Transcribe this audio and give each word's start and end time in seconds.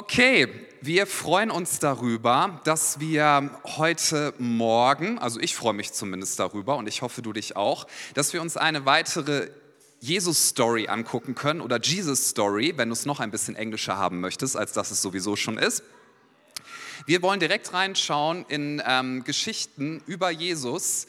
Okay, 0.00 0.46
wir 0.80 1.08
freuen 1.08 1.50
uns 1.50 1.80
darüber, 1.80 2.60
dass 2.62 3.00
wir 3.00 3.50
heute 3.64 4.32
Morgen, 4.38 5.18
also 5.18 5.40
ich 5.40 5.56
freue 5.56 5.72
mich 5.72 5.92
zumindest 5.92 6.38
darüber 6.38 6.76
und 6.76 6.86
ich 6.86 7.02
hoffe 7.02 7.20
du 7.20 7.32
dich 7.32 7.56
auch, 7.56 7.84
dass 8.14 8.32
wir 8.32 8.40
uns 8.40 8.56
eine 8.56 8.86
weitere 8.86 9.50
Jesus-Story 9.98 10.86
angucken 10.86 11.34
können 11.34 11.60
oder 11.60 11.80
Jesus-Story, 11.80 12.74
wenn 12.76 12.90
du 12.90 12.92
es 12.92 13.06
noch 13.06 13.18
ein 13.18 13.32
bisschen 13.32 13.56
englischer 13.56 13.96
haben 13.96 14.20
möchtest, 14.20 14.56
als 14.56 14.72
dass 14.72 14.92
es 14.92 15.02
sowieso 15.02 15.34
schon 15.34 15.58
ist. 15.58 15.82
Wir 17.06 17.20
wollen 17.20 17.40
direkt 17.40 17.72
reinschauen 17.72 18.44
in 18.46 18.80
ähm, 18.86 19.24
Geschichten 19.24 20.00
über 20.06 20.30
Jesus. 20.30 21.08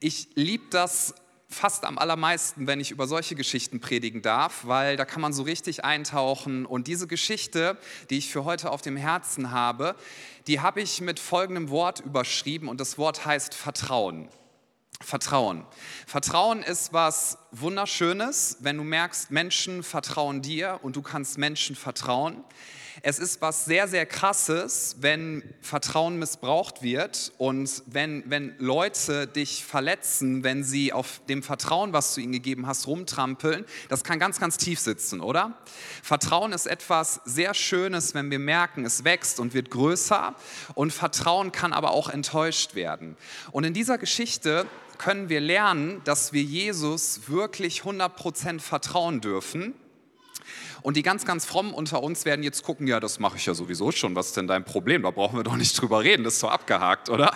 Ich 0.00 0.26
liebe 0.34 0.64
das 0.70 1.14
fast 1.48 1.84
am 1.84 1.98
allermeisten, 1.98 2.66
wenn 2.66 2.80
ich 2.80 2.90
über 2.90 3.06
solche 3.06 3.34
Geschichten 3.34 3.80
predigen 3.80 4.22
darf, 4.22 4.66
weil 4.66 4.96
da 4.96 5.04
kann 5.04 5.20
man 5.20 5.32
so 5.32 5.42
richtig 5.42 5.84
eintauchen. 5.84 6.66
Und 6.66 6.86
diese 6.86 7.06
Geschichte, 7.06 7.78
die 8.10 8.18
ich 8.18 8.30
für 8.30 8.44
heute 8.44 8.70
auf 8.70 8.82
dem 8.82 8.96
Herzen 8.96 9.50
habe, 9.50 9.94
die 10.46 10.60
habe 10.60 10.80
ich 10.80 11.00
mit 11.00 11.18
folgendem 11.18 11.70
Wort 11.70 12.00
überschrieben 12.00 12.68
und 12.68 12.80
das 12.80 12.98
Wort 12.98 13.24
heißt 13.24 13.54
Vertrauen. 13.54 14.28
Vertrauen. 15.00 15.64
Vertrauen 16.06 16.62
ist 16.62 16.92
was 16.92 17.38
Wunderschönes, 17.50 18.58
wenn 18.60 18.76
du 18.76 18.84
merkst, 18.84 19.30
Menschen 19.30 19.82
vertrauen 19.82 20.40
dir 20.40 20.78
und 20.82 20.96
du 20.96 21.02
kannst 21.02 21.36
Menschen 21.36 21.76
vertrauen. 21.76 22.42
Es 23.02 23.18
ist 23.18 23.40
was 23.40 23.64
sehr, 23.64 23.88
sehr 23.88 24.06
krasses, 24.06 24.96
wenn 25.00 25.42
Vertrauen 25.60 26.18
missbraucht 26.18 26.82
wird 26.82 27.32
und 27.38 27.82
wenn, 27.86 28.22
wenn 28.26 28.54
Leute 28.58 29.26
dich 29.26 29.64
verletzen, 29.64 30.44
wenn 30.44 30.62
sie 30.62 30.92
auf 30.92 31.20
dem 31.28 31.42
Vertrauen, 31.42 31.92
was 31.92 32.14
du 32.14 32.20
ihnen 32.20 32.32
gegeben 32.32 32.66
hast, 32.66 32.86
rumtrampeln. 32.86 33.64
Das 33.88 34.04
kann 34.04 34.18
ganz, 34.18 34.38
ganz 34.38 34.56
tief 34.56 34.78
sitzen, 34.78 35.20
oder? 35.20 35.58
Vertrauen 36.02 36.52
ist 36.52 36.66
etwas 36.66 37.20
sehr 37.24 37.54
Schönes, 37.54 38.14
wenn 38.14 38.30
wir 38.30 38.38
merken, 38.38 38.84
es 38.84 39.04
wächst 39.04 39.40
und 39.40 39.54
wird 39.54 39.70
größer. 39.70 40.34
Und 40.74 40.92
Vertrauen 40.92 41.52
kann 41.52 41.72
aber 41.72 41.90
auch 41.90 42.08
enttäuscht 42.08 42.74
werden. 42.74 43.16
Und 43.50 43.64
in 43.64 43.74
dieser 43.74 43.98
Geschichte 43.98 44.66
können 44.98 45.28
wir 45.28 45.40
lernen, 45.40 46.00
dass 46.04 46.32
wir 46.32 46.42
Jesus 46.42 47.28
wirklich 47.28 47.82
100% 47.82 48.60
vertrauen 48.60 49.20
dürfen 49.20 49.74
und 50.84 50.98
die 50.98 51.02
ganz, 51.02 51.24
ganz 51.24 51.46
frommen 51.46 51.72
unter 51.72 52.02
uns 52.02 52.26
werden 52.26 52.42
jetzt 52.42 52.62
gucken, 52.62 52.86
ja, 52.86 53.00
das 53.00 53.18
mache 53.18 53.38
ich 53.38 53.46
ja 53.46 53.54
sowieso 53.54 53.90
schon, 53.90 54.14
was 54.14 54.26
ist 54.26 54.36
denn 54.36 54.46
dein 54.46 54.66
Problem? 54.66 55.02
Da 55.02 55.10
brauchen 55.10 55.38
wir 55.38 55.42
doch 55.42 55.56
nicht 55.56 55.80
drüber 55.80 56.02
reden, 56.04 56.24
das 56.24 56.34
ist 56.34 56.40
so 56.40 56.48
abgehakt, 56.50 57.08
oder? 57.08 57.32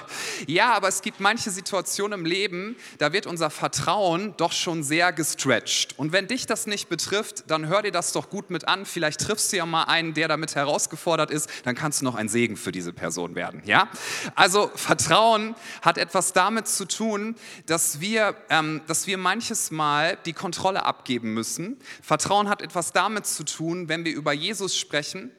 Ja, 0.46 0.74
aber 0.74 0.88
es 0.88 1.00
gibt 1.00 1.18
manche 1.18 1.50
Situationen 1.50 2.20
im 2.20 2.26
Leben, 2.26 2.76
da 2.98 3.14
wird 3.14 3.26
unser 3.26 3.48
Vertrauen 3.48 4.34
doch 4.36 4.52
schon 4.52 4.82
sehr 4.82 5.14
gestretched. 5.14 5.98
Und 5.98 6.12
wenn 6.12 6.26
dich 6.26 6.44
das 6.44 6.66
nicht 6.66 6.90
betrifft, 6.90 7.44
dann 7.50 7.68
hör 7.68 7.80
dir 7.80 7.90
das 7.90 8.12
doch 8.12 8.28
gut 8.28 8.50
mit 8.50 8.68
an. 8.68 8.84
Vielleicht 8.84 9.22
triffst 9.22 9.50
du 9.50 9.56
ja 9.56 9.64
mal 9.64 9.84
einen, 9.84 10.12
der 10.12 10.28
damit 10.28 10.54
herausgefordert 10.54 11.30
ist, 11.30 11.48
dann 11.64 11.74
kannst 11.74 12.02
du 12.02 12.04
noch 12.04 12.16
ein 12.16 12.28
Segen 12.28 12.58
für 12.58 12.70
diese 12.70 12.92
Person 12.92 13.34
werden, 13.34 13.62
ja? 13.64 13.88
Also 14.34 14.70
Vertrauen 14.74 15.54
hat 15.80 15.96
etwas 15.96 16.34
damit 16.34 16.68
zu 16.68 16.84
tun, 16.84 17.34
dass 17.64 17.98
wir, 17.98 18.36
ähm, 18.50 18.82
dass 18.86 19.06
wir 19.06 19.16
manches 19.16 19.70
Mal 19.70 20.18
die 20.26 20.34
Kontrolle 20.34 20.84
abgeben 20.84 21.32
müssen. 21.32 21.78
Vertrauen 22.02 22.50
hat 22.50 22.60
etwas 22.60 22.92
damit 22.92 23.26
zu 23.26 23.37
zu 23.38 23.44
tun, 23.44 23.88
wenn 23.88 24.04
wir 24.04 24.12
über 24.12 24.32
Jesus 24.32 24.76
sprechen 24.76 25.30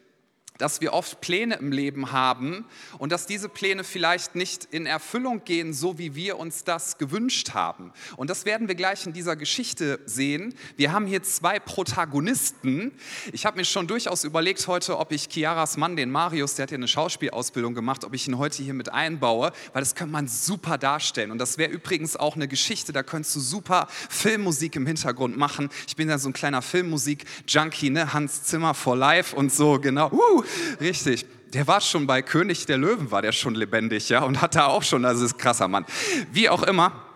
dass 0.60 0.82
wir 0.82 0.94
oft 0.94 1.22
Pläne 1.22 1.56
im 1.56 1.72
Leben 1.72 2.12
haben 2.12 2.66
und 3.00 3.12
dass 3.12 3.26
diese 3.26 3.50
Pläne 3.50 3.84
vielleicht 3.84 4.36
nicht 4.36 4.66
in 4.66 4.86
Erfüllung 4.86 5.44
gehen, 5.44 5.74
so 5.74 5.98
wie 5.98 6.14
wir 6.14 6.38
uns 6.38 6.64
das 6.64 6.98
gewünscht 6.98 7.54
haben. 7.54 7.92
Und 8.18 8.30
das 8.30 8.46
werden 8.46 8.68
wir 8.68 8.76
gleich 8.76 9.06
in 9.08 9.14
dieser 9.14 9.36
Geschichte 9.36 10.00
sehen. 10.06 10.54
Wir 10.76 10.92
haben 10.92 11.08
hier 11.08 11.24
zwei 11.24 11.60
Protagonisten. 11.60 12.92
Ich 13.32 13.46
habe 13.46 13.58
mir 13.58 13.66
schon 13.66 13.88
durchaus 13.88 14.26
überlegt 14.26 14.68
heute, 14.68 15.00
ob 15.00 15.12
ich 15.12 15.30
Chiaras 15.30 15.78
Mann, 15.78 15.96
den 15.96 16.12
Marius, 16.12 16.56
der 16.56 16.64
hat 16.64 16.72
ja 16.72 16.76
eine 16.76 16.90
Schauspielausbildung 16.90 17.74
gemacht, 17.74 18.04
ob 18.04 18.14
ich 18.14 18.28
ihn 18.28 18.38
heute 18.38 18.62
hier 18.62 18.74
mit 18.74 18.92
einbaue, 18.92 19.54
weil 19.72 19.82
das 19.82 19.96
könnte 19.96 20.12
man 20.12 20.28
super 20.28 20.78
darstellen. 20.78 21.32
Und 21.32 21.38
das 21.38 21.58
wäre 21.58 21.72
übrigens 21.72 22.18
auch 22.18 22.36
eine 22.36 22.50
Geschichte, 22.50 22.92
da 22.92 23.02
könntest 23.02 23.36
du 23.38 23.40
super 23.40 23.88
Filmmusik 24.10 24.76
im 24.76 24.86
Hintergrund 24.86 25.38
machen. 25.38 25.70
Ich 25.88 25.96
bin 25.96 26.10
ja 26.10 26.18
so 26.18 26.28
ein 26.28 26.34
kleiner 26.34 26.62
Filmmusik-Junkie, 26.62 27.92
ne? 27.92 28.12
Hans 28.12 28.44
Zimmer 28.44 28.74
for 28.74 28.98
Life 28.98 29.34
und 29.34 29.54
so, 29.54 29.80
genau. 29.80 30.12
Uh, 30.12 30.44
Richtig. 30.80 31.26
Der 31.54 31.66
war 31.68 31.82
schon 31.82 32.06
bei 32.06 32.22
König 32.22 32.66
der 32.68 32.78
Löwen, 32.78 33.10
war 33.12 33.22
der 33.22 33.32
schon 33.32 33.56
lebendig, 33.56 34.10
ja, 34.10 34.22
und 34.22 34.40
hat 34.42 34.54
da 34.56 34.68
auch 34.68 34.84
schon, 34.84 35.04
also 35.04 35.26
ist 35.26 35.40
krasser 35.40 35.68
Mann. 35.68 35.86
Wie 36.32 36.48
auch 36.48 36.62
immer. 36.64 37.09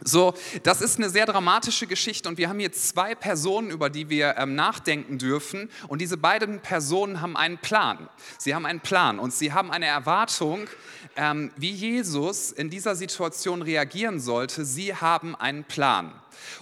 So, 0.00 0.32
das 0.62 0.80
ist 0.80 0.96
eine 0.96 1.10
sehr 1.10 1.26
dramatische 1.26 1.86
Geschichte 1.86 2.26
und 2.26 2.38
wir 2.38 2.48
haben 2.48 2.58
hier 2.58 2.72
zwei 2.72 3.14
Personen, 3.14 3.70
über 3.70 3.90
die 3.90 4.08
wir 4.08 4.36
ähm, 4.38 4.54
nachdenken 4.54 5.18
dürfen 5.18 5.68
und 5.86 6.00
diese 6.00 6.16
beiden 6.16 6.60
Personen 6.60 7.20
haben 7.20 7.36
einen 7.36 7.58
Plan. 7.58 8.08
Sie 8.38 8.54
haben 8.54 8.64
einen 8.64 8.80
Plan 8.80 9.18
und 9.18 9.34
sie 9.34 9.52
haben 9.52 9.70
eine 9.70 9.84
Erwartung, 9.84 10.66
ähm, 11.14 11.52
wie 11.56 11.72
Jesus 11.72 12.52
in 12.52 12.70
dieser 12.70 12.96
Situation 12.96 13.60
reagieren 13.60 14.18
sollte. 14.18 14.64
Sie 14.64 14.94
haben 14.94 15.36
einen 15.36 15.64
Plan. 15.64 16.10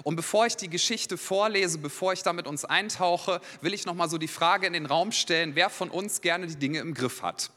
Und 0.02 0.16
bevor 0.16 0.46
ich 0.46 0.56
die 0.56 0.68
Geschichte 0.68 1.16
vorlese, 1.16 1.78
bevor 1.78 2.12
ich 2.12 2.24
da 2.24 2.32
mit 2.32 2.48
uns 2.48 2.64
eintauche, 2.64 3.40
will 3.60 3.74
ich 3.74 3.86
noch 3.86 3.94
mal 3.94 4.10
so 4.10 4.18
die 4.18 4.28
Frage 4.28 4.66
in 4.66 4.72
den 4.72 4.86
Raum 4.86 5.12
stellen, 5.12 5.54
wer 5.54 5.70
von 5.70 5.88
uns 5.88 6.20
gerne 6.20 6.48
die 6.48 6.56
Dinge 6.56 6.80
im 6.80 6.94
Griff 6.94 7.22
hat. 7.22 7.52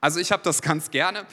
Also 0.00 0.20
ich 0.20 0.32
habe 0.32 0.42
das 0.42 0.62
ganz 0.62 0.90
gerne. 0.90 1.26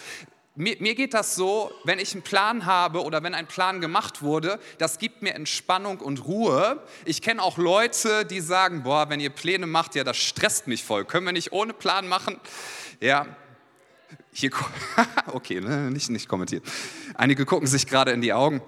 Mir, 0.58 0.78
mir, 0.80 0.96
geht 0.96 1.14
das 1.14 1.36
so, 1.36 1.70
wenn 1.84 2.00
ich 2.00 2.14
einen 2.14 2.22
Plan 2.22 2.66
habe 2.66 3.04
oder 3.04 3.22
wenn 3.24 3.34
ein 3.34 3.46
Plan 3.46 3.82
gemacht 3.82 4.22
wurde, 4.22 4.58
das 4.78 5.00
gibt 5.00 5.22
mir 5.22 5.36
Entspannung 5.36 6.00
und 6.00 6.26
Ruhe. 6.26 6.82
Ich 7.04 7.22
kenne 7.22 7.44
auch 7.44 7.58
Leute, 7.58 8.26
die 8.26 8.40
sagen, 8.40 8.84
boah, 8.84 9.10
wenn 9.10 9.20
ihr 9.20 9.32
Pläne 9.32 9.68
macht, 9.68 9.96
ja, 9.96 10.06
das 10.06 10.16
stresst 10.16 10.68
mich 10.68 10.82
voll. 10.82 11.04
Können 11.04 11.26
wir 11.26 11.34
nicht 11.34 11.52
ohne 11.52 11.74
Plan 11.74 12.08
machen? 12.08 12.40
Ja, 13.02 13.26
hier, 14.32 14.52
okay, 15.34 15.60
ne, 15.60 15.92
nicht, 15.92 16.10
nicht 16.10 16.30
kommentiert. 16.30 16.64
Einige 17.16 17.46
gucken 17.46 17.68
sich 17.68 17.86
gerade 17.86 18.12
in 18.12 18.22
die 18.22 18.32
Augen. 18.32 18.62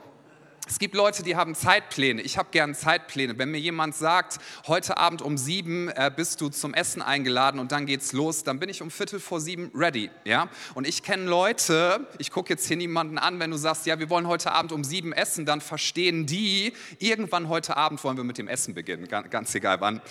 Es 0.70 0.80
gibt 0.80 0.96
Leute, 0.96 1.24
die 1.24 1.38
haben 1.38 1.56
Zeitpläne. 1.56 2.22
Ich 2.22 2.38
habe 2.38 2.50
gern 2.52 2.76
Zeitpläne. 2.76 3.38
Wenn 3.38 3.52
mir 3.52 3.58
jemand 3.58 3.96
sagt, 3.96 4.40
heute 4.68 4.98
Abend 4.98 5.22
um 5.22 5.38
sieben 5.38 5.88
äh, 5.88 6.12
bist 6.14 6.42
du 6.42 6.50
zum 6.50 6.74
Essen 6.74 7.02
eingeladen 7.02 7.62
und 7.62 7.72
dann 7.72 7.86
geht's 7.86 8.12
los, 8.12 8.44
dann 8.44 8.60
bin 8.60 8.68
ich 8.68 8.82
um 8.82 8.92
Viertel 8.92 9.22
vor 9.22 9.40
sieben 9.40 9.72
ready. 9.74 10.12
Ja? 10.26 10.50
Und 10.76 10.86
ich 10.86 11.04
kenne 11.04 11.24
Leute, 11.24 12.06
ich 12.18 12.32
gucke 12.32 12.50
jetzt 12.50 12.68
hier 12.68 12.76
niemanden 12.76 13.18
an, 13.18 13.40
wenn 13.40 13.50
du 13.50 13.56
sagst, 13.56 13.86
ja, 13.86 13.98
wir 13.98 14.10
wollen 14.10 14.28
heute 14.28 14.52
Abend 14.52 14.74
um 14.74 14.84
sieben 14.84 15.14
essen, 15.14 15.46
dann 15.46 15.62
verstehen 15.62 16.26
die, 16.26 16.74
irgendwann 17.00 17.48
heute 17.48 17.78
Abend 17.78 18.04
wollen 18.04 18.18
wir 18.18 18.26
mit 18.26 18.38
dem 18.38 18.50
Essen 18.50 18.74
beginnen, 18.74 19.08
ganz, 19.08 19.30
ganz 19.30 19.56
egal 19.56 19.80
wann. 19.80 20.02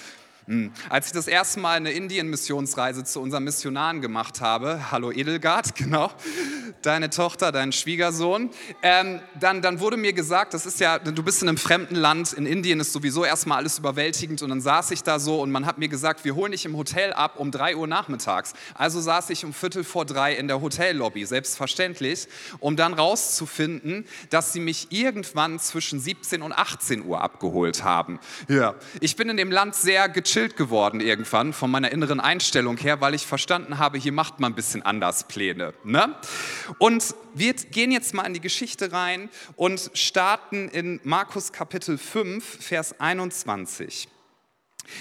Hm. 0.49 0.71
Als 0.89 1.09
ich 1.09 1.13
das 1.13 1.27
erste 1.27 1.59
Mal 1.59 1.77
eine 1.77 1.91
Indien-Missionsreise 1.91 3.03
zu 3.03 3.21
unseren 3.21 3.43
Missionaren 3.43 4.01
gemacht 4.01 4.41
habe, 4.41 4.93
hallo 4.93 5.11
Edelgard, 5.11 5.75
genau, 5.75 6.13
deine 6.83 7.11
Tochter, 7.11 7.51
dein 7.51 7.73
Schwiegersohn, 7.73 8.51
ähm, 8.81 9.19
dann, 9.41 9.61
dann 9.61 9.81
wurde 9.81 9.97
mir 9.97 10.13
gesagt, 10.13 10.55
das 10.55 10.65
ist 10.65 10.79
ja, 10.79 11.01
du 11.01 11.23
bist 11.25 11.43
in 11.43 11.49
einem 11.49 11.59
fremden 11.59 11.97
Land, 11.97 12.33
in 12.33 12.47
Indien 12.47 12.79
ist 12.79 12.93
sowieso 12.93 13.25
erstmal 13.25 13.59
alles 13.59 13.81
überwältigend 13.81 14.41
und 14.41 14.51
dann 14.51 14.61
saß 14.61 14.93
ich 14.93 15.03
da 15.03 15.19
so 15.19 15.43
und 15.43 15.51
man 15.51 15.67
hat 15.67 15.79
mir 15.79 15.89
gesagt, 15.89 16.25
wir 16.25 16.37
holen 16.37 16.53
dich 16.53 16.65
im 16.65 16.77
Hotel 16.77 17.13
ab 17.13 17.41
um 17.41 17.51
drei 17.51 17.75
Uhr 17.75 17.89
nachmittags. 17.89 18.53
Also 18.75 19.01
saß 19.01 19.31
ich 19.31 19.45
um 19.45 19.53
Viertel 19.53 19.83
vor 19.83 20.05
drei 20.05 20.33
in 20.33 20.47
der 20.47 20.61
Hotellobby, 20.61 21.25
selbstverständlich, 21.25 22.29
um 22.61 22.77
dann 22.77 22.95
rauszufinden, 22.95 24.07
dass 24.31 24.53
sie 24.53 24.61
mich 24.61 24.93
irgendwann 24.93 25.59
zwischen 25.59 25.99
17 25.99 26.41
und 26.41 26.53
18 26.53 27.05
Uhr 27.05 27.21
abgeholt 27.21 27.83
haben. 27.83 28.21
Ja, 28.47 28.77
ich 29.01 29.17
bin 29.17 29.29
in 29.29 29.37
dem 29.37 29.51
Land 29.51 29.75
sehr 29.75 30.09
gechillt 30.09 30.36
gechillt 30.37 30.57
geworden 30.59 31.01
irgendwann 31.01 31.55
von 31.55 31.71
meiner 31.71 31.91
inneren 31.93 32.21
Einstellung 32.21 32.77
her, 32.77 33.01
weil 33.01 33.15
ich 33.15 33.27
verstanden 33.27 33.79
habe, 33.79 33.97
hier 33.97 34.13
macht 34.13 34.39
man 34.39 34.53
ein 34.53 34.55
bisschen 34.55 34.83
anders 34.83 35.27
Pläne. 35.29 35.73
Ne? 35.83 36.15
Und 36.79 37.15
wir 37.33 37.55
gehen 37.55 37.91
jetzt 37.91 38.13
mal 38.13 38.25
in 38.25 38.35
die 38.35 38.43
Geschichte 38.43 38.93
rein 38.93 39.31
und 39.55 39.91
starten 39.95 40.69
in 40.69 41.01
Markus 41.05 41.53
Kapitel 41.53 41.97
5, 41.97 42.45
Vers 42.63 43.01
21. 43.01 44.11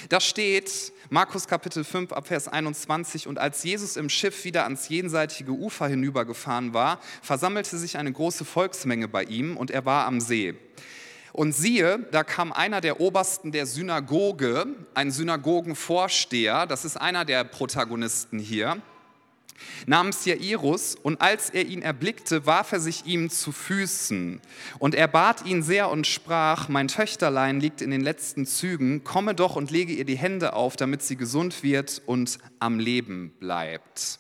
Da 0.08 0.22
steht, 0.22 0.94
Markus 1.10 1.48
Kapitel 1.48 1.84
5 1.84 2.14
ab 2.14 2.28
Vers 2.28 2.48
21, 2.48 3.28
und 3.28 3.38
als 3.38 3.62
Jesus 3.62 3.98
im 3.98 4.08
Schiff 4.08 4.46
wieder 4.46 4.64
ans 4.64 4.88
jenseitige 4.88 5.52
Ufer 5.52 5.90
hinübergefahren 5.90 6.74
war, 6.74 7.02
versammelte 7.22 7.78
sich 7.78 7.98
eine 7.98 8.14
große 8.14 8.46
Volksmenge 8.46 9.10
bei 9.10 9.24
ihm 9.24 9.58
und 9.58 9.70
er 9.70 9.84
war 9.84 10.06
am 10.06 10.22
See. 10.22 10.56
Und 11.36 11.52
siehe, 11.52 12.00
da 12.12 12.24
kam 12.24 12.54
einer 12.54 12.80
der 12.80 13.02
Obersten 13.02 13.52
der 13.52 13.66
Synagoge, 13.66 14.68
ein 14.94 15.12
Synagogenvorsteher, 15.12 16.66
das 16.66 16.86
ist 16.86 16.96
einer 16.96 17.26
der 17.26 17.44
Protagonisten 17.44 18.40
hier, 18.40 18.82
namens 19.86 20.24
Jairus, 20.24 20.96
und 20.96 21.20
als 21.20 21.50
er 21.50 21.66
ihn 21.66 21.82
erblickte, 21.82 22.46
warf 22.46 22.72
er 22.72 22.80
sich 22.80 23.06
ihm 23.06 23.30
zu 23.30 23.52
Füßen. 23.52 24.40
Und 24.80 24.96
er 24.96 25.10
bat 25.10 25.46
ihn 25.46 25.62
sehr 25.62 25.90
und 25.90 26.08
sprach, 26.08 26.70
mein 26.70 26.88
Töchterlein 26.88 27.60
liegt 27.60 27.82
in 27.82 27.92
den 27.92 28.00
letzten 28.00 28.46
Zügen, 28.46 29.04
komme 29.04 29.36
doch 29.36 29.58
und 29.58 29.72
lege 29.72 29.92
ihr 29.92 30.06
die 30.06 30.18
Hände 30.18 30.54
auf, 30.54 30.78
damit 30.78 31.04
sie 31.04 31.18
gesund 31.18 31.64
wird 31.64 32.02
und 32.06 32.40
am 32.60 32.80
Leben 32.80 33.34
bleibt. 33.42 34.20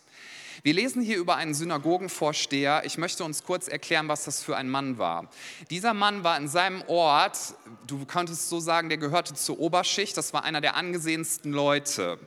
Wir 0.65 0.73
lesen 0.73 1.03
hier 1.03 1.17
über 1.17 1.35
einen 1.35 1.53
Synagogenvorsteher. 1.53 2.81
Ich 2.85 2.97
möchte 2.97 3.23
uns 3.23 3.44
kurz 3.44 3.67
erklären, 3.67 4.07
was 4.07 4.23
das 4.23 4.41
für 4.41 4.57
ein 4.57 4.67
Mann 4.67 4.97
war. 4.97 5.29
Dieser 5.69 5.94
Mann 5.94 6.23
war 6.23 6.39
in 6.39 6.47
seinem 6.47 6.81
Ort, 6.88 7.38
du 7.85 8.03
könntest 8.06 8.50
so 8.50 8.59
sagen, 8.59 8.89
der 8.89 8.97
gehörte 8.97 9.35
zur 9.35 9.59
Oberschicht, 9.59 10.17
das 10.17 10.33
war 10.33 10.44
einer 10.44 10.62
der 10.62 10.75
angesehensten 10.75 11.51
Leute. 11.51 12.17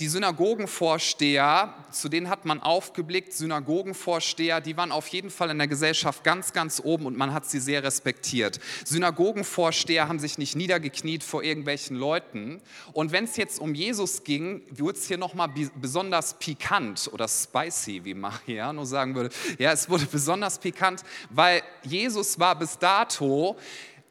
Die 0.00 0.08
Synagogenvorsteher, 0.08 1.74
zu 1.90 2.08
denen 2.08 2.28
hat 2.28 2.44
man 2.44 2.60
aufgeblickt, 2.60 3.32
Synagogenvorsteher, 3.32 4.60
die 4.60 4.76
waren 4.76 4.92
auf 4.92 5.08
jeden 5.08 5.30
Fall 5.30 5.50
in 5.50 5.58
der 5.58 5.68
Gesellschaft 5.68 6.24
ganz, 6.24 6.52
ganz 6.52 6.80
oben 6.82 7.06
und 7.06 7.16
man 7.16 7.32
hat 7.32 7.46
sie 7.46 7.60
sehr 7.60 7.82
respektiert. 7.82 8.60
Synagogenvorsteher 8.84 10.08
haben 10.08 10.18
sich 10.18 10.38
nicht 10.38 10.56
niedergekniet 10.56 11.22
vor 11.22 11.42
irgendwelchen 11.42 11.96
Leuten. 11.96 12.60
Und 12.92 13.12
wenn 13.12 13.24
es 13.24 13.36
jetzt 13.36 13.60
um 13.60 13.74
Jesus 13.74 14.24
ging, 14.24 14.62
wurde 14.70 14.98
es 14.98 15.06
hier 15.06 15.18
nochmal 15.18 15.48
besonders 15.80 16.38
pikant 16.38 17.10
oder 17.12 17.28
spicy, 17.28 18.04
wie 18.04 18.14
Mariano 18.14 18.84
sagen 18.84 19.14
würde. 19.14 19.30
Ja, 19.58 19.72
es 19.72 19.88
wurde 19.88 20.06
besonders 20.06 20.58
pikant, 20.58 21.02
weil 21.30 21.62
Jesus 21.82 22.38
war 22.38 22.58
bis 22.58 22.78
dato 22.78 23.56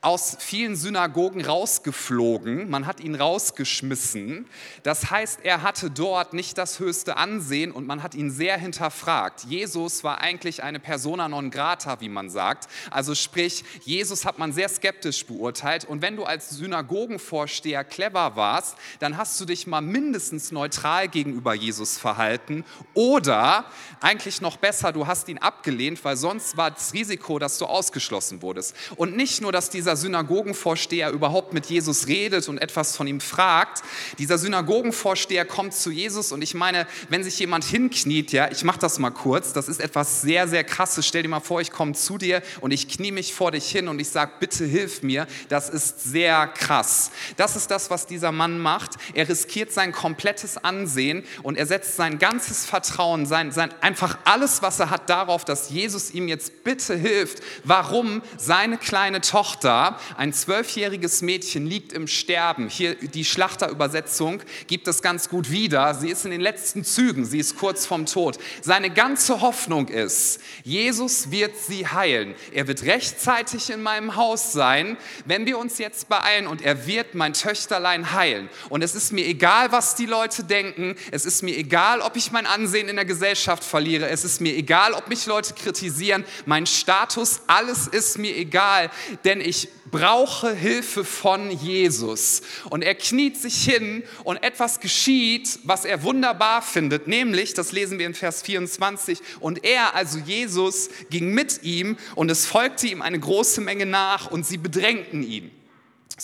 aus 0.03 0.35
vielen 0.39 0.75
Synagogen 0.75 1.45
rausgeflogen, 1.45 2.69
man 2.69 2.85
hat 2.85 2.99
ihn 2.99 3.15
rausgeschmissen. 3.15 4.45
Das 4.83 5.09
heißt, 5.09 5.39
er 5.43 5.63
hatte 5.63 5.89
dort 5.89 6.33
nicht 6.33 6.57
das 6.57 6.79
höchste 6.79 7.15
Ansehen 7.15 7.71
und 7.71 7.87
man 7.87 8.03
hat 8.03 8.13
ihn 8.13 8.29
sehr 8.29 8.57
hinterfragt. 8.57 9.45
Jesus 9.45 10.03
war 10.03 10.19
eigentlich 10.19 10.61
eine 10.61 10.81
persona 10.81 11.29
non 11.29 11.51
grata, 11.51 12.01
wie 12.01 12.09
man 12.09 12.29
sagt. 12.29 12.67
Also 12.91 13.15
sprich, 13.15 13.63
Jesus 13.85 14.25
hat 14.25 14.39
man 14.39 14.51
sehr 14.51 14.67
skeptisch 14.67 15.25
beurteilt 15.25 15.85
und 15.85 16.01
wenn 16.01 16.17
du 16.17 16.25
als 16.25 16.49
Synagogenvorsteher 16.49 17.85
clever 17.85 18.35
warst, 18.35 18.75
dann 18.99 19.17
hast 19.17 19.39
du 19.39 19.45
dich 19.45 19.67
mal 19.67 19.81
mindestens 19.81 20.51
neutral 20.51 21.07
gegenüber 21.07 21.53
Jesus 21.53 21.97
verhalten 21.97 22.65
oder 22.93 23.65
eigentlich 24.01 24.41
noch 24.41 24.57
besser, 24.57 24.91
du 24.91 25.07
hast 25.07 25.29
ihn 25.29 25.37
abgelehnt, 25.37 26.03
weil 26.03 26.17
sonst 26.17 26.57
war 26.57 26.71
das 26.71 26.93
Risiko, 26.93 27.39
dass 27.39 27.57
du 27.57 27.65
ausgeschlossen 27.65 28.41
wurdest. 28.41 28.75
Und 28.97 29.15
nicht 29.15 29.41
nur, 29.41 29.53
dass 29.53 29.69
dieser 29.69 29.92
dieser 29.93 30.01
Synagogenvorsteher 30.01 31.11
überhaupt 31.11 31.53
mit 31.53 31.67
Jesus 31.67 32.07
redet 32.07 32.49
und 32.49 32.57
etwas 32.57 32.97
von 32.97 33.05
ihm 33.05 33.21
fragt. 33.21 33.83
Dieser 34.17 34.39
Synagogenvorsteher 34.39 35.45
kommt 35.45 35.75
zu 35.75 35.91
Jesus 35.91 36.31
und 36.31 36.41
ich 36.41 36.55
meine, 36.55 36.87
wenn 37.09 37.23
sich 37.23 37.37
jemand 37.37 37.63
hinkniet, 37.63 38.31
ja, 38.31 38.49
ich 38.49 38.63
mache 38.63 38.79
das 38.79 38.97
mal 38.97 39.11
kurz, 39.11 39.53
das 39.53 39.67
ist 39.67 39.79
etwas 39.79 40.21
sehr, 40.21 40.47
sehr 40.47 40.63
krasses. 40.63 41.05
Stell 41.05 41.21
dir 41.21 41.29
mal 41.29 41.41
vor, 41.41 41.61
ich 41.61 41.69
komme 41.69 41.93
zu 41.93 42.17
dir 42.17 42.41
und 42.61 42.71
ich 42.71 42.87
knie 42.87 43.11
mich 43.11 43.35
vor 43.35 43.51
dich 43.51 43.69
hin 43.69 43.87
und 43.87 43.99
ich 43.99 44.09
sage, 44.09 44.31
bitte 44.39 44.65
hilf 44.65 45.03
mir. 45.03 45.27
Das 45.49 45.69
ist 45.69 46.03
sehr 46.03 46.47
krass. 46.47 47.11
Das 47.37 47.55
ist 47.55 47.69
das, 47.69 47.91
was 47.91 48.07
dieser 48.07 48.31
Mann 48.31 48.59
macht. 48.59 48.91
Er 49.13 49.29
riskiert 49.29 49.71
sein 49.71 49.91
komplettes 49.91 50.57
Ansehen 50.57 51.23
und 51.43 51.55
er 51.55 51.67
setzt 51.67 51.97
sein 51.97 52.17
ganzes 52.17 52.65
Vertrauen, 52.65 53.27
sein, 53.27 53.51
sein 53.51 53.71
einfach 53.81 54.17
alles, 54.23 54.63
was 54.63 54.79
er 54.79 54.89
hat, 54.89 55.09
darauf, 55.09 55.45
dass 55.45 55.69
Jesus 55.69 56.11
ihm 56.11 56.27
jetzt 56.27 56.63
bitte 56.63 56.95
hilft. 56.95 57.43
Warum 57.63 58.23
seine 58.37 58.77
kleine 58.77 59.21
Tochter 59.21 59.82
ein 60.17 60.33
zwölfjähriges 60.33 61.21
Mädchen 61.21 61.65
liegt 61.65 61.93
im 61.93 62.07
Sterben. 62.07 62.69
Hier 62.69 62.95
die 62.95 63.25
Schlachterübersetzung 63.25 64.41
gibt 64.67 64.87
es 64.87 65.01
ganz 65.01 65.29
gut 65.29 65.51
wieder. 65.51 65.93
Sie 65.95 66.09
ist 66.09 66.25
in 66.25 66.31
den 66.31 66.41
letzten 66.41 66.83
Zügen, 66.83 67.25
sie 67.25 67.39
ist 67.39 67.57
kurz 67.57 67.85
vom 67.85 68.05
Tod. 68.05 68.37
Seine 68.61 68.89
ganze 68.89 69.41
Hoffnung 69.41 69.87
ist, 69.87 70.41
Jesus 70.63 71.31
wird 71.31 71.57
sie 71.57 71.87
heilen. 71.87 72.35
Er 72.51 72.67
wird 72.67 72.83
rechtzeitig 72.83 73.69
in 73.69 73.81
meinem 73.81 74.15
Haus 74.15 74.53
sein, 74.53 74.97
wenn 75.25 75.45
wir 75.45 75.57
uns 75.57 75.77
jetzt 75.77 76.09
beeilen 76.09 76.47
und 76.47 76.61
er 76.61 76.87
wird 76.87 77.15
mein 77.15 77.33
Töchterlein 77.33 78.13
heilen. 78.13 78.49
Und 78.69 78.83
es 78.83 78.95
ist 78.95 79.11
mir 79.11 79.25
egal, 79.25 79.71
was 79.71 79.95
die 79.95 80.05
Leute 80.05 80.43
denken. 80.43 80.95
Es 81.11 81.25
ist 81.25 81.43
mir 81.43 81.57
egal, 81.57 82.01
ob 82.01 82.15
ich 82.15 82.31
mein 82.31 82.45
Ansehen 82.45 82.89
in 82.89 82.95
der 82.95 83.05
Gesellschaft 83.05 83.63
verliere. 83.63 84.07
Es 84.09 84.23
ist 84.23 84.41
mir 84.41 84.55
egal, 84.55 84.93
ob 84.93 85.07
mich 85.07 85.25
Leute 85.25 85.53
kritisieren. 85.53 86.25
Mein 86.45 86.65
Status, 86.65 87.41
alles 87.47 87.87
ist 87.87 88.17
mir 88.17 88.35
egal, 88.35 88.89
denn 89.23 89.41
ich 89.41 89.69
brauche 89.91 90.53
Hilfe 90.53 91.03
von 91.03 91.51
Jesus. 91.51 92.41
Und 92.69 92.83
er 92.83 92.95
kniet 92.95 93.37
sich 93.37 93.63
hin 93.63 94.03
und 94.23 94.41
etwas 94.43 94.79
geschieht, 94.79 95.59
was 95.63 95.85
er 95.85 96.03
wunderbar 96.03 96.61
findet, 96.61 97.07
nämlich, 97.07 97.53
das 97.53 97.71
lesen 97.71 97.99
wir 97.99 98.07
in 98.07 98.13
Vers 98.13 98.41
24, 98.41 99.19
und 99.39 99.63
er, 99.63 99.95
also 99.95 100.17
Jesus, 100.19 100.89
ging 101.09 101.33
mit 101.33 101.63
ihm 101.63 101.97
und 102.15 102.31
es 102.31 102.45
folgte 102.45 102.87
ihm 102.87 103.01
eine 103.01 103.19
große 103.19 103.61
Menge 103.61 103.85
nach 103.85 104.31
und 104.31 104.45
sie 104.45 104.57
bedrängten 104.57 105.23
ihn. 105.23 105.51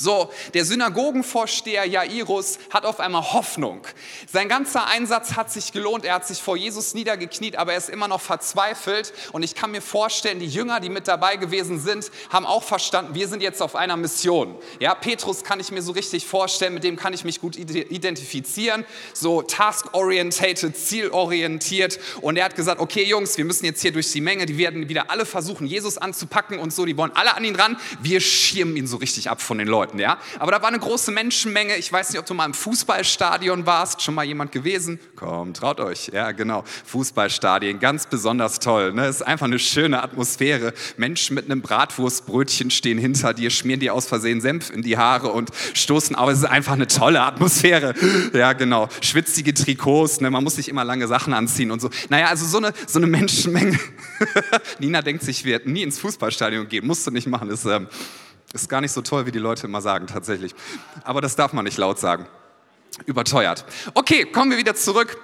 So, 0.02 0.32
der 0.54 0.64
Synagogenvorsteher 0.64 1.84
Jairus 1.84 2.58
hat 2.70 2.86
auf 2.86 3.02
einmal 3.02 3.34
Hoffnung. 3.34 3.82
Sein 4.32 4.48
ganzer 4.48 4.88
Einsatz 4.88 5.34
hat 5.34 5.52
sich 5.52 5.74
gelohnt. 5.74 6.06
Er 6.06 6.16
hat 6.16 6.26
sich 6.26 6.42
vor 6.42 6.56
Jesus 6.56 6.94
niedergekniet, 6.94 7.58
aber 7.58 7.74
er 7.74 7.80
ist 7.80 7.90
immer 7.90 8.08
noch 8.08 8.22
verzweifelt. 8.22 9.12
Und 9.34 9.44
ich 9.44 9.56
kann 9.56 9.72
mir 9.72 9.82
vorstellen, 9.82 10.40
die 10.40 10.48
Jünger, 10.48 10.80
die 10.80 10.88
mit 10.88 11.10
dabei 11.10 11.36
gewesen 11.36 11.82
sind, 11.82 12.12
haben 12.30 12.46
auch 12.46 12.64
verstanden, 12.64 13.14
wir 13.14 13.28
sind 13.28 13.44
jetzt 13.44 13.62
auf 13.62 13.76
einer 13.76 13.98
Mission. 13.98 14.56
Ja, 14.80 14.96
Petrus 14.96 15.44
kann 15.44 15.60
ich 15.60 15.70
mir 15.70 15.82
so 15.82 15.92
richtig 15.92 16.26
vorstellen, 16.26 16.76
mit 16.76 16.86
dem 16.86 16.96
kann 16.96 17.12
ich 17.12 17.26
mich 17.26 17.42
gut 17.42 17.58
identifizieren. 17.58 18.86
So 19.14 19.42
task-orientated, 19.42 20.78
zielorientiert. 20.78 22.00
Und 22.22 22.38
er 22.38 22.46
hat 22.46 22.56
gesagt, 22.56 22.80
okay 22.80 23.04
Jungs, 23.04 23.38
wir 23.38 23.44
müssen 23.44 23.66
jetzt 23.66 23.82
hier 23.82 23.92
durch 23.92 24.10
die 24.14 24.22
Menge, 24.22 24.46
die 24.46 24.58
werden 24.58 24.88
wieder 24.88 25.12
alle 25.12 25.26
versuchen, 25.26 25.68
Jesus 25.68 25.98
anzupacken 25.98 26.58
und 26.58 26.72
so. 26.72 26.86
Die 26.86 26.96
wollen 26.96 27.12
alle 27.16 27.36
an 27.36 27.44
ihn 27.44 27.58
ran. 27.58 27.76
Wir 28.02 28.22
schirmen 28.22 28.78
ihn 28.78 28.88
so 28.88 28.96
richtig 28.96 29.30
ab 29.30 29.42
von 29.42 29.58
den 29.58 29.68
Leuten. 29.68 29.89
Leuten, 29.90 30.00
ja. 30.00 30.18
Aber 30.38 30.52
da 30.52 30.62
war 30.62 30.70
eine 30.70 30.80
große 30.80 31.12
Menschenmenge. 31.12 31.76
Ich 31.78 31.92
weiß 31.92 32.12
nicht, 32.12 32.20
ob 32.20 32.26
du 32.26 32.34
mal 32.34 32.46
im 32.46 32.54
Fußballstadion 32.54 33.66
warst, 33.66 34.02
schon 34.02 34.16
mal 34.16 34.24
jemand 34.24 34.52
gewesen? 34.52 35.00
Komm, 35.16 35.54
traut 35.54 35.80
euch. 35.80 36.12
Ja, 36.14 36.32
genau. 36.32 36.64
Fußballstadien, 36.86 37.80
ganz 37.80 38.06
besonders 38.06 38.60
toll. 38.60 38.94
Ne? 38.94 39.08
Ist 39.08 39.26
einfach 39.26 39.48
eine 39.48 39.60
schöne 39.60 40.04
Atmosphäre. 40.04 40.74
Menschen 40.98 41.36
mit 41.36 41.46
einem 41.46 41.62
Bratwurstbrötchen 41.62 42.72
stehen 42.72 42.98
hinter 42.98 43.34
dir, 43.34 43.50
schmieren 43.50 43.80
dir 43.80 43.94
aus 43.94 44.06
Versehen 44.06 44.42
Senf 44.42 44.70
in 44.70 44.82
die 44.82 44.98
Haare 44.98 45.30
und 45.30 45.50
stoßen. 45.74 46.16
Aber 46.16 46.32
es 46.32 46.40
ist 46.40 46.46
einfach 46.46 46.74
eine 46.74 46.88
tolle 46.88 47.22
Atmosphäre. 47.22 47.94
Ja, 48.34 48.54
genau. 48.54 48.90
Schwitzige 49.02 49.54
Trikots. 49.54 50.22
Ne? 50.22 50.30
Man 50.30 50.44
muss 50.44 50.56
sich 50.56 50.70
immer 50.70 50.84
lange 50.84 51.08
Sachen 51.08 51.34
anziehen 51.34 51.72
und 51.72 51.82
so. 51.82 51.90
Naja, 52.10 52.28
also 52.28 52.46
so 52.46 52.58
eine, 52.58 52.74
so 52.88 53.00
eine 53.00 53.08
Menschenmenge. 53.08 53.80
Nina 54.80 55.02
denkt 55.02 55.24
sich, 55.24 55.46
wir 55.46 55.56
hätten 55.56 55.74
nie 55.74 55.84
ins 55.84 56.00
Fußballstadion 56.00 56.68
gehen. 56.68 56.86
Musst 56.86 57.08
du 57.08 57.12
nicht 57.12 57.28
machen. 57.28 57.50
Ist, 57.50 57.66
ähm, 57.66 57.88
ist 58.54 58.70
gar 58.70 58.82
nicht 58.82 58.92
so 58.92 59.02
toll, 59.02 59.26
wie 59.26 59.32
die 59.32 59.40
Leute 59.40 59.68
immer 59.68 59.82
sagen, 59.82 60.08
tatsächlich. 60.08 60.56
Aber 61.04 61.22
das 61.22 61.36
darf 61.36 61.54
man 61.54 61.66
nicht 61.66 61.78
laut 61.78 62.00
sagen. 62.00 62.28
Überteuert. 63.06 63.66
Okay, 63.94 64.26
kommen 64.26 64.52
wir 64.52 64.58
wieder 64.58 64.76
zurück 64.76 65.18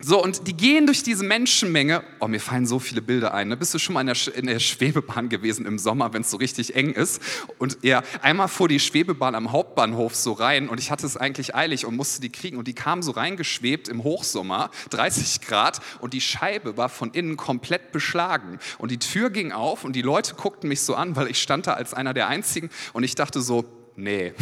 so, 0.00 0.20
und 0.20 0.48
die 0.48 0.56
gehen 0.56 0.86
durch 0.86 1.04
diese 1.04 1.22
Menschenmenge. 1.22 2.02
Oh, 2.18 2.26
mir 2.26 2.40
fallen 2.40 2.66
so 2.66 2.80
viele 2.80 3.00
Bilder 3.00 3.34
ein. 3.34 3.46
Ne? 3.46 3.56
Bist 3.56 3.72
du 3.72 3.78
schon 3.78 3.94
mal 3.94 4.00
in 4.00 4.08
der, 4.08 4.16
Sch 4.16 4.28
in 4.28 4.46
der 4.46 4.58
Schwebebahn 4.58 5.28
gewesen 5.28 5.64
im 5.64 5.78
Sommer, 5.78 6.12
wenn 6.12 6.22
es 6.22 6.30
so 6.30 6.38
richtig 6.38 6.74
eng 6.74 6.92
ist? 6.92 7.22
Und 7.58 7.78
ja, 7.82 8.02
einmal 8.20 8.48
fuhr 8.48 8.66
die 8.66 8.80
Schwebebahn 8.80 9.36
am 9.36 9.52
Hauptbahnhof 9.52 10.16
so 10.16 10.32
rein 10.32 10.68
und 10.68 10.80
ich 10.80 10.90
hatte 10.90 11.06
es 11.06 11.16
eigentlich 11.16 11.54
eilig 11.54 11.86
und 11.86 11.96
musste 11.96 12.20
die 12.20 12.30
kriegen. 12.30 12.56
Und 12.56 12.66
die 12.66 12.74
kam 12.74 13.00
so 13.00 13.12
reingeschwebt 13.12 13.88
im 13.88 14.02
Hochsommer, 14.02 14.70
30 14.90 15.40
Grad, 15.40 15.80
und 16.00 16.14
die 16.14 16.20
Scheibe 16.20 16.76
war 16.76 16.88
von 16.88 17.12
innen 17.12 17.36
komplett 17.36 17.92
beschlagen. 17.92 18.58
Und 18.78 18.90
die 18.90 18.98
Tür 18.98 19.30
ging 19.30 19.52
auf 19.52 19.84
und 19.84 19.94
die 19.94 20.02
Leute 20.02 20.34
guckten 20.34 20.68
mich 20.68 20.80
so 20.80 20.96
an, 20.96 21.14
weil 21.14 21.28
ich 21.28 21.40
stand 21.40 21.68
da 21.68 21.74
als 21.74 21.94
einer 21.94 22.12
der 22.12 22.26
Einzigen. 22.26 22.70
Und 22.92 23.04
ich 23.04 23.14
dachte 23.14 23.40
so, 23.40 23.64
nee, 23.96 24.32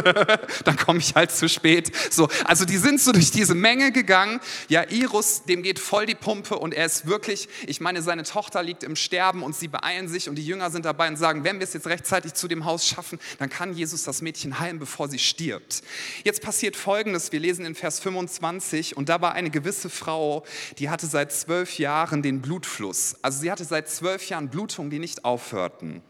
dann 0.64 0.76
komme 0.76 0.98
ich 0.98 1.14
halt 1.14 1.30
zu 1.30 1.48
spät. 1.48 1.92
So, 2.10 2.28
also 2.44 2.64
die 2.64 2.76
sind 2.76 3.00
so 3.00 3.12
durch 3.12 3.30
diese 3.30 3.54
Menge 3.54 3.92
gegangen. 3.92 4.40
Ja, 4.68 4.88
Irus, 4.88 5.44
dem 5.44 5.62
geht 5.62 5.78
voll 5.78 6.06
die 6.06 6.14
Pumpe 6.14 6.58
und 6.58 6.74
er 6.74 6.86
ist 6.86 7.06
wirklich, 7.06 7.48
ich 7.66 7.80
meine, 7.80 8.02
seine 8.02 8.22
Tochter 8.24 8.62
liegt 8.62 8.82
im 8.82 8.96
Sterben 8.96 9.42
und 9.42 9.54
sie 9.54 9.68
beeilen 9.68 10.08
sich 10.08 10.28
und 10.28 10.36
die 10.36 10.46
Jünger 10.46 10.70
sind 10.70 10.84
dabei 10.84 11.08
und 11.08 11.16
sagen, 11.16 11.44
wenn 11.44 11.58
wir 11.58 11.64
es 11.64 11.72
jetzt 11.72 11.86
rechtzeitig 11.86 12.34
zu 12.34 12.48
dem 12.48 12.64
Haus 12.64 12.86
schaffen, 12.86 13.18
dann 13.38 13.50
kann 13.50 13.72
Jesus 13.72 14.02
das 14.02 14.22
Mädchen 14.22 14.58
heilen, 14.58 14.78
bevor 14.78 15.08
sie 15.08 15.18
stirbt. 15.18 15.82
Jetzt 16.24 16.42
passiert 16.42 16.76
Folgendes, 16.76 17.32
wir 17.32 17.40
lesen 17.40 17.64
in 17.64 17.74
Vers 17.74 18.00
25 18.00 18.96
und 18.96 19.08
da 19.08 19.20
war 19.20 19.32
eine 19.32 19.50
gewisse 19.50 19.90
Frau, 19.90 20.44
die 20.78 20.90
hatte 20.90 21.06
seit 21.06 21.32
zwölf 21.32 21.78
Jahren 21.78 22.22
den 22.22 22.40
Blutfluss. 22.40 23.16
Also 23.22 23.40
sie 23.40 23.50
hatte 23.50 23.64
seit 23.64 23.88
zwölf 23.88 24.28
Jahren 24.28 24.48
Blutungen, 24.48 24.90
die 24.90 24.98
nicht 24.98 25.24
aufhörten. 25.24 26.02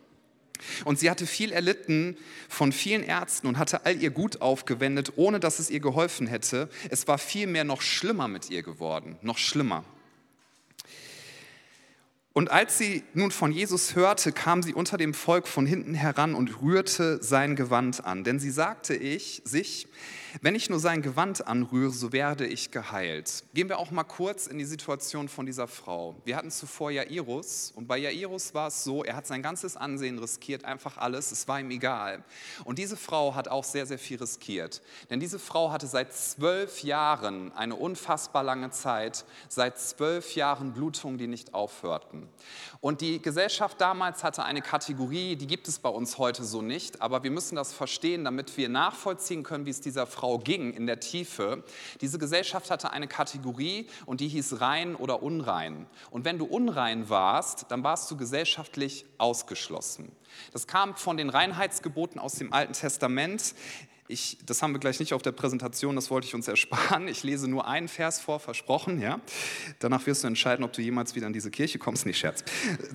Und 0.84 0.98
sie 0.98 1.10
hatte 1.10 1.26
viel 1.26 1.52
erlitten 1.52 2.16
von 2.48 2.72
vielen 2.72 3.02
Ärzten 3.02 3.46
und 3.46 3.58
hatte 3.58 3.86
all 3.86 4.00
ihr 4.00 4.10
Gut 4.10 4.40
aufgewendet, 4.40 5.12
ohne 5.16 5.40
dass 5.40 5.58
es 5.58 5.70
ihr 5.70 5.80
geholfen 5.80 6.26
hätte. 6.26 6.68
Es 6.90 7.06
war 7.08 7.18
vielmehr 7.18 7.64
noch 7.64 7.82
schlimmer 7.82 8.28
mit 8.28 8.50
ihr 8.50 8.62
geworden, 8.62 9.16
noch 9.22 9.38
schlimmer. 9.38 9.84
Und 12.38 12.52
als 12.52 12.78
sie 12.78 13.02
nun 13.14 13.32
von 13.32 13.50
Jesus 13.50 13.96
hörte, 13.96 14.30
kam 14.30 14.62
sie 14.62 14.72
unter 14.72 14.96
dem 14.96 15.12
Volk 15.12 15.48
von 15.48 15.66
hinten 15.66 15.94
heran 15.94 16.36
und 16.36 16.62
rührte 16.62 17.20
sein 17.20 17.56
Gewand 17.56 18.04
an. 18.04 18.22
Denn 18.22 18.38
sie 18.38 18.52
sagte 18.52 18.94
ich 18.94 19.42
sich, 19.44 19.88
wenn 20.42 20.54
ich 20.54 20.68
nur 20.68 20.78
sein 20.78 21.02
Gewand 21.02 21.47
anrühre, 21.47 21.90
so 21.90 22.12
werde 22.12 22.47
ich 22.47 22.70
geheilt. 22.70 23.44
Gehen 23.54 23.68
wir 23.68 23.78
auch 23.78 23.90
mal 23.90 24.04
kurz 24.04 24.47
in 24.47 24.58
die 24.58 24.64
Situation 24.64 25.28
von 25.28 25.47
dieser 25.47 25.66
Frau. 25.66 26.16
Wir 26.25 26.37
hatten 26.37 26.50
zuvor 26.50 26.90
Jairus 26.90 27.73
und 27.75 27.87
bei 27.87 27.99
Jairus 27.99 28.54
war 28.54 28.68
es 28.68 28.85
so, 28.85 29.04
er 29.04 29.16
hat 29.16 29.26
sein 29.26 29.42
ganzes 29.42 29.76
Ansehen 29.76 30.18
riskiert, 30.18 30.64
einfach 30.64 30.99
alles, 30.99 31.32
es 31.32 31.49
war 31.49 31.61
ihm 31.61 31.70
egal. 31.70 32.23
Und 32.64 32.78
diese 32.78 32.97
Frau 32.97 33.35
hat 33.35 33.49
auch 33.49 33.64
sehr, 33.64 33.87
sehr 33.87 33.99
viel 33.99 34.18
riskiert. 34.18 34.82
Denn 35.11 35.20
diese 35.20 35.38
Frau 35.38 35.73
hatte 35.73 35.87
seit 35.87 36.12
zwölf 36.12 36.82
Jahren, 36.82 37.52
eine 37.52 37.75
unfassbar 37.75 38.42
lange 38.42 38.70
Zeit, 38.70 39.25
seit 39.49 39.78
zwölf 39.78 40.35
Jahren 40.35 40.73
Blutungen, 40.73 41.18
die 41.18 41.26
nicht 41.26 41.54
aufhörten. 41.54 42.28
Und 42.80 43.00
die 43.00 43.20
Gesellschaft 43.20 43.80
damals 43.80 44.23
hatte 44.23 44.44
eine 44.44 44.62
Kategorie, 44.62 45.37
die 45.37 45.47
gibt 45.47 45.68
es 45.68 45.78
bei 45.78 45.88
uns 45.88 46.18
heute 46.18 46.44
so 46.44 46.62
nicht, 46.62 47.00
aber 47.02 47.23
wir 47.23 47.30
müssen 47.30 47.56
das 47.56 47.73
verstehen, 47.73 48.25
damit 48.25 48.56
wir 48.56 48.68
nachvollziehen 48.68 49.42
können, 49.42 49.66
wie 49.66 49.70
es 49.70 49.80
dieser 49.80 50.06
Frau 50.06 50.17
Frau 50.18 50.38
ging 50.38 50.72
in 50.72 50.88
der 50.88 50.98
Tiefe, 50.98 51.62
diese 52.00 52.18
Gesellschaft 52.18 52.72
hatte 52.72 52.90
eine 52.90 53.06
Kategorie 53.06 53.87
und 54.04 54.18
die 54.18 54.26
hieß 54.26 54.60
rein 54.60 54.96
oder 54.96 55.22
unrein. 55.22 55.87
Und 56.10 56.25
wenn 56.25 56.38
du 56.38 56.44
unrein 56.44 57.08
warst, 57.08 57.66
dann 57.68 57.84
warst 57.84 58.10
du 58.10 58.16
gesellschaftlich 58.16 59.06
ausgeschlossen. 59.18 60.10
Das 60.52 60.66
kam 60.66 60.96
von 60.96 61.16
den 61.16 61.30
Reinheitsgeboten 61.30 62.20
aus 62.20 62.32
dem 62.32 62.52
Alten 62.52 62.72
Testament. 62.72 63.54
Ich, 64.10 64.38
das 64.46 64.62
haben 64.62 64.72
wir 64.72 64.80
gleich 64.80 65.00
nicht 65.00 65.12
auf 65.12 65.20
der 65.20 65.32
Präsentation, 65.32 65.94
das 65.94 66.10
wollte 66.10 66.26
ich 66.26 66.34
uns 66.34 66.48
ersparen. 66.48 67.08
Ich 67.08 67.22
lese 67.24 67.46
nur 67.46 67.68
einen 67.68 67.88
Vers 67.88 68.20
vor, 68.20 68.40
versprochen. 68.40 69.02
Ja? 69.02 69.20
Danach 69.80 70.06
wirst 70.06 70.24
du 70.24 70.28
entscheiden, 70.28 70.64
ob 70.64 70.72
du 70.72 70.80
jemals 70.80 71.14
wieder 71.14 71.26
in 71.26 71.34
diese 71.34 71.50
Kirche 71.50 71.78
kommst. 71.78 72.06
Nicht 72.06 72.18
Scherz. 72.18 72.42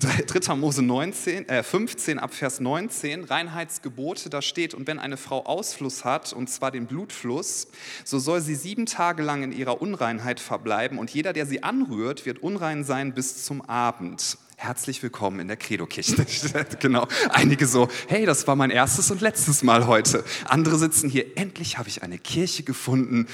3. 0.00 0.56
Mose 0.56 0.82
19, 0.82 1.48
äh 1.48 1.62
15 1.62 2.18
ab 2.18 2.34
Vers 2.34 2.58
19, 2.58 3.24
Reinheitsgebote, 3.24 4.28
da 4.28 4.42
steht, 4.42 4.74
und 4.74 4.88
wenn 4.88 4.98
eine 4.98 5.16
Frau 5.16 5.46
Ausfluss 5.46 6.04
hat, 6.04 6.32
und 6.32 6.50
zwar 6.50 6.72
den 6.72 6.86
Blutfluss, 6.86 7.68
so 8.04 8.18
soll 8.18 8.40
sie 8.40 8.56
sieben 8.56 8.86
Tage 8.86 9.22
lang 9.22 9.44
in 9.44 9.52
ihrer 9.52 9.80
Unreinheit 9.80 10.40
verbleiben, 10.40 10.98
und 10.98 11.10
jeder, 11.10 11.32
der 11.32 11.46
sie 11.46 11.62
anrührt, 11.62 12.26
wird 12.26 12.40
unrein 12.40 12.82
sein 12.82 13.14
bis 13.14 13.44
zum 13.44 13.62
Abend. 13.62 14.36
Herzlich 14.56 15.02
willkommen 15.02 15.40
in 15.40 15.48
der 15.48 15.56
Credo-Kirche. 15.56 16.24
genau. 16.80 17.08
Einige 17.30 17.66
so, 17.66 17.88
hey, 18.08 18.24
das 18.24 18.46
war 18.46 18.56
mein 18.56 18.70
erstes 18.70 19.10
und 19.10 19.20
letztes 19.20 19.62
Mal 19.62 19.86
heute. 19.86 20.24
Andere 20.44 20.78
sitzen 20.78 21.10
hier, 21.10 21.36
endlich 21.36 21.76
habe 21.76 21.88
ich 21.88 22.02
eine 22.02 22.18
Kirche 22.18 22.62
gefunden, 22.62 23.26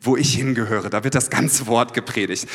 wo 0.00 0.16
ich 0.16 0.34
hingehöre. 0.34 0.88
Da 0.90 1.04
wird 1.04 1.14
das 1.14 1.30
ganze 1.30 1.66
Wort 1.66 1.94
gepredigt. 1.94 2.48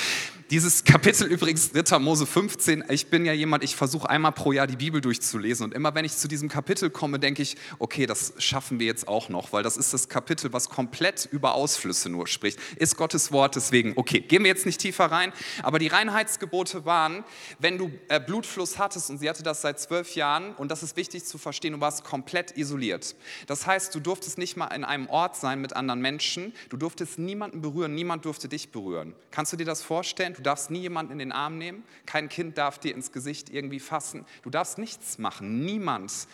Dieses 0.49 0.83
Kapitel 0.85 1.27
übrigens, 1.27 1.73
3. 1.73 1.99
Mose 1.99 2.25
15, 2.25 2.85
ich 2.89 3.07
bin 3.07 3.25
ja 3.25 3.33
jemand, 3.33 3.65
ich 3.65 3.75
versuche 3.75 4.09
einmal 4.09 4.31
pro 4.31 4.53
Jahr 4.53 4.65
die 4.65 4.77
Bibel 4.77 5.01
durchzulesen 5.01 5.65
und 5.65 5.73
immer 5.73 5.93
wenn 5.93 6.05
ich 6.05 6.15
zu 6.15 6.29
diesem 6.29 6.47
Kapitel 6.47 6.89
komme, 6.89 7.19
denke 7.19 7.41
ich, 7.41 7.57
okay, 7.79 8.05
das 8.05 8.33
schaffen 8.37 8.79
wir 8.79 8.85
jetzt 8.85 9.09
auch 9.09 9.27
noch, 9.27 9.51
weil 9.51 9.63
das 9.63 9.75
ist 9.75 9.93
das 9.93 10.07
Kapitel, 10.07 10.53
was 10.53 10.69
komplett 10.69 11.27
über 11.29 11.53
Ausflüsse 11.53 12.09
nur 12.09 12.27
spricht. 12.27 12.59
Ist 12.77 12.95
Gottes 12.95 13.33
Wort, 13.33 13.57
deswegen, 13.57 13.93
okay, 13.97 14.21
gehen 14.21 14.43
wir 14.43 14.49
jetzt 14.49 14.65
nicht 14.65 14.79
tiefer 14.79 15.05
rein, 15.05 15.33
aber 15.63 15.79
die 15.79 15.87
Reinheitsgebote 15.87 16.85
waren, 16.85 17.25
wenn 17.59 17.77
du 17.77 17.91
äh, 18.07 18.21
Blutfluss 18.21 18.77
hattest 18.77 19.09
und 19.09 19.17
sie 19.17 19.29
hatte 19.29 19.43
das 19.43 19.61
seit 19.61 19.81
zwölf 19.81 20.15
Jahren 20.15 20.53
und 20.55 20.71
das 20.71 20.81
ist 20.81 20.95
wichtig 20.95 21.25
zu 21.25 21.37
verstehen, 21.37 21.73
du 21.73 21.81
warst 21.81 22.05
komplett 22.05 22.55
isoliert. 22.57 23.15
Das 23.47 23.67
heißt, 23.67 23.93
du 23.93 23.99
durftest 23.99 24.37
nicht 24.37 24.55
mal 24.55 24.67
in 24.67 24.85
einem 24.85 25.09
Ort 25.09 25.35
sein 25.35 25.59
mit 25.59 25.75
anderen 25.75 25.99
Menschen, 25.99 26.53
du 26.69 26.77
durftest 26.77 27.19
niemanden 27.19 27.61
berühren, 27.61 27.93
niemand 27.93 28.23
durfte 28.23 28.47
dich 28.47 28.71
berühren. 28.71 29.13
Kannst 29.31 29.51
du 29.51 29.57
dir 29.57 29.65
das 29.65 29.81
vorstellen? 29.81 30.36
Du 30.37 30.43
darfst 30.43 30.69
nie 30.69 30.81
jemanden 30.81 31.11
in 31.11 31.19
den 31.19 31.31
Arm 31.31 31.57
nehmen. 31.57 31.83
Kein 32.05 32.29
Kind 32.29 32.57
darf 32.57 32.79
dir 32.79 32.93
ins 32.93 33.11
Gesicht 33.11 33.49
irgendwie 33.49 33.79
fassen. 33.79 34.25
Du 34.43 34.49
darfst 34.49 34.77
nichts 34.77 35.17
machen. 35.17 35.65
Niemand. 35.65 36.27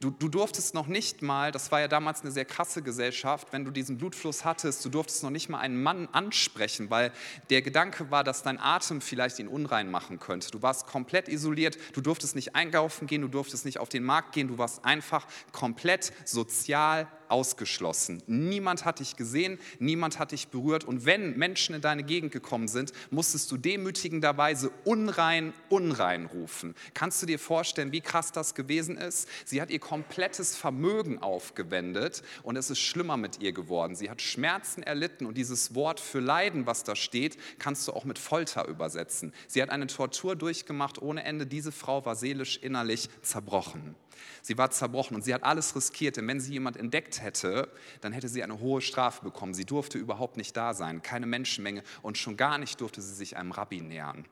Du, 0.00 0.10
du, 0.10 0.28
durftest 0.28 0.74
noch 0.74 0.86
nicht 0.86 1.22
mal, 1.22 1.50
das 1.50 1.72
war 1.72 1.80
ja 1.80 1.88
damals 1.88 2.20
eine 2.20 2.30
sehr 2.30 2.44
krasse 2.44 2.82
Gesellschaft, 2.82 3.48
wenn 3.52 3.64
du 3.64 3.70
diesen 3.70 3.96
Blutfluss 3.96 4.44
hattest, 4.44 4.84
du 4.84 4.90
durftest 4.90 5.22
noch 5.22 5.30
nicht 5.30 5.48
mal 5.48 5.60
einen 5.60 5.82
Mann 5.82 6.08
ansprechen, 6.12 6.90
weil 6.90 7.10
der 7.48 7.62
Gedanke 7.62 8.10
war, 8.10 8.22
dass 8.22 8.42
dein 8.42 8.60
Atem 8.60 9.00
vielleicht 9.00 9.38
ihn 9.38 9.48
unrein 9.48 9.90
machen 9.90 10.18
könnte. 10.18 10.50
Du 10.50 10.60
warst 10.60 10.86
komplett 10.86 11.28
isoliert, 11.28 11.78
du 11.94 12.02
durftest 12.02 12.34
nicht 12.34 12.54
einkaufen 12.54 13.06
gehen, 13.06 13.22
du 13.22 13.28
durftest 13.28 13.64
nicht 13.64 13.80
auf 13.80 13.88
den 13.88 14.02
Markt 14.02 14.32
gehen, 14.32 14.48
du 14.48 14.58
warst 14.58 14.84
einfach 14.84 15.26
komplett 15.52 16.12
sozial 16.26 17.08
ausgeschlossen. 17.34 18.22
Niemand 18.28 18.84
hat 18.84 19.00
dich 19.00 19.16
gesehen, 19.16 19.58
niemand 19.80 20.20
hat 20.20 20.30
dich 20.30 20.46
berührt. 20.48 20.84
Und 20.84 21.04
wenn 21.04 21.36
Menschen 21.36 21.74
in 21.74 21.80
deine 21.80 22.04
Gegend 22.04 22.30
gekommen 22.30 22.68
sind, 22.68 22.92
musstest 23.10 23.50
du 23.50 23.56
demütigenderweise 23.56 24.70
unrein, 24.84 25.52
unrein 25.68 26.26
rufen. 26.26 26.76
Kannst 26.94 27.20
du 27.20 27.26
dir 27.26 27.40
vorstellen, 27.40 27.90
wie 27.90 28.02
krass 28.02 28.30
das 28.30 28.54
gewesen 28.54 28.96
ist? 28.96 29.28
Sie 29.44 29.60
hat 29.60 29.70
ihr 29.70 29.80
komplettes 29.80 30.54
Vermögen 30.54 31.18
aufgewendet 31.18 32.22
und 32.44 32.54
es 32.54 32.70
ist 32.70 32.78
schlimmer 32.78 33.16
mit 33.16 33.40
ihr 33.40 33.52
geworden. 33.52 33.96
Sie 33.96 34.10
hat 34.10 34.22
Schmerzen 34.22 34.84
erlitten 34.84 35.26
und 35.26 35.36
dieses 35.36 35.74
Wort 35.74 35.98
für 35.98 36.20
Leiden, 36.20 36.66
was 36.66 36.84
da 36.84 36.94
steht, 36.94 37.36
kannst 37.58 37.88
du 37.88 37.94
auch 37.94 38.04
mit 38.04 38.20
Folter 38.20 38.68
übersetzen. 38.68 39.32
Sie 39.48 39.60
hat 39.60 39.70
eine 39.70 39.88
Tortur 39.88 40.36
durchgemacht 40.36 41.02
ohne 41.02 41.24
Ende. 41.24 41.48
Diese 41.48 41.72
Frau 41.72 42.06
war 42.06 42.14
seelisch, 42.14 42.58
innerlich 42.58 43.08
zerbrochen. 43.22 43.96
Sie 44.42 44.58
war 44.58 44.70
zerbrochen 44.70 45.14
und 45.14 45.24
sie 45.24 45.34
hat 45.34 45.42
alles 45.42 45.74
riskiert, 45.76 46.16
denn 46.16 46.26
wenn 46.28 46.40
sie 46.40 46.52
jemand 46.52 46.76
entdeckt 46.76 47.22
hätte, 47.22 47.68
dann 48.00 48.12
hätte 48.12 48.28
sie 48.28 48.42
eine 48.42 48.60
hohe 48.60 48.80
Strafe 48.80 49.22
bekommen. 49.22 49.54
Sie 49.54 49.64
durfte 49.64 49.98
überhaupt 49.98 50.36
nicht 50.36 50.56
da 50.56 50.74
sein, 50.74 51.02
keine 51.02 51.26
Menschenmenge 51.26 51.82
und 52.02 52.18
schon 52.18 52.36
gar 52.36 52.58
nicht 52.58 52.80
durfte 52.80 53.00
sie 53.00 53.14
sich 53.14 53.36
einem 53.36 53.52
Rabbi 53.52 53.80
nähern. 53.80 54.24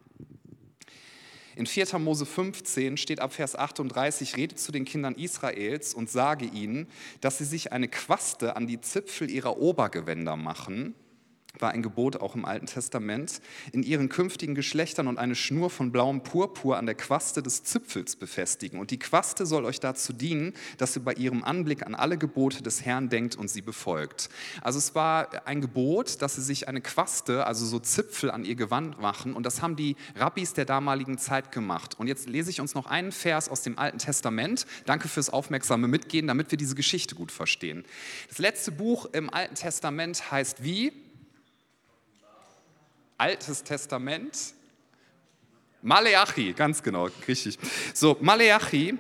In 1.55 1.67
4. 1.67 1.99
Mose 1.99 2.25
15 2.25 2.97
steht 2.97 3.21
ab 3.21 3.35
Vers 3.35 3.57
38, 3.57 4.37
redet 4.37 4.59
zu 4.59 4.73
den 4.73 4.87
Kindern 4.87 5.15
Israels 5.15 5.93
und 5.93 6.11
sage 6.11 6.47
ihnen, 6.47 6.89
dass 7.21 7.39
sie 7.39 7.45
sich 7.45 7.73
eine 7.73 7.89
Quaste 7.89 8.57
an 8.57 8.67
die 8.67 8.81
Zipfel 8.81 9.31
ihrer 9.31 9.59
Obergewänder 9.59 10.37
machen 10.37 10.95
war 11.59 11.71
ein 11.71 11.82
Gebot 11.82 12.16
auch 12.16 12.35
im 12.35 12.44
Alten 12.44 12.66
Testament, 12.66 13.40
in 13.73 13.82
ihren 13.82 14.09
künftigen 14.09 14.54
Geschlechtern 14.54 15.06
und 15.06 15.18
eine 15.18 15.35
Schnur 15.35 15.68
von 15.68 15.92
blauem 15.92 16.23
Purpur 16.23 16.78
an 16.78 16.87
der 16.87 16.94
Quaste 16.94 17.42
des 17.42 17.62
Zipfels 17.62 18.16
befestigen. 18.16 18.80
Und 18.80 18.90
die 18.90 18.99
Quaste 18.99 19.44
soll 19.44 19.66
euch 19.66 19.78
dazu 19.78 20.14
dienen, 20.14 20.54
dass 20.78 20.97
ihr 20.97 21.04
bei 21.04 21.12
ihrem 21.12 21.44
Anblick 21.44 21.85
an 21.85 21.94
alle 21.94 22.16
Gebote 22.16 22.62
des 22.62 22.85
Herrn 22.85 23.11
denkt 23.11 23.37
und 23.37 23.49
sie 23.49 23.61
befolgt. 23.61 24.30
Also 24.62 24.78
es 24.78 24.94
war 24.94 25.47
ein 25.47 25.61
Gebot, 25.61 26.23
dass 26.23 26.37
sie 26.37 26.42
sich 26.42 26.68
eine 26.68 26.80
Quaste, 26.80 27.47
also 27.47 27.66
so 27.66 27.78
Zipfel 27.78 28.30
an 28.30 28.44
ihr 28.44 28.54
Gewand 28.54 28.99
machen. 28.99 29.35
Und 29.35 29.44
das 29.44 29.61
haben 29.61 29.76
die 29.76 29.97
Rabbis 30.16 30.54
der 30.54 30.64
damaligen 30.64 31.18
Zeit 31.18 31.52
gemacht. 31.52 31.99
Und 31.99 32.06
jetzt 32.06 32.28
lese 32.28 32.49
ich 32.50 32.62
uns 32.62 32.75
noch 32.75 32.87
einen 32.87 33.12
Vers 33.12 33.50
aus 33.50 33.62
dem 33.62 33.78
Alten 33.78 33.99
Testament. 33.99 34.66
Danke 34.87 35.09
fürs 35.09 35.28
aufmerksame 35.28 35.87
Mitgehen, 35.87 36.26
damit 36.26 36.50
wir 36.50 36.59
diese 36.59 36.75
Geschichte 36.75 37.14
gut 37.14 37.30
verstehen. 37.30 37.85
Das 38.28 38.38
letzte 38.38 38.73
Buch 38.73 39.06
im 39.12 39.28
Alten 39.32 39.54
Testament 39.54 40.30
heißt 40.30 40.62
wie? 40.64 40.92
Altes 43.23 43.62
Testament. 43.62 44.37
Maleachi, 45.81 46.55
ganz 46.55 46.83
genau, 46.83 47.09
richtig. 47.29 47.57
So, 47.95 48.17
Maleachi, 48.21 48.99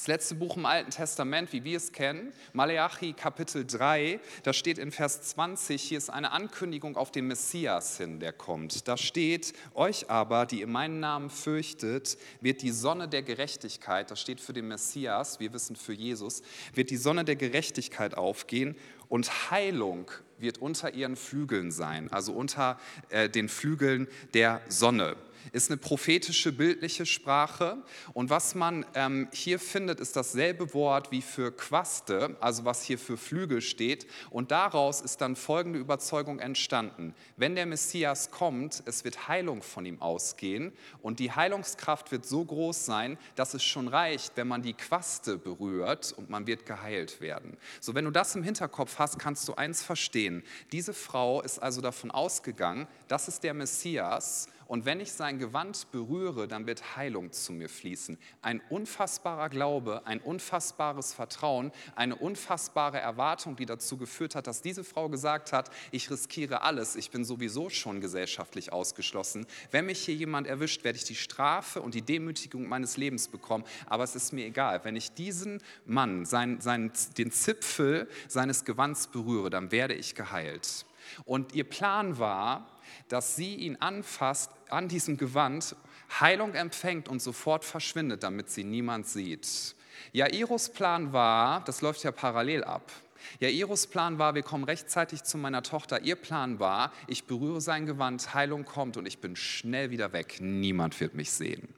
das 0.00 0.06
letzte 0.06 0.34
Buch 0.34 0.56
im 0.56 0.64
Alten 0.64 0.90
Testament, 0.90 1.52
wie 1.52 1.62
wir 1.62 1.76
es 1.76 1.92
kennen, 1.92 2.32
Maleachi 2.54 3.12
Kapitel 3.12 3.66
3, 3.66 4.18
da 4.44 4.54
steht 4.54 4.78
in 4.78 4.92
Vers 4.92 5.20
20, 5.20 5.82
hier 5.82 5.98
ist 5.98 6.08
eine 6.08 6.32
Ankündigung 6.32 6.96
auf 6.96 7.12
den 7.12 7.26
Messias 7.26 7.98
hin, 7.98 8.18
der 8.18 8.32
kommt. 8.32 8.88
Da 8.88 8.96
steht, 8.96 9.52
euch 9.74 10.08
aber, 10.08 10.46
die 10.46 10.60
ihr 10.60 10.68
meinen 10.68 11.00
Namen 11.00 11.28
fürchtet, 11.28 12.16
wird 12.40 12.62
die 12.62 12.70
Sonne 12.70 13.08
der 13.08 13.22
Gerechtigkeit, 13.22 14.10
das 14.10 14.22
steht 14.22 14.40
für 14.40 14.54
den 14.54 14.68
Messias, 14.68 15.38
wir 15.38 15.52
wissen 15.52 15.76
für 15.76 15.92
Jesus, 15.92 16.40
wird 16.72 16.88
die 16.88 16.96
Sonne 16.96 17.26
der 17.26 17.36
Gerechtigkeit 17.36 18.16
aufgehen 18.16 18.76
und 19.10 19.50
Heilung 19.50 20.10
wird 20.38 20.56
unter 20.56 20.94
ihren 20.94 21.16
Flügeln 21.16 21.70
sein, 21.70 22.10
also 22.10 22.32
unter 22.32 22.80
äh, 23.10 23.28
den 23.28 23.50
Flügeln 23.50 24.08
der 24.32 24.62
Sonne 24.70 25.16
ist 25.52 25.70
eine 25.70 25.76
prophetische, 25.76 26.52
bildliche 26.52 27.06
Sprache. 27.06 27.78
Und 28.12 28.30
was 28.30 28.54
man 28.54 28.84
ähm, 28.94 29.28
hier 29.32 29.58
findet, 29.58 30.00
ist 30.00 30.16
dasselbe 30.16 30.72
Wort 30.74 31.10
wie 31.10 31.22
für 31.22 31.52
Quaste, 31.52 32.36
also 32.40 32.64
was 32.64 32.82
hier 32.82 32.98
für 32.98 33.16
Flügel 33.16 33.60
steht. 33.60 34.06
Und 34.30 34.50
daraus 34.50 35.00
ist 35.00 35.20
dann 35.20 35.36
folgende 35.36 35.78
Überzeugung 35.78 36.38
entstanden. 36.38 37.14
Wenn 37.36 37.54
der 37.54 37.66
Messias 37.66 38.30
kommt, 38.30 38.82
es 38.86 39.04
wird 39.04 39.28
Heilung 39.28 39.62
von 39.62 39.84
ihm 39.84 40.00
ausgehen. 40.00 40.72
Und 41.02 41.18
die 41.18 41.32
Heilungskraft 41.32 42.12
wird 42.12 42.26
so 42.26 42.44
groß 42.44 42.86
sein, 42.86 43.18
dass 43.36 43.54
es 43.54 43.62
schon 43.62 43.88
reicht, 43.88 44.36
wenn 44.36 44.48
man 44.48 44.62
die 44.62 44.74
Quaste 44.74 45.38
berührt 45.38 46.12
und 46.16 46.30
man 46.30 46.46
wird 46.46 46.66
geheilt 46.66 47.20
werden. 47.20 47.56
So, 47.80 47.94
wenn 47.94 48.04
du 48.04 48.10
das 48.10 48.34
im 48.34 48.42
Hinterkopf 48.42 48.98
hast, 48.98 49.18
kannst 49.18 49.48
du 49.48 49.54
eins 49.54 49.82
verstehen. 49.82 50.42
Diese 50.72 50.94
Frau 50.94 51.42
ist 51.42 51.58
also 51.58 51.80
davon 51.80 52.10
ausgegangen, 52.10 52.86
das 53.08 53.28
ist 53.28 53.42
der 53.42 53.54
Messias 53.54 54.48
und 54.70 54.84
wenn 54.84 55.00
ich 55.00 55.10
sein 55.10 55.40
Gewand 55.40 55.90
berühre, 55.90 56.46
dann 56.46 56.64
wird 56.64 56.94
Heilung 56.94 57.32
zu 57.32 57.52
mir 57.52 57.68
fließen. 57.68 58.16
Ein 58.40 58.62
unfassbarer 58.68 59.48
Glaube, 59.48 60.06
ein 60.06 60.20
unfassbares 60.20 61.12
Vertrauen, 61.12 61.72
eine 61.96 62.14
unfassbare 62.14 63.00
Erwartung, 63.00 63.56
die 63.56 63.66
dazu 63.66 63.96
geführt 63.96 64.36
hat, 64.36 64.46
dass 64.46 64.62
diese 64.62 64.84
Frau 64.84 65.08
gesagt 65.08 65.52
hat, 65.52 65.70
ich 65.90 66.08
riskiere 66.08 66.62
alles, 66.62 66.94
ich 66.94 67.10
bin 67.10 67.24
sowieso 67.24 67.68
schon 67.68 68.00
gesellschaftlich 68.00 68.72
ausgeschlossen. 68.72 69.44
Wenn 69.72 69.86
mich 69.86 70.04
hier 70.04 70.14
jemand 70.14 70.46
erwischt, 70.46 70.84
werde 70.84 70.98
ich 70.98 71.04
die 71.04 71.16
Strafe 71.16 71.82
und 71.82 71.94
die 71.94 72.02
Demütigung 72.02 72.68
meines 72.68 72.96
Lebens 72.96 73.26
bekommen, 73.26 73.64
aber 73.86 74.04
es 74.04 74.14
ist 74.14 74.32
mir 74.32 74.46
egal. 74.46 74.84
Wenn 74.84 74.94
ich 74.94 75.10
diesen 75.10 75.60
Mann, 75.84 76.24
sein, 76.26 76.60
sein, 76.60 76.92
den 77.18 77.32
Zipfel 77.32 78.06
seines 78.28 78.64
Gewands 78.64 79.08
berühre, 79.08 79.50
dann 79.50 79.72
werde 79.72 79.94
ich 79.94 80.14
geheilt. 80.14 80.86
Und 81.24 81.56
ihr 81.56 81.64
Plan 81.64 82.18
war, 82.18 82.79
dass 83.08 83.36
sie 83.36 83.54
ihn 83.56 83.76
anfasst 83.76 84.50
an 84.68 84.88
diesem 84.88 85.16
Gewand, 85.16 85.76
Heilung 86.18 86.54
empfängt 86.54 87.08
und 87.08 87.20
sofort 87.20 87.64
verschwindet, 87.64 88.22
damit 88.22 88.50
sie 88.50 88.64
niemand 88.64 89.06
sieht. 89.06 89.74
Jairus 90.12 90.70
Plan 90.70 91.12
war, 91.12 91.62
das 91.64 91.82
läuft 91.82 92.02
ja 92.04 92.10
parallel 92.10 92.64
ab. 92.64 92.90
Jairus 93.38 93.86
Plan 93.86 94.18
war, 94.18 94.34
wir 94.34 94.42
kommen 94.42 94.64
rechtzeitig 94.64 95.22
zu 95.22 95.38
meiner 95.38 95.62
Tochter. 95.62 96.02
Ihr 96.02 96.16
Plan 96.16 96.58
war, 96.58 96.92
ich 97.06 97.24
berühre 97.24 97.60
sein 97.60 97.86
Gewand, 97.86 98.34
Heilung 98.34 98.64
kommt 98.64 98.96
und 98.96 99.06
ich 99.06 99.18
bin 99.18 99.36
schnell 99.36 99.90
wieder 99.90 100.12
weg. 100.12 100.38
Niemand 100.40 100.98
wird 101.00 101.14
mich 101.14 101.30
sehen. 101.30 101.68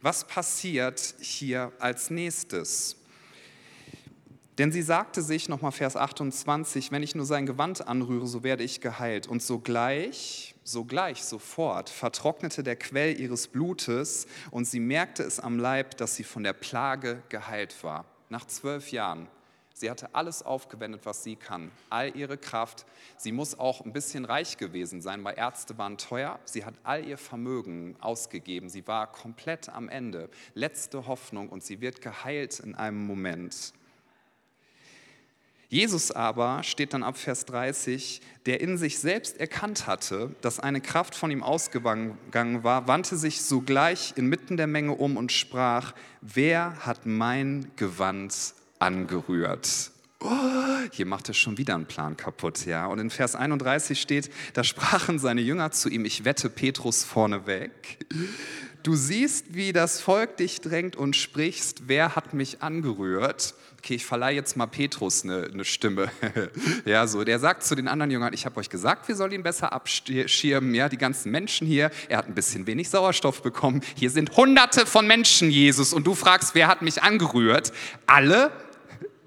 Was 0.00 0.26
passiert 0.26 1.14
hier 1.20 1.72
als 1.78 2.10
nächstes? 2.10 2.96
Denn 4.58 4.72
sie 4.72 4.80
sagte 4.80 5.20
sich, 5.20 5.50
nochmal 5.50 5.72
Vers 5.72 5.96
28, 5.96 6.90
wenn 6.90 7.02
ich 7.02 7.14
nur 7.14 7.26
sein 7.26 7.44
Gewand 7.44 7.86
anrühre, 7.86 8.26
so 8.26 8.42
werde 8.42 8.64
ich 8.64 8.80
geheilt. 8.80 9.26
Und 9.26 9.42
sogleich, 9.42 10.54
sogleich, 10.64 11.24
sofort 11.24 11.90
vertrocknete 11.90 12.62
der 12.62 12.76
Quell 12.76 13.20
ihres 13.20 13.48
Blutes 13.48 14.26
und 14.50 14.64
sie 14.64 14.80
merkte 14.80 15.24
es 15.24 15.40
am 15.40 15.58
Leib, 15.58 15.98
dass 15.98 16.16
sie 16.16 16.24
von 16.24 16.42
der 16.42 16.54
Plage 16.54 17.22
geheilt 17.28 17.84
war. 17.84 18.06
Nach 18.30 18.46
zwölf 18.46 18.92
Jahren. 18.92 19.28
Sie 19.74 19.90
hatte 19.90 20.14
alles 20.14 20.42
aufgewendet, 20.42 21.02
was 21.04 21.22
sie 21.22 21.36
kann, 21.36 21.70
all 21.90 22.16
ihre 22.16 22.38
Kraft. 22.38 22.86
Sie 23.18 23.30
muss 23.30 23.58
auch 23.58 23.84
ein 23.84 23.92
bisschen 23.92 24.24
reich 24.24 24.56
gewesen 24.56 25.02
sein, 25.02 25.22
weil 25.22 25.36
Ärzte 25.36 25.76
waren 25.76 25.98
teuer. 25.98 26.38
Sie 26.46 26.64
hat 26.64 26.72
all 26.82 27.04
ihr 27.04 27.18
Vermögen 27.18 27.94
ausgegeben. 28.00 28.70
Sie 28.70 28.86
war 28.86 29.12
komplett 29.12 29.68
am 29.68 29.90
Ende. 29.90 30.30
Letzte 30.54 31.06
Hoffnung 31.06 31.50
und 31.50 31.62
sie 31.62 31.82
wird 31.82 32.00
geheilt 32.00 32.58
in 32.60 32.74
einem 32.74 33.06
Moment. 33.06 33.74
Jesus 35.68 36.12
aber 36.12 36.62
steht 36.62 36.94
dann 36.94 37.02
ab 37.02 37.16
Vers 37.16 37.44
30, 37.46 38.20
der 38.46 38.60
in 38.60 38.78
sich 38.78 38.98
selbst 38.98 39.40
erkannt 39.40 39.86
hatte, 39.86 40.34
dass 40.40 40.60
eine 40.60 40.80
Kraft 40.80 41.14
von 41.14 41.30
ihm 41.30 41.42
ausgegangen 41.42 42.62
war, 42.62 42.86
wandte 42.86 43.16
sich 43.16 43.42
sogleich 43.42 44.12
inmitten 44.16 44.56
der 44.56 44.68
Menge 44.68 44.92
um 44.92 45.16
und 45.16 45.32
sprach, 45.32 45.92
wer 46.20 46.86
hat 46.86 47.04
mein 47.04 47.72
Gewand 47.74 48.54
angerührt? 48.78 49.90
Oh, 50.20 50.30
hier 50.92 51.06
macht 51.06 51.28
er 51.28 51.34
schon 51.34 51.58
wieder 51.58 51.74
einen 51.74 51.86
Plan 51.86 52.16
kaputt, 52.16 52.64
ja. 52.64 52.86
Und 52.86 53.00
in 53.00 53.10
Vers 53.10 53.34
31 53.34 54.00
steht, 54.00 54.30
da 54.54 54.64
sprachen 54.64 55.18
seine 55.18 55.40
Jünger 55.40 55.72
zu 55.72 55.88
ihm, 55.88 56.04
ich 56.04 56.24
wette 56.24 56.48
Petrus 56.48 57.04
vorneweg, 57.04 57.98
du 58.82 58.94
siehst, 58.94 59.54
wie 59.54 59.72
das 59.72 60.00
Volk 60.00 60.36
dich 60.36 60.60
drängt 60.60 60.96
und 60.96 61.16
sprichst, 61.16 61.88
wer 61.88 62.16
hat 62.16 62.32
mich 62.32 62.62
angerührt? 62.62 63.54
Okay, 63.86 63.94
ich 63.94 64.04
verleihe 64.04 64.34
jetzt 64.34 64.56
mal 64.56 64.66
Petrus 64.66 65.22
eine, 65.22 65.48
eine 65.52 65.64
Stimme. 65.64 66.10
ja, 66.84 67.06
so, 67.06 67.22
der 67.22 67.38
sagt 67.38 67.62
zu 67.62 67.76
den 67.76 67.86
anderen 67.86 68.10
Jüngern, 68.10 68.32
ich 68.32 68.44
habe 68.44 68.58
euch 68.58 68.68
gesagt, 68.68 69.06
wir 69.06 69.14
sollen 69.14 69.30
ihn 69.30 69.44
besser 69.44 69.72
abschirmen. 69.72 70.74
Ja, 70.74 70.88
die 70.88 70.98
ganzen 70.98 71.30
Menschen 71.30 71.68
hier, 71.68 71.92
er 72.08 72.18
hat 72.18 72.26
ein 72.26 72.34
bisschen 72.34 72.66
wenig 72.66 72.90
Sauerstoff 72.90 73.42
bekommen. 73.42 73.82
Hier 73.94 74.10
sind 74.10 74.36
hunderte 74.36 74.86
von 74.86 75.06
Menschen, 75.06 75.52
Jesus, 75.52 75.92
und 75.92 76.04
du 76.04 76.16
fragst, 76.16 76.56
wer 76.56 76.66
hat 76.66 76.82
mich 76.82 77.04
angerührt? 77.04 77.72
Alle 78.06 78.50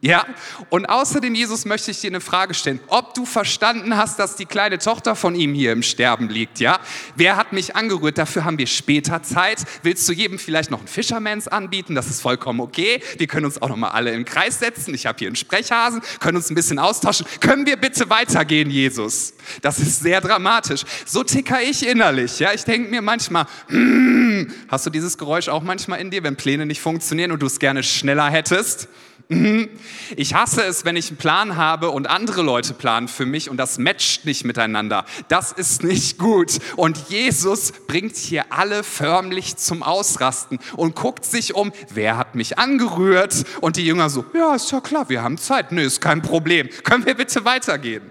ja, 0.02 0.26
und 0.70 0.88
außerdem, 0.88 1.36
Jesus, 1.36 1.66
möchte 1.66 1.92
ich 1.92 2.00
dir 2.00 2.10
eine 2.10 2.22
Frage 2.22 2.54
stellen. 2.54 2.80
Ob 2.88 3.14
du 3.16 3.26
verstanden 3.26 3.98
hast, 3.98 4.18
dass 4.18 4.38
die 4.38 4.46
kleine 4.46 4.78
Tochter 4.78 5.14
von 5.14 5.36
ihm 5.36 5.54
hier 5.54 5.74
im 5.74 5.84
Sterben 5.84 6.30
liegt, 6.30 6.62
ja? 6.62 6.80
Wer 7.18 7.36
hat 7.36 7.52
mich 7.52 7.76
angerührt? 7.76 8.18
Dafür 8.18 8.46
haben 8.46 8.58
wir 8.58 8.68
später 8.68 9.22
Zeit. 9.24 9.66
Willst 9.84 10.08
du 10.08 10.14
jedem 10.14 10.40
vielleicht 10.40 10.72
noch 10.72 10.80
einen 10.80 10.88
Fishermans 10.88 11.50
anbieten? 11.50 11.96
Das 11.96 12.10
ist 12.10 12.22
vollkommen 12.22 12.62
okay. 12.62 13.02
Wir 13.18 13.28
können 13.28 13.46
uns 13.46 13.62
auch 13.62 13.68
noch 13.68 13.76
mal 13.76 13.90
alle 13.90 14.12
im 14.12 14.24
Kreis 14.24 14.60
setzen. 14.60 14.94
Ich 14.94 15.06
habe 15.06 15.20
hier 15.20 15.28
einen 15.28 15.36
Sprechhasen, 15.36 16.02
können 16.22 16.38
uns 16.38 16.50
ein 16.50 16.56
bisschen 16.56 16.80
austauschen. 16.80 17.26
Können 17.42 17.66
wir 17.66 17.76
bitte 17.76 18.10
weitergehen, 18.10 18.70
Jesus? 18.70 19.34
Das 19.62 19.80
ist 19.80 20.00
sehr 20.00 20.22
dramatisch. 20.22 20.86
So 21.06 21.26
ticker 21.26 21.62
ich 21.62 21.86
innerlich, 21.86 22.40
ja? 22.40 22.54
Ich 22.54 22.64
denke 22.64 22.90
mir 22.90 23.02
manchmal, 23.02 23.48
mm, 23.68 24.48
hast 24.70 24.86
du 24.86 24.92
dieses 24.92 25.18
Geräusch 25.18 25.50
auch 25.50 25.62
manchmal 25.62 26.00
in 26.00 26.10
dir, 26.10 26.24
wenn 26.24 26.38
Pläne 26.38 26.66
nicht 26.66 26.80
funktionieren 26.80 27.34
und 27.34 27.42
du 27.42 27.48
es 27.48 27.60
gerne 27.60 27.84
schneller 27.84 28.30
hättest? 28.30 28.88
Mhm. 29.32 29.70
Ich 30.16 30.34
hasse 30.34 30.64
es, 30.64 30.86
wenn 30.86 30.96
ich 30.96 31.10
einen 31.10 31.18
Plan 31.18 31.56
habe 31.56 31.92
und 31.92 32.10
andere 32.10 32.42
Leute 32.42 32.74
planen 32.74 33.08
für 33.08 33.28
mich 33.28 33.48
und 33.48 33.58
das 33.58 33.78
matcht 33.78 34.26
nicht 34.26 34.44
miteinander. 34.44 35.06
Das 35.28 35.52
ist 35.52 35.84
nicht 35.84 36.18
gut. 36.18 36.58
Und 36.78 37.10
Jesus 37.10 37.72
bringt 37.72 38.16
hier 38.16 38.52
alle 38.52 38.84
förmlich 38.84 39.56
zum 39.58 39.84
Ausrasten 39.84 40.58
und 40.76 40.96
guckt 40.96 41.26
sich 41.26 41.54
um, 41.54 41.72
wer 41.94 42.18
hat 42.18 42.34
mich 42.34 42.58
angerührt? 42.58 43.46
Und 43.62 43.78
die 43.78 43.86
Jünger 43.86 44.10
so, 44.10 44.26
ja, 44.34 44.56
ist 44.56 44.72
ja 44.72 44.82
klar, 44.82 45.10
wir 45.10 45.22
haben 45.22 45.38
Zeit. 45.38 45.72
Nö, 45.72 45.84
ist 45.84 46.02
kein 46.02 46.24
Problem. 46.24 46.68
Können 46.84 47.06
wir 47.06 47.14
bitte 47.14 47.46
weitergehen? 47.46 48.10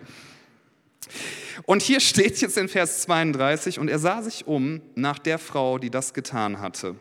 Und 1.64 1.82
hier 1.82 1.98
steht 1.98 2.40
jetzt 2.40 2.56
in 2.56 2.68
Vers 2.68 3.02
32, 3.02 3.80
und 3.80 3.88
er 3.88 3.98
sah 3.98 4.22
sich 4.22 4.46
um 4.46 4.80
nach 4.94 5.18
der 5.18 5.40
Frau, 5.40 5.78
die 5.78 5.90
das 5.90 6.14
getan 6.14 6.60
hatte. 6.60 6.94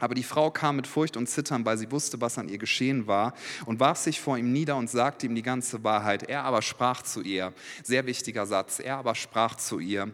Aber 0.00 0.14
die 0.14 0.22
Frau 0.22 0.50
kam 0.50 0.76
mit 0.76 0.86
Furcht 0.86 1.16
und 1.16 1.26
Zittern, 1.26 1.64
weil 1.64 1.76
sie 1.76 1.90
wusste, 1.90 2.20
was 2.20 2.38
an 2.38 2.48
ihr 2.48 2.58
geschehen 2.58 3.06
war, 3.06 3.34
und 3.66 3.80
warf 3.80 3.98
sich 3.98 4.20
vor 4.20 4.38
ihm 4.38 4.52
nieder 4.52 4.76
und 4.76 4.88
sagte 4.88 5.26
ihm 5.26 5.34
die 5.34 5.42
ganze 5.42 5.82
Wahrheit. 5.82 6.22
Er 6.22 6.44
aber 6.44 6.62
sprach 6.62 7.02
zu 7.02 7.20
ihr, 7.20 7.52
sehr 7.82 8.06
wichtiger 8.06 8.46
Satz, 8.46 8.78
er 8.78 8.98
aber 8.98 9.14
sprach 9.14 9.56
zu 9.56 9.80
ihr, 9.80 10.10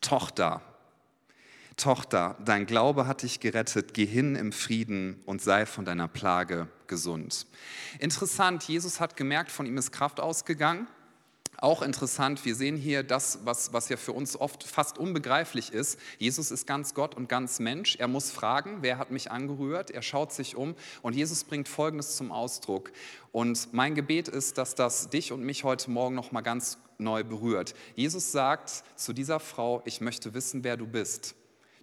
Tochter, 0.00 0.60
Tochter, 1.76 2.36
dein 2.44 2.66
Glaube 2.66 3.06
hat 3.06 3.22
dich 3.22 3.40
gerettet, 3.40 3.94
geh 3.94 4.06
hin 4.06 4.36
im 4.36 4.52
Frieden 4.52 5.20
und 5.26 5.42
sei 5.42 5.66
von 5.66 5.84
deiner 5.84 6.08
Plage 6.08 6.68
gesund. 6.86 7.46
Interessant, 7.98 8.64
Jesus 8.64 9.00
hat 9.00 9.16
gemerkt, 9.16 9.50
von 9.50 9.66
ihm 9.66 9.76
ist 9.76 9.90
Kraft 9.90 10.20
ausgegangen. 10.20 10.86
Auch 11.64 11.80
interessant, 11.80 12.44
wir 12.44 12.54
sehen 12.54 12.76
hier 12.76 13.02
das, 13.02 13.38
was, 13.44 13.72
was 13.72 13.88
ja 13.88 13.96
für 13.96 14.12
uns 14.12 14.38
oft 14.38 14.64
fast 14.64 14.98
unbegreiflich 14.98 15.72
ist. 15.72 15.98
Jesus 16.18 16.50
ist 16.50 16.66
ganz 16.66 16.92
Gott 16.92 17.14
und 17.14 17.26
ganz 17.26 17.58
Mensch. 17.58 17.96
Er 17.96 18.06
muss 18.06 18.30
fragen, 18.30 18.82
wer 18.82 18.98
hat 18.98 19.10
mich 19.10 19.30
angerührt? 19.30 19.90
Er 19.90 20.02
schaut 20.02 20.30
sich 20.30 20.56
um 20.56 20.74
und 21.00 21.14
Jesus 21.14 21.42
bringt 21.42 21.66
Folgendes 21.66 22.16
zum 22.16 22.32
Ausdruck. 22.32 22.92
Und 23.32 23.72
mein 23.72 23.94
Gebet 23.94 24.28
ist, 24.28 24.58
dass 24.58 24.74
das 24.74 25.08
dich 25.08 25.32
und 25.32 25.42
mich 25.42 25.64
heute 25.64 25.90
Morgen 25.90 26.14
noch 26.14 26.32
mal 26.32 26.42
ganz 26.42 26.76
neu 26.98 27.24
berührt. 27.24 27.74
Jesus 27.94 28.30
sagt 28.30 28.84
zu 28.94 29.14
dieser 29.14 29.40
Frau, 29.40 29.80
ich 29.86 30.02
möchte 30.02 30.34
wissen, 30.34 30.64
wer 30.64 30.76
du 30.76 30.86
bist. 30.86 31.34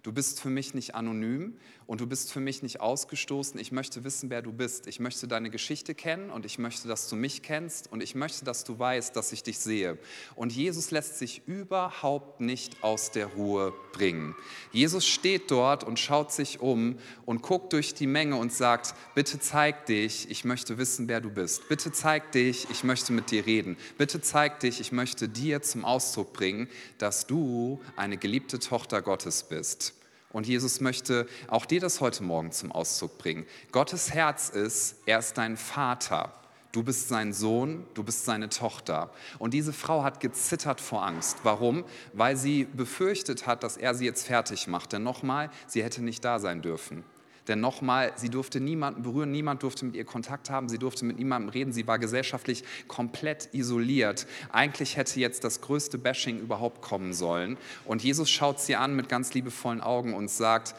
Du 0.04 0.12
bist 0.12 0.40
für 0.40 0.50
mich 0.50 0.74
nicht 0.74 0.94
anonym 0.94 1.56
und 1.86 2.00
du 2.00 2.06
bist 2.06 2.32
für 2.32 2.40
mich 2.40 2.62
nicht 2.62 2.80
ausgestoßen. 2.80 3.58
Ich 3.58 3.72
möchte 3.72 4.04
wissen, 4.04 4.30
wer 4.30 4.42
du 4.42 4.52
bist. 4.52 4.86
Ich 4.86 5.00
möchte 5.00 5.28
deine 5.28 5.50
Geschichte 5.50 5.94
kennen 5.94 6.30
und 6.30 6.44
ich 6.44 6.58
möchte, 6.58 6.88
dass 6.88 7.08
du 7.08 7.16
mich 7.16 7.42
kennst 7.42 7.90
und 7.92 8.02
ich 8.02 8.14
möchte, 8.14 8.44
dass 8.44 8.64
du 8.64 8.78
weißt, 8.78 9.14
dass 9.16 9.32
ich 9.32 9.42
dich 9.42 9.58
sehe. 9.58 9.98
Und 10.36 10.52
Jesus 10.52 10.90
lässt 10.90 11.18
sich 11.18 11.42
überhaupt 11.46 12.40
nicht 12.40 12.82
aus 12.82 13.10
der 13.10 13.26
Ruhe 13.26 13.72
bringen. 13.92 14.34
Jesus 14.72 15.06
steht 15.06 15.50
dort 15.50 15.84
und 15.84 15.98
schaut 15.98 16.32
sich 16.32 16.60
um 16.60 16.98
und 17.26 17.42
guckt 17.42 17.72
durch 17.72 17.94
die 17.94 18.06
Menge 18.06 18.36
und 18.36 18.52
sagt, 18.52 18.94
bitte 19.14 19.40
zeig 19.40 19.86
dich, 19.86 20.30
ich 20.30 20.44
möchte 20.44 20.78
wissen, 20.78 21.08
wer 21.08 21.20
du 21.20 21.30
bist. 21.30 21.68
Bitte 21.68 21.92
zeig 21.92 22.32
dich, 22.32 22.68
ich 22.70 22.84
möchte 22.84 23.12
mit 23.12 23.30
dir 23.30 23.46
reden. 23.46 23.76
Bitte 23.98 24.20
zeig 24.20 24.60
dich, 24.60 24.80
ich 24.80 24.92
möchte 24.92 25.28
dir 25.28 25.62
zum 25.62 25.84
Ausdruck 25.84 26.32
bringen, 26.32 26.68
dass 26.98 27.26
du 27.26 27.80
eine 27.96 28.16
geliebte 28.16 28.58
Tochter 28.58 29.02
Gottes 29.02 29.44
bist. 29.44 29.94
Und 30.32 30.46
Jesus 30.46 30.80
möchte 30.80 31.26
auch 31.48 31.66
dir 31.66 31.80
das 31.80 32.00
heute 32.00 32.22
Morgen 32.22 32.52
zum 32.52 32.72
Ausdruck 32.72 33.18
bringen. 33.18 33.46
Gottes 33.70 34.12
Herz 34.12 34.48
ist, 34.48 34.96
er 35.06 35.18
ist 35.18 35.36
dein 35.38 35.56
Vater. 35.56 36.32
Du 36.72 36.82
bist 36.82 37.08
sein 37.08 37.34
Sohn, 37.34 37.86
du 37.92 38.02
bist 38.02 38.24
seine 38.24 38.48
Tochter. 38.48 39.10
Und 39.38 39.52
diese 39.52 39.74
Frau 39.74 40.02
hat 40.04 40.20
gezittert 40.20 40.80
vor 40.80 41.04
Angst. 41.04 41.38
Warum? 41.42 41.84
Weil 42.14 42.36
sie 42.36 42.64
befürchtet 42.64 43.46
hat, 43.46 43.62
dass 43.62 43.76
er 43.76 43.94
sie 43.94 44.06
jetzt 44.06 44.26
fertig 44.26 44.68
macht. 44.68 44.94
Denn 44.94 45.02
nochmal, 45.02 45.50
sie 45.66 45.84
hätte 45.84 46.02
nicht 46.02 46.24
da 46.24 46.38
sein 46.38 46.62
dürfen. 46.62 47.04
Denn 47.48 47.60
nochmal, 47.60 48.12
sie 48.16 48.28
durfte 48.28 48.60
niemanden 48.60 49.02
berühren, 49.02 49.32
niemand 49.32 49.62
durfte 49.62 49.84
mit 49.84 49.96
ihr 49.96 50.04
Kontakt 50.04 50.48
haben, 50.48 50.68
sie 50.68 50.78
durfte 50.78 51.04
mit 51.04 51.18
niemandem 51.18 51.48
reden, 51.48 51.72
sie 51.72 51.86
war 51.86 51.98
gesellschaftlich 51.98 52.62
komplett 52.86 53.48
isoliert. 53.52 54.26
Eigentlich 54.52 54.96
hätte 54.96 55.18
jetzt 55.18 55.42
das 55.42 55.60
größte 55.60 55.98
Bashing 55.98 56.38
überhaupt 56.38 56.82
kommen 56.82 57.12
sollen. 57.12 57.58
Und 57.84 58.04
Jesus 58.04 58.30
schaut 58.30 58.60
sie 58.60 58.76
an 58.76 58.94
mit 58.94 59.08
ganz 59.08 59.34
liebevollen 59.34 59.80
Augen 59.80 60.14
und 60.14 60.30
sagt, 60.30 60.76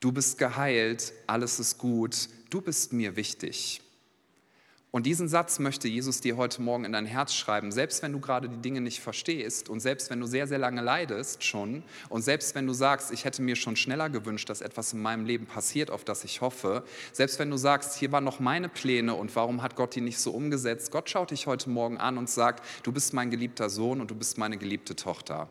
du 0.00 0.10
bist 0.10 0.38
geheilt, 0.38 1.12
alles 1.28 1.60
ist 1.60 1.78
gut, 1.78 2.28
du 2.50 2.60
bist 2.60 2.92
mir 2.92 3.14
wichtig. 3.14 3.80
Und 4.94 5.06
diesen 5.06 5.26
Satz 5.26 5.58
möchte 5.58 5.88
Jesus 5.88 6.20
dir 6.20 6.36
heute 6.36 6.62
Morgen 6.62 6.84
in 6.84 6.92
dein 6.92 7.04
Herz 7.04 7.34
schreiben, 7.34 7.72
selbst 7.72 8.00
wenn 8.04 8.12
du 8.12 8.20
gerade 8.20 8.48
die 8.48 8.62
Dinge 8.62 8.80
nicht 8.80 9.00
verstehst 9.00 9.68
und 9.68 9.80
selbst 9.80 10.08
wenn 10.08 10.20
du 10.20 10.26
sehr, 10.26 10.46
sehr 10.46 10.58
lange 10.58 10.82
leidest 10.82 11.42
schon 11.42 11.82
und 12.10 12.22
selbst 12.22 12.54
wenn 12.54 12.64
du 12.64 12.72
sagst, 12.72 13.10
ich 13.10 13.24
hätte 13.24 13.42
mir 13.42 13.56
schon 13.56 13.74
schneller 13.74 14.08
gewünscht, 14.08 14.48
dass 14.48 14.60
etwas 14.60 14.92
in 14.92 15.02
meinem 15.02 15.24
Leben 15.24 15.46
passiert, 15.46 15.90
auf 15.90 16.04
das 16.04 16.22
ich 16.22 16.42
hoffe, 16.42 16.84
selbst 17.10 17.40
wenn 17.40 17.50
du 17.50 17.56
sagst, 17.56 17.98
hier 17.98 18.12
waren 18.12 18.22
noch 18.22 18.38
meine 18.38 18.68
Pläne 18.68 19.16
und 19.16 19.34
warum 19.34 19.62
hat 19.62 19.74
Gott 19.74 19.96
die 19.96 20.00
nicht 20.00 20.20
so 20.20 20.30
umgesetzt, 20.30 20.92
Gott 20.92 21.10
schaut 21.10 21.32
dich 21.32 21.48
heute 21.48 21.70
Morgen 21.70 21.98
an 21.98 22.16
und 22.16 22.30
sagt, 22.30 22.64
du 22.84 22.92
bist 22.92 23.14
mein 23.14 23.32
geliebter 23.32 23.70
Sohn 23.70 24.00
und 24.00 24.12
du 24.12 24.14
bist 24.14 24.38
meine 24.38 24.58
geliebte 24.58 24.94
Tochter. 24.94 25.48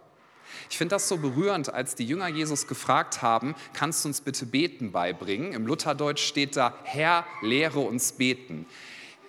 Ich 0.69 0.77
finde 0.77 0.95
das 0.95 1.10
so 1.10 1.17
berührend, 1.17 1.73
als 1.73 1.95
die 1.95 2.06
Jünger 2.06 2.29
Jesus 2.29 2.65
gefragt 2.67 3.21
haben, 3.21 3.56
kannst 3.73 4.06
du 4.06 4.08
uns 4.08 4.21
bitte 4.21 4.45
beten 4.45 4.93
beibringen? 4.93 5.51
Im 5.51 5.67
Lutherdeutsch 5.67 6.23
steht 6.23 6.56
da, 6.56 6.77
Herr, 6.84 7.25
lehre 7.41 7.82
uns 7.82 8.13
beten. 8.13 8.67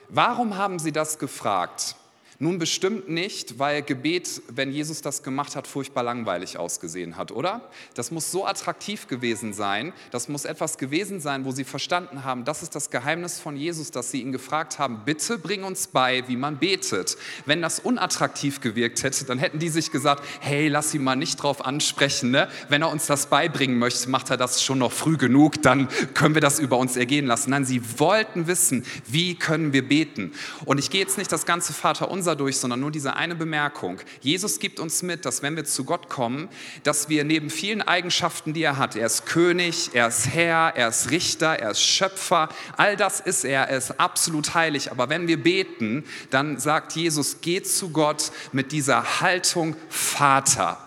Warum 0.08 0.56
haben 0.56 0.78
sie 0.78 0.92
das 0.92 1.18
gefragt? 1.18 1.96
Nun 2.40 2.58
bestimmt 2.58 3.08
nicht, 3.08 3.60
weil 3.60 3.82
Gebet, 3.82 4.42
wenn 4.48 4.72
Jesus 4.72 5.02
das 5.02 5.22
gemacht 5.22 5.54
hat, 5.54 5.68
furchtbar 5.68 6.02
langweilig 6.02 6.58
ausgesehen 6.58 7.16
hat, 7.16 7.30
oder? 7.30 7.70
Das 7.94 8.10
muss 8.10 8.32
so 8.32 8.44
attraktiv 8.44 9.06
gewesen 9.06 9.52
sein, 9.52 9.92
das 10.10 10.28
muss 10.28 10.44
etwas 10.44 10.76
gewesen 10.76 11.20
sein, 11.20 11.44
wo 11.44 11.52
sie 11.52 11.62
verstanden 11.62 12.24
haben, 12.24 12.44
das 12.44 12.64
ist 12.64 12.74
das 12.74 12.90
Geheimnis 12.90 13.38
von 13.38 13.56
Jesus, 13.56 13.92
dass 13.92 14.10
sie 14.10 14.20
ihn 14.20 14.32
gefragt 14.32 14.80
haben, 14.80 15.02
bitte 15.04 15.38
bring 15.38 15.62
uns 15.62 15.86
bei, 15.86 16.24
wie 16.26 16.36
man 16.36 16.58
betet. 16.58 17.16
Wenn 17.46 17.62
das 17.62 17.78
unattraktiv 17.78 18.60
gewirkt 18.60 19.04
hätte, 19.04 19.24
dann 19.24 19.38
hätten 19.38 19.60
die 19.60 19.68
sich 19.68 19.92
gesagt, 19.92 20.24
hey, 20.40 20.66
lass 20.66 20.92
ihn 20.92 21.04
mal 21.04 21.14
nicht 21.14 21.36
drauf 21.36 21.64
ansprechen, 21.64 22.32
ne? 22.32 22.48
wenn 22.68 22.82
er 22.82 22.90
uns 22.90 23.06
das 23.06 23.26
beibringen 23.26 23.78
möchte, 23.78 24.10
macht 24.10 24.30
er 24.30 24.36
das 24.36 24.60
schon 24.60 24.78
noch 24.78 24.92
früh 24.92 25.16
genug, 25.16 25.62
dann 25.62 25.88
können 26.14 26.34
wir 26.34 26.42
das 26.42 26.58
über 26.58 26.78
uns 26.78 26.96
ergehen 26.96 27.26
lassen. 27.26 27.50
Nein, 27.50 27.64
sie 27.64 27.80
wollten 28.00 28.48
wissen, 28.48 28.84
wie 29.06 29.36
können 29.36 29.72
wir 29.72 29.86
beten. 29.86 30.32
Und 30.64 30.78
ich 30.78 30.90
gehe 30.90 31.00
jetzt 31.00 31.16
nicht 31.16 31.30
das 31.30 31.46
ganze 31.46 31.72
Vater 31.72 32.10
unser 32.10 32.24
unser 32.24 32.33
durch, 32.36 32.58
sondern 32.58 32.80
nur 32.80 32.90
diese 32.90 33.16
eine 33.16 33.34
Bemerkung. 33.34 34.00
Jesus 34.20 34.58
gibt 34.58 34.80
uns 34.80 35.02
mit, 35.02 35.24
dass 35.24 35.42
wenn 35.42 35.56
wir 35.56 35.64
zu 35.64 35.84
Gott 35.84 36.08
kommen, 36.08 36.48
dass 36.82 37.08
wir 37.08 37.24
neben 37.24 37.50
vielen 37.50 37.82
Eigenschaften, 37.82 38.52
die 38.52 38.62
er 38.62 38.76
hat, 38.76 38.96
er 38.96 39.06
ist 39.06 39.26
König, 39.26 39.90
er 39.92 40.08
ist 40.08 40.28
Herr, 40.28 40.74
er 40.76 40.88
ist 40.88 41.10
Richter, 41.10 41.58
er 41.58 41.72
ist 41.72 41.82
Schöpfer, 41.82 42.48
all 42.76 42.96
das 42.96 43.20
ist 43.20 43.44
er, 43.44 43.68
er 43.68 43.78
ist 43.78 43.98
absolut 44.00 44.54
heilig. 44.54 44.90
Aber 44.90 45.08
wenn 45.08 45.28
wir 45.28 45.42
beten, 45.42 46.04
dann 46.30 46.58
sagt 46.58 46.92
Jesus, 46.92 47.40
geht 47.40 47.68
zu 47.68 47.90
Gott 47.90 48.30
mit 48.52 48.72
dieser 48.72 49.20
Haltung 49.20 49.76
Vater 49.88 50.78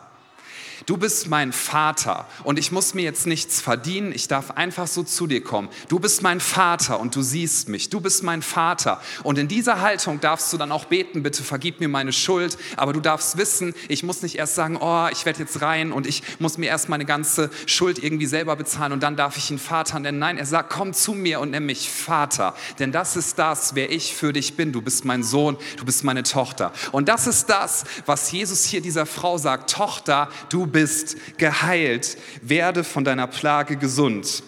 du 0.88 0.96
bist 0.96 1.28
mein 1.28 1.52
Vater 1.52 2.26
und 2.44 2.58
ich 2.58 2.72
muss 2.72 2.94
mir 2.94 3.04
jetzt 3.04 3.28
nichts 3.28 3.60
verdienen, 3.60 4.14
ich 4.14 4.28
darf 4.28 4.52
einfach 4.52 4.88
so 4.88 5.04
zu 5.04 5.28
dir 5.28 5.44
kommen. 5.44 5.68
Du 5.90 6.00
bist 6.00 6.24
mein 6.24 6.40
Vater 6.40 7.00
und 7.00 7.14
du 7.16 7.22
siehst 7.22 7.68
mich, 7.68 7.90
du 7.90 8.00
bist 8.00 8.24
mein 8.24 8.42
Vater. 8.42 9.02
Und 9.24 9.38
in 9.38 9.50
dieser 9.50 9.82
Haltung 9.82 10.22
darfst 10.22 10.52
du 10.52 10.58
dann 10.58 10.72
auch 10.72 10.86
beten, 10.86 11.24
bitte 11.24 11.44
vergib 11.44 11.82
mir 11.82 11.90
meine 11.90 12.14
Schuld, 12.14 12.58
aber 12.78 12.94
du 12.94 13.02
darfst 13.02 13.38
wissen, 13.38 13.76
ich 13.90 14.04
muss 14.04 14.22
nicht 14.22 14.38
erst 14.38 14.56
sagen, 14.56 14.78
oh, 14.80 15.08
ich 15.12 15.26
werde 15.26 15.40
jetzt 15.40 15.62
rein 15.62 15.92
und 15.92 16.08
ich 16.08 16.24
muss 16.40 16.58
mir 16.58 16.68
erst 16.68 16.88
meine 16.88 17.04
ganze 17.04 17.50
Schuld 17.66 18.02
irgendwie 18.02 18.26
selber 18.26 18.56
bezahlen 18.56 18.94
und 18.94 19.04
dann 19.04 19.18
darf 19.18 19.36
ich 19.36 19.52
ihn 19.52 19.60
Vater 19.60 20.00
nennen. 20.00 20.20
Nein, 20.20 20.38
er 20.38 20.46
sagt, 20.46 20.70
komm 20.70 20.94
zu 20.94 21.12
mir 21.12 21.42
und 21.42 21.52
nenn 21.52 21.66
mich 21.66 21.92
Vater, 21.92 22.56
denn 22.80 22.94
das 22.94 23.18
ist 23.18 23.38
das, 23.38 23.76
wer 23.76 23.92
ich 23.92 24.16
für 24.16 24.32
dich 24.32 24.56
bin. 24.56 24.72
Du 24.72 24.82
bist 24.82 25.04
mein 25.04 25.22
Sohn, 25.22 25.58
du 25.76 25.84
bist 25.84 26.06
meine 26.06 26.24
Tochter. 26.24 26.72
Und 26.94 27.10
das 27.10 27.28
ist 27.28 27.50
das, 27.50 27.84
was 28.06 28.32
Jesus 28.32 28.64
hier 28.64 28.80
dieser 28.80 29.06
Frau 29.06 29.38
sagt, 29.38 29.70
Tochter, 29.70 30.30
du 30.48 30.66
bist 30.66 30.77
bist 30.78 31.18
geheilt, 31.40 32.20
werde 32.44 32.84
von 32.84 33.04
deiner 33.04 33.26
Plage 33.26 33.78
gesund. 33.78 34.44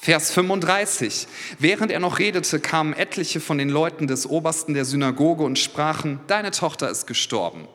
Vers 0.00 0.32
35. 0.32 1.28
Während 1.60 1.92
er 1.92 2.00
noch 2.00 2.18
redete, 2.18 2.58
kamen 2.58 2.94
etliche 2.94 3.38
von 3.38 3.58
den 3.58 3.68
Leuten 3.68 4.08
des 4.08 4.26
Obersten 4.26 4.74
der 4.74 4.84
Synagoge 4.84 5.44
und 5.44 5.60
sprachen, 5.60 6.18
deine 6.26 6.50
Tochter 6.50 6.90
ist 6.90 7.06
gestorben. 7.06 7.68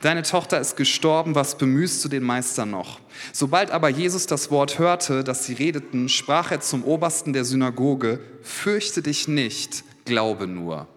Deine 0.00 0.24
Tochter 0.24 0.58
ist 0.58 0.74
gestorben, 0.74 1.36
was 1.36 1.56
bemühst 1.56 2.04
du 2.04 2.08
den 2.08 2.24
Meister 2.24 2.66
noch? 2.66 2.98
Sobald 3.32 3.70
aber 3.70 3.88
Jesus 3.88 4.26
das 4.26 4.50
Wort 4.50 4.80
hörte, 4.80 5.22
dass 5.22 5.44
sie 5.44 5.54
redeten, 5.54 6.08
sprach 6.08 6.50
er 6.50 6.58
zum 6.58 6.82
Obersten 6.82 7.32
der 7.32 7.44
Synagoge, 7.44 8.18
fürchte 8.42 9.00
dich 9.00 9.28
nicht, 9.28 9.84
glaube 10.06 10.48
nur. 10.48 10.88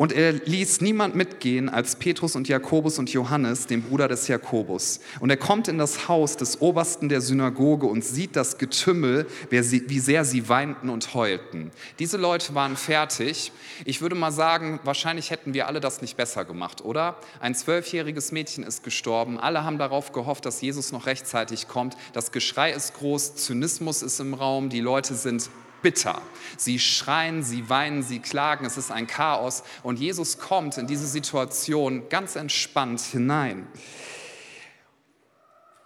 Und 0.00 0.14
er 0.14 0.32
ließ 0.32 0.80
niemand 0.80 1.14
mitgehen 1.14 1.68
als 1.68 1.96
Petrus 1.96 2.34
und 2.34 2.48
Jakobus 2.48 2.98
und 2.98 3.12
Johannes, 3.12 3.66
den 3.66 3.82
Bruder 3.82 4.08
des 4.08 4.28
Jakobus. 4.28 5.00
Und 5.20 5.28
er 5.28 5.36
kommt 5.36 5.68
in 5.68 5.76
das 5.76 6.08
Haus 6.08 6.38
des 6.38 6.62
Obersten 6.62 7.10
der 7.10 7.20
Synagoge 7.20 7.84
und 7.84 8.02
sieht 8.02 8.34
das 8.34 8.56
Getümmel, 8.56 9.26
wie 9.50 9.98
sehr 9.98 10.24
sie 10.24 10.48
weinten 10.48 10.88
und 10.88 11.12
heulten. 11.12 11.70
Diese 11.98 12.16
Leute 12.16 12.54
waren 12.54 12.78
fertig. 12.78 13.52
Ich 13.84 14.00
würde 14.00 14.14
mal 14.14 14.32
sagen, 14.32 14.80
wahrscheinlich 14.84 15.30
hätten 15.30 15.52
wir 15.52 15.66
alle 15.66 15.80
das 15.80 16.00
nicht 16.00 16.16
besser 16.16 16.46
gemacht, 16.46 16.82
oder? 16.82 17.18
Ein 17.38 17.54
zwölfjähriges 17.54 18.32
Mädchen 18.32 18.64
ist 18.64 18.82
gestorben. 18.82 19.38
Alle 19.38 19.64
haben 19.64 19.76
darauf 19.76 20.12
gehofft, 20.12 20.46
dass 20.46 20.62
Jesus 20.62 20.92
noch 20.92 21.04
rechtzeitig 21.04 21.68
kommt. 21.68 21.94
Das 22.14 22.32
Geschrei 22.32 22.72
ist 22.72 22.94
groß, 22.94 23.34
Zynismus 23.34 24.00
ist 24.00 24.18
im 24.18 24.32
Raum, 24.32 24.70
die 24.70 24.80
Leute 24.80 25.14
sind 25.14 25.50
bitter. 25.82 26.20
Sie 26.56 26.78
schreien, 26.78 27.42
sie 27.42 27.68
weinen, 27.68 28.02
sie 28.02 28.20
klagen, 28.20 28.64
es 28.66 28.76
ist 28.76 28.90
ein 28.90 29.06
Chaos 29.06 29.62
und 29.82 29.98
Jesus 29.98 30.38
kommt 30.38 30.78
in 30.78 30.86
diese 30.86 31.06
Situation 31.06 32.08
ganz 32.08 32.36
entspannt 32.36 33.00
hinein. 33.00 33.66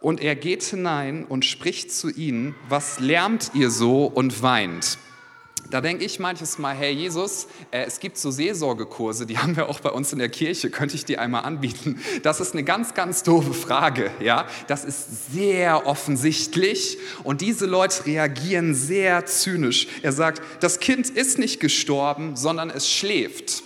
Und 0.00 0.20
er 0.20 0.36
geht 0.36 0.62
hinein 0.62 1.24
und 1.24 1.46
spricht 1.46 1.90
zu 1.90 2.10
ihnen, 2.10 2.54
was 2.68 3.00
lärmt 3.00 3.52
ihr 3.54 3.70
so 3.70 4.04
und 4.04 4.42
weint? 4.42 4.98
Da 5.70 5.80
denke 5.80 6.04
ich 6.04 6.18
manches 6.18 6.58
Mal, 6.58 6.74
Herr 6.74 6.90
Jesus, 6.90 7.46
äh, 7.70 7.84
es 7.84 7.98
gibt 8.00 8.18
so 8.18 8.30
Seelsorgekurse, 8.30 9.26
die 9.26 9.38
haben 9.44 9.56
wir 9.56 9.68
auch 9.68 9.80
bei 9.80 9.90
uns 9.90 10.12
in 10.12 10.18
der 10.18 10.28
Kirche, 10.28 10.70
könnte 10.70 10.94
ich 10.94 11.04
die 11.04 11.18
einmal 11.18 11.44
anbieten? 11.44 12.00
Das 12.22 12.40
ist 12.40 12.52
eine 12.52 12.64
ganz, 12.64 12.94
ganz 12.94 13.22
doofe 13.22 13.54
Frage. 13.54 14.10
Ja? 14.20 14.46
Das 14.66 14.84
ist 14.84 15.32
sehr 15.32 15.86
offensichtlich 15.86 16.98
und 17.24 17.40
diese 17.40 17.66
Leute 17.66 18.06
reagieren 18.06 18.74
sehr 18.74 19.26
zynisch. 19.26 19.88
Er 20.02 20.12
sagt, 20.12 20.42
das 20.60 20.80
Kind 20.80 21.10
ist 21.10 21.38
nicht 21.38 21.60
gestorben, 21.60 22.36
sondern 22.36 22.70
es 22.70 22.90
schläft. 22.90 23.62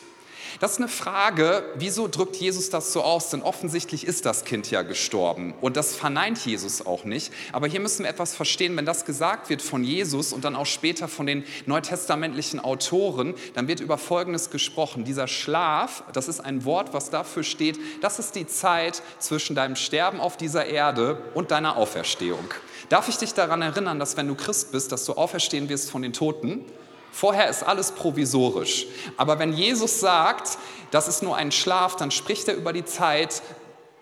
Das 0.61 0.73
ist 0.73 0.79
eine 0.79 0.89
Frage, 0.89 1.63
wieso 1.77 2.09
drückt 2.09 2.35
Jesus 2.35 2.69
das 2.69 2.93
so 2.93 3.03
aus? 3.03 3.31
Denn 3.31 3.43
offensichtlich 3.43 4.05
ist 4.05 4.27
das 4.27 4.45
Kind 4.45 4.69
ja 4.71 4.83
gestorben 4.83 5.55
und 5.61 5.77
das 5.77 5.95
verneint 5.95 6.45
Jesus 6.45 6.85
auch 6.85 7.05
nicht. 7.05 7.33
Aber 7.53 7.69
hier 7.69 7.79
müssen 7.79 8.03
wir 8.03 8.11
etwas 8.11 8.35
verstehen, 8.35 8.77
wenn 8.77 8.85
das 8.85 9.05
gesagt 9.05 9.51
wird 9.51 9.63
von 9.63 9.85
Jesus 9.85 10.33
und 10.33 10.45
dann 10.45 10.57
auch 10.57 10.67
später 10.67 11.07
von 11.07 11.27
den 11.27 11.45
neutestamentlichen 11.67 12.59
Autoren, 12.59 13.35
dann 13.55 13.69
wird 13.69 13.79
über 13.79 13.99
Folgendes 13.99 14.51
gesprochen. 14.51 15.05
Dieser 15.05 15.29
Schlaf, 15.29 16.03
das 16.13 16.27
ist 16.27 16.41
ein 16.41 16.65
Wort, 16.65 16.93
was 16.93 17.11
dafür 17.11 17.45
steht, 17.45 17.79
das 18.03 18.19
ist 18.19 18.35
die 18.35 18.47
Zeit 18.47 19.03
zwischen 19.21 19.55
deinem 19.55 19.77
Sterben 19.77 20.19
auf 20.19 20.37
dieser 20.37 20.67
Erde 20.67 21.23
und 21.35 21.53
deiner 21.53 21.77
Auferstehung. 21.77 22.53
Darf 22.89 23.09
ich 23.09 23.19
dich 23.19 23.33
daran 23.33 23.63
erinnern, 23.63 24.01
dass 24.01 24.17
wenn 24.17 24.27
du 24.27 24.35
Christ 24.35 24.73
bist, 24.73 24.91
dass 24.91 25.05
du 25.05 25.13
auferstehen 25.13 25.69
wirst 25.69 25.91
von 25.91 26.03
den 26.03 26.13
Toten? 26.13 26.65
Vorher 27.13 27.49
ist 27.49 27.63
alles 27.63 27.93
provisorisch. 27.93 28.87
Aber 29.17 29.39
wenn 29.39 29.53
Jesus 29.53 30.01
sagt, 30.01 30.59
das 30.91 31.09
ist 31.09 31.23
nur 31.23 31.37
ein 31.37 31.53
Schlaf, 31.53 31.97
dann 31.97 32.11
spricht 32.11 32.49
er 32.49 32.55
über 32.55 32.73
die 32.73 32.85
Zeit, 32.85 33.43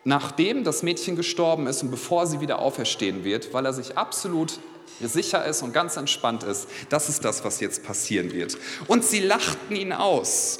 nachdem 0.04 0.64
das 0.64 0.82
Mädchen 0.82 1.16
gestorben 1.16 1.66
ist 1.66 1.82
und 1.82 1.90
bevor 1.90 2.26
sie 2.26 2.40
wieder 2.40 2.60
auferstehen 2.60 3.24
wird, 3.24 3.52
weil 3.52 3.66
er 3.66 3.72
sich 3.72 3.98
absolut 3.98 4.58
sicher 5.00 5.44
ist 5.44 5.62
und 5.62 5.72
ganz 5.72 5.96
entspannt 5.96 6.42
ist. 6.44 6.68
Das 6.88 7.08
ist 7.08 7.24
das, 7.24 7.44
was 7.44 7.60
jetzt 7.60 7.84
passieren 7.84 8.32
wird. 8.32 8.56
Und 8.86 9.04
sie 9.04 9.20
lachten 9.20 9.74
ihn 9.74 9.92
aus. 9.92 10.58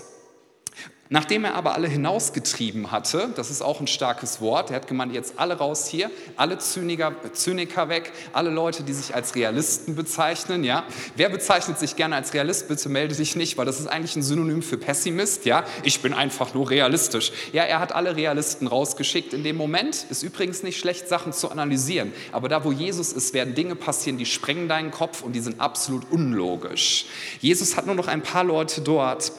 Nachdem 1.09 1.45
er 1.45 1.55
aber 1.55 1.75
alle 1.75 1.89
hinausgetrieben 1.89 2.91
hatte, 2.91 3.31
das 3.37 3.51
ist 3.51 3.63
auch 3.63 3.81
ein 3.81 3.87
starkes 3.87 4.41
Wort, 4.41 4.71
er 4.71 4.77
hat 4.77 4.89
gemeint, 4.89 5.15
jetzt 5.15 5.35
alle 5.37 5.55
raus 5.55 5.87
hier, 5.87 6.11
alle 6.37 6.59
Zyniker, 6.59 7.15
Zyniker 7.33 7.89
weg, 7.89 8.13
alle 8.33 8.51
Leute, 8.51 8.83
die 8.83 8.93
sich 8.93 9.15
als 9.15 9.35
Realisten 9.37 9.95
bezeichnen, 9.95 10.65
ja. 10.65 10.85
Wer 11.15 11.29
bezeichnet 11.29 11.79
sich 11.79 11.95
gerne 11.95 12.17
als 12.17 12.35
Realist? 12.35 12.67
Bitte 12.69 12.89
melde 12.89 13.15
dich 13.15 13.37
nicht, 13.37 13.57
weil 13.57 13.67
das 13.67 13.79
ist 13.79 13.87
eigentlich 13.87 14.17
ein 14.17 14.23
Synonym 14.23 14.63
für 14.63 14.79
Pessimist, 14.79 15.45
ja. 15.45 15.65
Ich 15.85 16.03
bin 16.03 16.13
einfach 16.13 16.55
nur 16.55 16.71
realistisch. 16.71 17.31
Ja, 17.53 17.63
er 17.63 17.79
hat 17.79 17.95
alle 17.95 18.17
Realisten 18.17 18.67
rausgeschickt. 18.67 19.33
In 19.33 19.45
dem 19.45 19.57
Moment 19.57 20.07
ist 20.11 20.25
übrigens 20.25 20.65
nicht 20.65 20.79
schlecht, 20.79 21.09
Sachen 21.09 21.33
zu 21.33 21.51
analysieren, 21.51 22.13
aber 22.33 22.49
da, 22.49 22.65
wo 22.65 22.73
Jesus 22.73 23.13
ist, 23.13 23.33
werden 23.33 23.55
Dinge 23.55 23.77
passieren, 23.77 24.19
die 24.19 24.27
sprengen 24.27 24.69
deinen 24.69 24.91
Kopf 24.91 25.23
und 25.23 25.35
die 25.35 25.41
sind 25.41 25.61
absolut 25.61 26.11
unlogisch. 26.11 27.07
Jesus 27.41 27.77
hat 27.77 27.87
nur 27.87 27.95
noch 27.95 28.09
ein 28.09 28.23
paar 28.23 28.45
Leute 28.45 28.81
dort, 28.81 29.33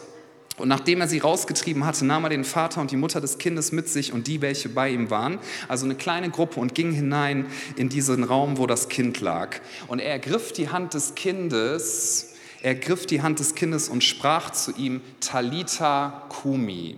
und 0.57 0.67
nachdem 0.67 1.01
er 1.01 1.07
sie 1.07 1.19
rausgetrieben 1.19 1.85
hatte, 1.85 2.03
nahm 2.03 2.23
er 2.23 2.29
den 2.29 2.43
Vater 2.43 2.81
und 2.81 2.89
die 2.89 2.97
Mutter 2.97 3.21
des 3.21 3.37
Kindes 3.37 3.71
mit 3.71 3.87
sich 3.87 4.11
und 4.11 4.25
die, 4.25 4.41
welche 4.41 4.69
bei 4.69 4.89
ihm 4.89 5.11
waren, 5.11 5.37
also 5.67 5.85
eine 5.85 5.95
kleine 5.95 6.31
Gruppe, 6.31 6.59
und 6.59 6.73
ging 6.73 6.91
hinein 6.91 7.45
in 7.75 7.89
diesen 7.89 8.23
Raum, 8.23 8.57
wo 8.57 8.65
das 8.65 8.89
Kind 8.89 9.21
lag. 9.21 9.57
Und 9.87 9.99
er 9.99 10.11
ergriff 10.11 10.51
die 10.51 10.69
Hand 10.69 10.95
des 10.95 11.13
Kindes, 11.13 12.33
er 12.63 12.73
ergriff 12.73 13.05
die 13.05 13.21
Hand 13.21 13.39
des 13.39 13.53
Kindes 13.53 13.87
und 13.87 14.03
sprach 14.03 14.49
zu 14.49 14.71
ihm, 14.71 15.01
Talita 15.19 16.23
Kumi. 16.29 16.97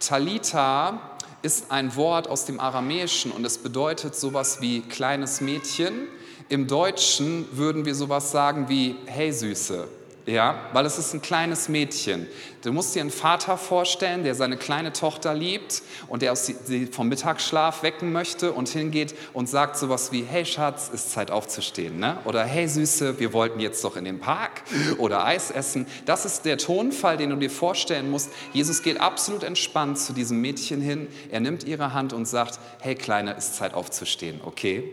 Talita 0.00 1.12
ist 1.42 1.70
ein 1.70 1.94
Wort 1.94 2.26
aus 2.26 2.46
dem 2.46 2.58
Aramäischen 2.58 3.30
und 3.30 3.44
es 3.44 3.58
bedeutet 3.58 4.16
sowas 4.16 4.60
wie 4.60 4.80
kleines 4.80 5.40
Mädchen. 5.40 6.08
Im 6.48 6.66
Deutschen 6.66 7.46
würden 7.52 7.84
wir 7.84 7.94
sowas 7.94 8.32
sagen 8.32 8.68
wie, 8.68 8.96
hey 9.06 9.32
Süße, 9.32 9.86
ja, 10.26 10.68
weil 10.72 10.86
es 10.86 10.98
ist 10.98 11.14
ein 11.14 11.22
kleines 11.22 11.68
Mädchen. 11.68 12.28
Du 12.62 12.72
musst 12.72 12.94
dir 12.94 13.00
einen 13.00 13.10
Vater 13.10 13.56
vorstellen, 13.56 14.22
der 14.22 14.36
seine 14.36 14.56
kleine 14.56 14.92
Tochter 14.92 15.34
liebt 15.34 15.82
und 16.06 16.22
der 16.22 16.36
sie 16.36 16.86
vom 16.86 17.08
Mittagsschlaf 17.08 17.82
wecken 17.82 18.12
möchte 18.12 18.52
und 18.52 18.68
hingeht 18.68 19.16
und 19.32 19.48
sagt 19.48 19.76
sowas 19.76 20.12
wie, 20.12 20.22
hey 20.22 20.44
Schatz, 20.44 20.88
ist 20.92 21.10
Zeit 21.10 21.32
aufzustehen. 21.32 21.98
Ne? 21.98 22.18
Oder 22.24 22.44
hey 22.44 22.68
Süße, 22.68 23.18
wir 23.18 23.32
wollten 23.32 23.58
jetzt 23.58 23.82
doch 23.82 23.96
in 23.96 24.04
den 24.04 24.20
Park 24.20 24.62
oder 24.98 25.24
Eis 25.24 25.50
essen. 25.50 25.86
Das 26.06 26.24
ist 26.24 26.44
der 26.44 26.56
Tonfall, 26.56 27.16
den 27.16 27.30
du 27.30 27.36
dir 27.36 27.50
vorstellen 27.50 28.08
musst. 28.08 28.30
Jesus 28.52 28.82
geht 28.82 29.00
absolut 29.00 29.42
entspannt 29.42 29.98
zu 29.98 30.12
diesem 30.12 30.40
Mädchen 30.40 30.80
hin. 30.80 31.08
Er 31.32 31.40
nimmt 31.40 31.64
ihre 31.64 31.92
Hand 31.94 32.12
und 32.12 32.26
sagt, 32.26 32.60
hey 32.80 32.94
Kleine, 32.94 33.34
ist 33.34 33.56
Zeit 33.56 33.74
aufzustehen, 33.74 34.40
okay? 34.44 34.84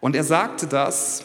Und 0.00 0.16
er 0.16 0.24
sagte 0.24 0.66
das 0.66 1.24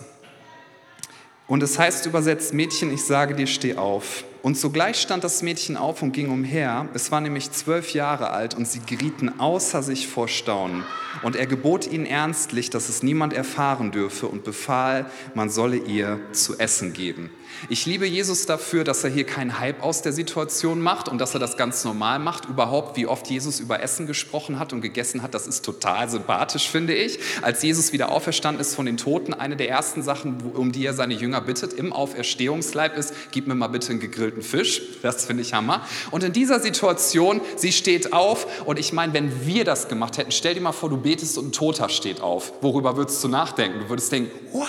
und 1.53 1.61
es 1.61 1.77
heißt 1.77 2.07
übersetzt, 2.07 2.55
Mädchen, 2.55 2.91
ich 2.91 3.03
sage 3.03 3.35
dir, 3.35 3.45
steh 3.45 3.75
auf. 3.75 4.23
Und 4.41 4.57
sogleich 4.57 4.99
stand 4.99 5.23
das 5.23 5.43
Mädchen 5.43 5.77
auf 5.77 6.01
und 6.01 6.11
ging 6.11 6.31
umher. 6.31 6.89
Es 6.95 7.11
war 7.11 7.21
nämlich 7.21 7.51
zwölf 7.51 7.93
Jahre 7.93 8.31
alt 8.31 8.55
und 8.55 8.67
sie 8.67 8.79
gerieten 8.79 9.39
außer 9.39 9.83
sich 9.83 10.07
vor 10.07 10.27
Staunen. 10.27 10.83
Und 11.21 11.35
er 11.35 11.45
gebot 11.45 11.85
ihnen 11.85 12.07
ernstlich, 12.07 12.71
dass 12.71 12.89
es 12.89 13.03
niemand 13.03 13.33
erfahren 13.33 13.91
dürfe 13.91 14.25
und 14.25 14.43
befahl, 14.43 15.05
man 15.35 15.51
solle 15.51 15.77
ihr 15.77 16.19
zu 16.31 16.57
essen 16.57 16.91
geben. 16.91 17.29
Ich 17.69 17.85
liebe 17.85 18.05
Jesus 18.05 18.45
dafür, 18.45 18.83
dass 18.83 19.03
er 19.03 19.09
hier 19.09 19.25
keinen 19.25 19.59
Hype 19.59 19.81
aus 19.81 20.01
der 20.01 20.13
Situation 20.13 20.81
macht 20.81 21.07
und 21.07 21.19
dass 21.19 21.33
er 21.33 21.39
das 21.39 21.57
ganz 21.57 21.83
normal 21.83 22.19
macht. 22.19 22.45
Überhaupt, 22.45 22.97
wie 22.97 23.07
oft 23.07 23.27
Jesus 23.29 23.59
über 23.59 23.81
Essen 23.81 24.07
gesprochen 24.07 24.59
hat 24.59 24.73
und 24.73 24.81
gegessen 24.81 25.21
hat, 25.21 25.33
das 25.33 25.47
ist 25.47 25.63
total 25.63 26.09
sympathisch, 26.09 26.69
finde 26.69 26.93
ich. 26.93 27.19
Als 27.41 27.63
Jesus 27.63 27.93
wieder 27.93 28.11
auferstanden 28.11 28.61
ist 28.61 28.75
von 28.75 28.85
den 28.85 28.97
Toten, 28.97 29.33
eine 29.33 29.55
der 29.55 29.69
ersten 29.69 30.03
Sachen, 30.03 30.51
um 30.53 30.71
die 30.71 30.85
er 30.85 30.93
seine 30.93 31.13
Jünger 31.13 31.41
bittet 31.41 31.73
im 31.73 31.93
Auferstehungsleib 31.93 32.97
ist, 32.97 33.13
gib 33.31 33.47
mir 33.47 33.55
mal 33.55 33.67
bitte 33.67 33.91
einen 33.91 33.99
gegrillten 33.99 34.41
Fisch. 34.41 34.81
Das 35.01 35.25
finde 35.25 35.43
ich 35.43 35.53
Hammer. 35.53 35.85
Und 36.11 36.23
in 36.23 36.33
dieser 36.33 36.59
Situation, 36.59 37.41
sie 37.55 37.71
steht 37.71 38.13
auf 38.13 38.65
und 38.65 38.79
ich 38.79 38.93
meine, 38.93 39.13
wenn 39.13 39.45
wir 39.45 39.63
das 39.63 39.87
gemacht 39.87 40.17
hätten, 40.17 40.31
stell 40.31 40.53
dir 40.53 40.61
mal 40.61 40.71
vor, 40.71 40.89
du 40.89 40.97
betest 40.97 41.37
und 41.37 41.47
ein 41.47 41.51
Toter 41.51 41.89
steht 41.89 42.21
auf. 42.21 42.53
Worüber 42.61 42.97
würdest 42.97 43.23
du 43.23 43.27
nachdenken? 43.27 43.79
Du 43.79 43.89
würdest 43.89 44.11
denken, 44.11 44.31
wow 44.51 44.67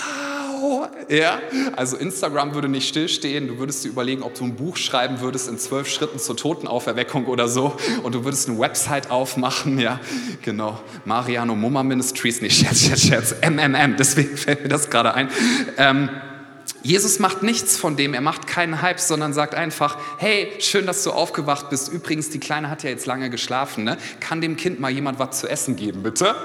ja, 1.09 1.39
also 1.75 1.97
Instagram 1.97 2.53
würde 2.53 2.67
nicht 2.75 2.87
stillstehen. 2.87 3.47
Du 3.47 3.57
würdest 3.57 3.83
dir 3.83 3.89
überlegen, 3.89 4.21
ob 4.21 4.35
du 4.35 4.43
ein 4.43 4.55
Buch 4.55 4.77
schreiben 4.77 5.21
würdest 5.21 5.47
in 5.49 5.57
zwölf 5.57 5.87
Schritten 5.87 6.19
zur 6.19 6.37
Totenauferweckung 6.37 7.25
oder 7.25 7.47
so. 7.47 7.75
Und 8.03 8.13
du 8.13 8.23
würdest 8.23 8.47
eine 8.47 8.59
Website 8.59 9.09
aufmachen, 9.09 9.79
ja, 9.79 9.99
genau. 10.43 10.79
Mariano 11.05 11.55
Mumma 11.55 11.83
Ministries, 11.83 12.41
nicht 12.41 12.59
Scherz, 12.59 12.81
Scherz, 12.81 13.01
Scherz, 13.01 13.35
MMM, 13.41 13.95
deswegen 13.97 14.37
fällt 14.37 14.63
mir 14.63 14.69
das 14.69 14.89
gerade 14.89 15.13
ein. 15.13 15.29
Ähm, 15.77 16.09
Jesus 16.83 17.17
macht 17.17 17.41
nichts 17.41 17.77
von 17.77 17.95
dem, 17.95 18.13
er 18.13 18.21
macht 18.21 18.45
keinen 18.45 18.81
Hype, 18.81 18.99
sondern 18.99 19.33
sagt 19.33 19.55
einfach, 19.55 19.97
hey, 20.19 20.51
schön, 20.59 20.85
dass 20.85 21.03
du 21.03 21.11
aufgewacht 21.11 21.71
bist. 21.71 21.91
Übrigens, 21.91 22.29
die 22.29 22.39
Kleine 22.39 22.69
hat 22.69 22.83
ja 22.83 22.91
jetzt 22.91 23.07
lange 23.07 23.31
geschlafen, 23.31 23.83
ne? 23.83 23.97
Kann 24.19 24.39
dem 24.39 24.55
Kind 24.55 24.79
mal 24.79 24.91
jemand 24.91 25.17
was 25.17 25.39
zu 25.39 25.47
essen 25.47 25.75
geben, 25.75 26.03
bitte? 26.03 26.35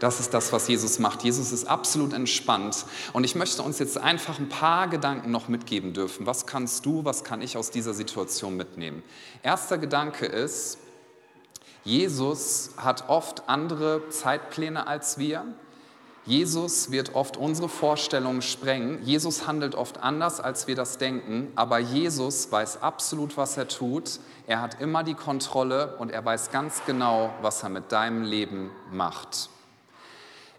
Das 0.00 0.18
ist 0.18 0.32
das, 0.32 0.50
was 0.50 0.66
Jesus 0.66 0.98
macht. 0.98 1.22
Jesus 1.22 1.52
ist 1.52 1.68
absolut 1.68 2.14
entspannt. 2.14 2.86
Und 3.12 3.24
ich 3.24 3.34
möchte 3.34 3.62
uns 3.62 3.78
jetzt 3.78 3.98
einfach 3.98 4.38
ein 4.38 4.48
paar 4.48 4.88
Gedanken 4.88 5.30
noch 5.30 5.48
mitgeben 5.48 5.92
dürfen. 5.92 6.26
Was 6.26 6.46
kannst 6.46 6.86
du, 6.86 7.04
was 7.04 7.22
kann 7.22 7.42
ich 7.42 7.58
aus 7.58 7.70
dieser 7.70 7.92
Situation 7.92 8.56
mitnehmen? 8.56 9.02
Erster 9.42 9.76
Gedanke 9.76 10.24
ist, 10.24 10.78
Jesus 11.84 12.70
hat 12.78 13.10
oft 13.10 13.48
andere 13.48 14.08
Zeitpläne 14.08 14.86
als 14.86 15.18
wir. 15.18 15.44
Jesus 16.24 16.90
wird 16.90 17.14
oft 17.14 17.36
unsere 17.36 17.68
Vorstellungen 17.68 18.40
sprengen. 18.40 19.02
Jesus 19.04 19.46
handelt 19.46 19.74
oft 19.74 19.98
anders, 20.02 20.40
als 20.40 20.66
wir 20.66 20.76
das 20.76 20.96
denken. 20.96 21.52
Aber 21.56 21.78
Jesus 21.78 22.50
weiß 22.50 22.82
absolut, 22.82 23.36
was 23.36 23.58
er 23.58 23.68
tut. 23.68 24.20
Er 24.46 24.62
hat 24.62 24.80
immer 24.80 25.04
die 25.04 25.14
Kontrolle 25.14 25.96
und 25.98 26.10
er 26.10 26.24
weiß 26.24 26.50
ganz 26.50 26.82
genau, 26.86 27.34
was 27.42 27.62
er 27.62 27.68
mit 27.68 27.92
deinem 27.92 28.22
Leben 28.22 28.70
macht. 28.90 29.50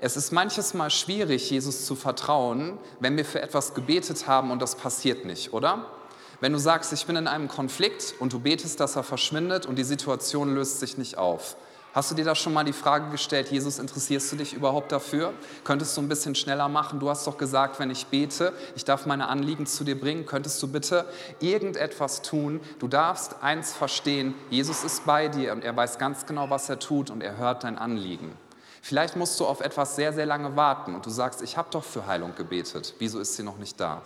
Es 0.03 0.17
ist 0.17 0.31
manches 0.31 0.73
Mal 0.73 0.89
schwierig, 0.89 1.51
Jesus 1.51 1.85
zu 1.85 1.95
vertrauen, 1.95 2.79
wenn 2.99 3.17
wir 3.17 3.23
für 3.23 3.39
etwas 3.39 3.75
gebetet 3.75 4.25
haben 4.25 4.49
und 4.49 4.59
das 4.59 4.73
passiert 4.73 5.25
nicht, 5.25 5.53
oder? 5.53 5.85
Wenn 6.39 6.53
du 6.53 6.57
sagst, 6.57 6.91
ich 6.91 7.05
bin 7.05 7.17
in 7.17 7.27
einem 7.27 7.47
Konflikt 7.47 8.15
und 8.17 8.33
du 8.33 8.39
betest, 8.39 8.79
dass 8.79 8.95
er 8.95 9.03
verschwindet 9.03 9.67
und 9.67 9.75
die 9.75 9.83
Situation 9.83 10.55
löst 10.55 10.79
sich 10.79 10.97
nicht 10.97 11.19
auf. 11.19 11.55
Hast 11.93 12.09
du 12.09 12.15
dir 12.15 12.25
da 12.25 12.33
schon 12.33 12.51
mal 12.51 12.63
die 12.63 12.73
Frage 12.73 13.11
gestellt, 13.11 13.51
Jesus, 13.51 13.77
interessierst 13.77 14.31
du 14.31 14.37
dich 14.37 14.53
überhaupt 14.53 14.91
dafür? 14.91 15.33
Könntest 15.63 15.95
du 15.95 16.01
ein 16.01 16.09
bisschen 16.09 16.33
schneller 16.33 16.67
machen? 16.67 16.99
Du 16.99 17.07
hast 17.07 17.27
doch 17.27 17.37
gesagt, 17.37 17.77
wenn 17.77 17.91
ich 17.91 18.07
bete, 18.07 18.53
ich 18.75 18.85
darf 18.85 19.05
meine 19.05 19.27
Anliegen 19.27 19.67
zu 19.67 19.83
dir 19.83 19.99
bringen. 19.99 20.25
Könntest 20.25 20.63
du 20.63 20.67
bitte 20.67 21.05
irgendetwas 21.41 22.23
tun? 22.23 22.59
Du 22.79 22.87
darfst 22.87 23.43
eins 23.43 23.73
verstehen, 23.73 24.33
Jesus 24.49 24.83
ist 24.83 25.05
bei 25.05 25.27
dir 25.27 25.51
und 25.51 25.63
er 25.63 25.77
weiß 25.77 25.99
ganz 25.99 26.25
genau, 26.25 26.49
was 26.49 26.69
er 26.69 26.79
tut 26.79 27.11
und 27.11 27.21
er 27.21 27.37
hört 27.37 27.65
dein 27.65 27.77
Anliegen. 27.77 28.35
Vielleicht 28.81 29.15
musst 29.15 29.39
du 29.39 29.45
auf 29.45 29.61
etwas 29.61 29.95
sehr, 29.95 30.11
sehr 30.11 30.25
lange 30.25 30.55
warten 30.55 30.95
und 30.95 31.05
du 31.05 31.09
sagst, 31.09 31.41
ich 31.41 31.55
habe 31.55 31.69
doch 31.71 31.83
für 31.83 32.07
Heilung 32.07 32.35
gebetet. 32.35 32.95
Wieso 32.99 33.19
ist 33.19 33.35
sie 33.35 33.43
noch 33.43 33.57
nicht 33.57 33.79
da? 33.79 34.01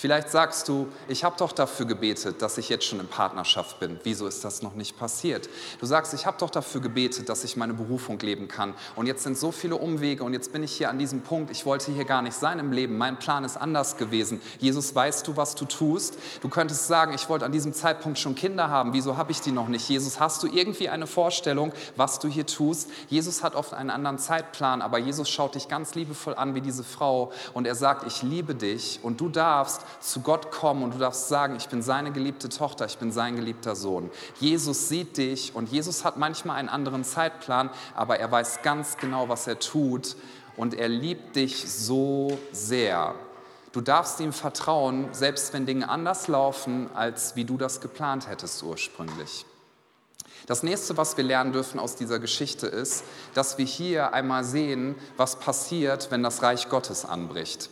Vielleicht 0.00 0.30
sagst 0.30 0.68
du, 0.68 0.86
ich 1.08 1.24
habe 1.24 1.34
doch 1.36 1.50
dafür 1.50 1.84
gebetet, 1.84 2.40
dass 2.40 2.56
ich 2.56 2.68
jetzt 2.68 2.84
schon 2.84 3.00
in 3.00 3.08
Partnerschaft 3.08 3.80
bin. 3.80 3.98
Wieso 4.04 4.28
ist 4.28 4.44
das 4.44 4.62
noch 4.62 4.74
nicht 4.74 4.96
passiert? 4.96 5.48
Du 5.80 5.86
sagst, 5.86 6.14
ich 6.14 6.24
habe 6.24 6.38
doch 6.38 6.50
dafür 6.50 6.80
gebetet, 6.80 7.28
dass 7.28 7.42
ich 7.42 7.56
meine 7.56 7.74
Berufung 7.74 8.16
leben 8.20 8.46
kann. 8.46 8.74
Und 8.94 9.08
jetzt 9.08 9.24
sind 9.24 9.36
so 9.36 9.50
viele 9.50 9.74
Umwege 9.74 10.22
und 10.22 10.34
jetzt 10.34 10.52
bin 10.52 10.62
ich 10.62 10.70
hier 10.70 10.88
an 10.88 11.00
diesem 11.00 11.22
Punkt. 11.22 11.50
Ich 11.50 11.66
wollte 11.66 11.90
hier 11.90 12.04
gar 12.04 12.22
nicht 12.22 12.36
sein 12.36 12.60
im 12.60 12.70
Leben. 12.70 12.96
Mein 12.96 13.18
Plan 13.18 13.42
ist 13.42 13.56
anders 13.56 13.96
gewesen. 13.96 14.40
Jesus, 14.60 14.94
weißt 14.94 15.26
du, 15.26 15.36
was 15.36 15.56
du 15.56 15.64
tust? 15.64 16.16
Du 16.42 16.48
könntest 16.48 16.86
sagen, 16.86 17.12
ich 17.12 17.28
wollte 17.28 17.44
an 17.44 17.50
diesem 17.50 17.72
Zeitpunkt 17.72 18.20
schon 18.20 18.36
Kinder 18.36 18.70
haben. 18.70 18.92
Wieso 18.92 19.16
habe 19.16 19.32
ich 19.32 19.40
die 19.40 19.50
noch 19.50 19.66
nicht? 19.66 19.88
Jesus, 19.88 20.20
hast 20.20 20.44
du 20.44 20.46
irgendwie 20.46 20.88
eine 20.88 21.08
Vorstellung, 21.08 21.72
was 21.96 22.20
du 22.20 22.28
hier 22.28 22.46
tust? 22.46 22.88
Jesus 23.08 23.42
hat 23.42 23.56
oft 23.56 23.74
einen 23.74 23.90
anderen 23.90 24.18
Zeitplan, 24.18 24.80
aber 24.80 24.98
Jesus 24.98 25.28
schaut 25.28 25.56
dich 25.56 25.66
ganz 25.66 25.96
liebevoll 25.96 26.36
an 26.36 26.54
wie 26.54 26.60
diese 26.60 26.84
Frau 26.84 27.32
und 27.52 27.66
er 27.66 27.74
sagt, 27.74 28.06
ich 28.06 28.22
liebe 28.22 28.54
dich 28.54 29.00
und 29.02 29.20
du 29.20 29.28
darfst 29.28 29.87
zu 30.00 30.20
Gott 30.20 30.50
kommen 30.50 30.82
und 30.82 30.94
du 30.94 30.98
darfst 30.98 31.28
sagen, 31.28 31.56
ich 31.56 31.68
bin 31.68 31.82
seine 31.82 32.12
geliebte 32.12 32.48
Tochter, 32.48 32.86
ich 32.86 32.98
bin 32.98 33.12
sein 33.12 33.36
geliebter 33.36 33.76
Sohn. 33.76 34.10
Jesus 34.40 34.88
sieht 34.88 35.16
dich 35.16 35.54
und 35.54 35.70
Jesus 35.70 36.04
hat 36.04 36.16
manchmal 36.16 36.56
einen 36.56 36.68
anderen 36.68 37.04
Zeitplan, 37.04 37.70
aber 37.94 38.18
er 38.18 38.30
weiß 38.30 38.62
ganz 38.62 38.96
genau, 38.96 39.28
was 39.28 39.46
er 39.46 39.58
tut 39.58 40.16
und 40.56 40.74
er 40.74 40.88
liebt 40.88 41.36
dich 41.36 41.70
so 41.70 42.38
sehr. 42.52 43.14
Du 43.72 43.80
darfst 43.80 44.18
ihm 44.20 44.32
vertrauen, 44.32 45.08
selbst 45.12 45.52
wenn 45.52 45.66
Dinge 45.66 45.88
anders 45.88 46.26
laufen, 46.26 46.88
als 46.94 47.36
wie 47.36 47.44
du 47.44 47.56
das 47.56 47.80
geplant 47.80 48.28
hättest 48.28 48.62
ursprünglich. 48.62 49.44
Das 50.46 50.62
nächste, 50.62 50.96
was 50.96 51.16
wir 51.18 51.24
lernen 51.24 51.52
dürfen 51.52 51.78
aus 51.78 51.94
dieser 51.94 52.18
Geschichte, 52.18 52.66
ist, 52.66 53.04
dass 53.34 53.58
wir 53.58 53.66
hier 53.66 54.14
einmal 54.14 54.44
sehen, 54.44 54.94
was 55.18 55.36
passiert, 55.36 56.10
wenn 56.10 56.22
das 56.22 56.42
Reich 56.42 56.70
Gottes 56.70 57.04
anbricht. 57.04 57.68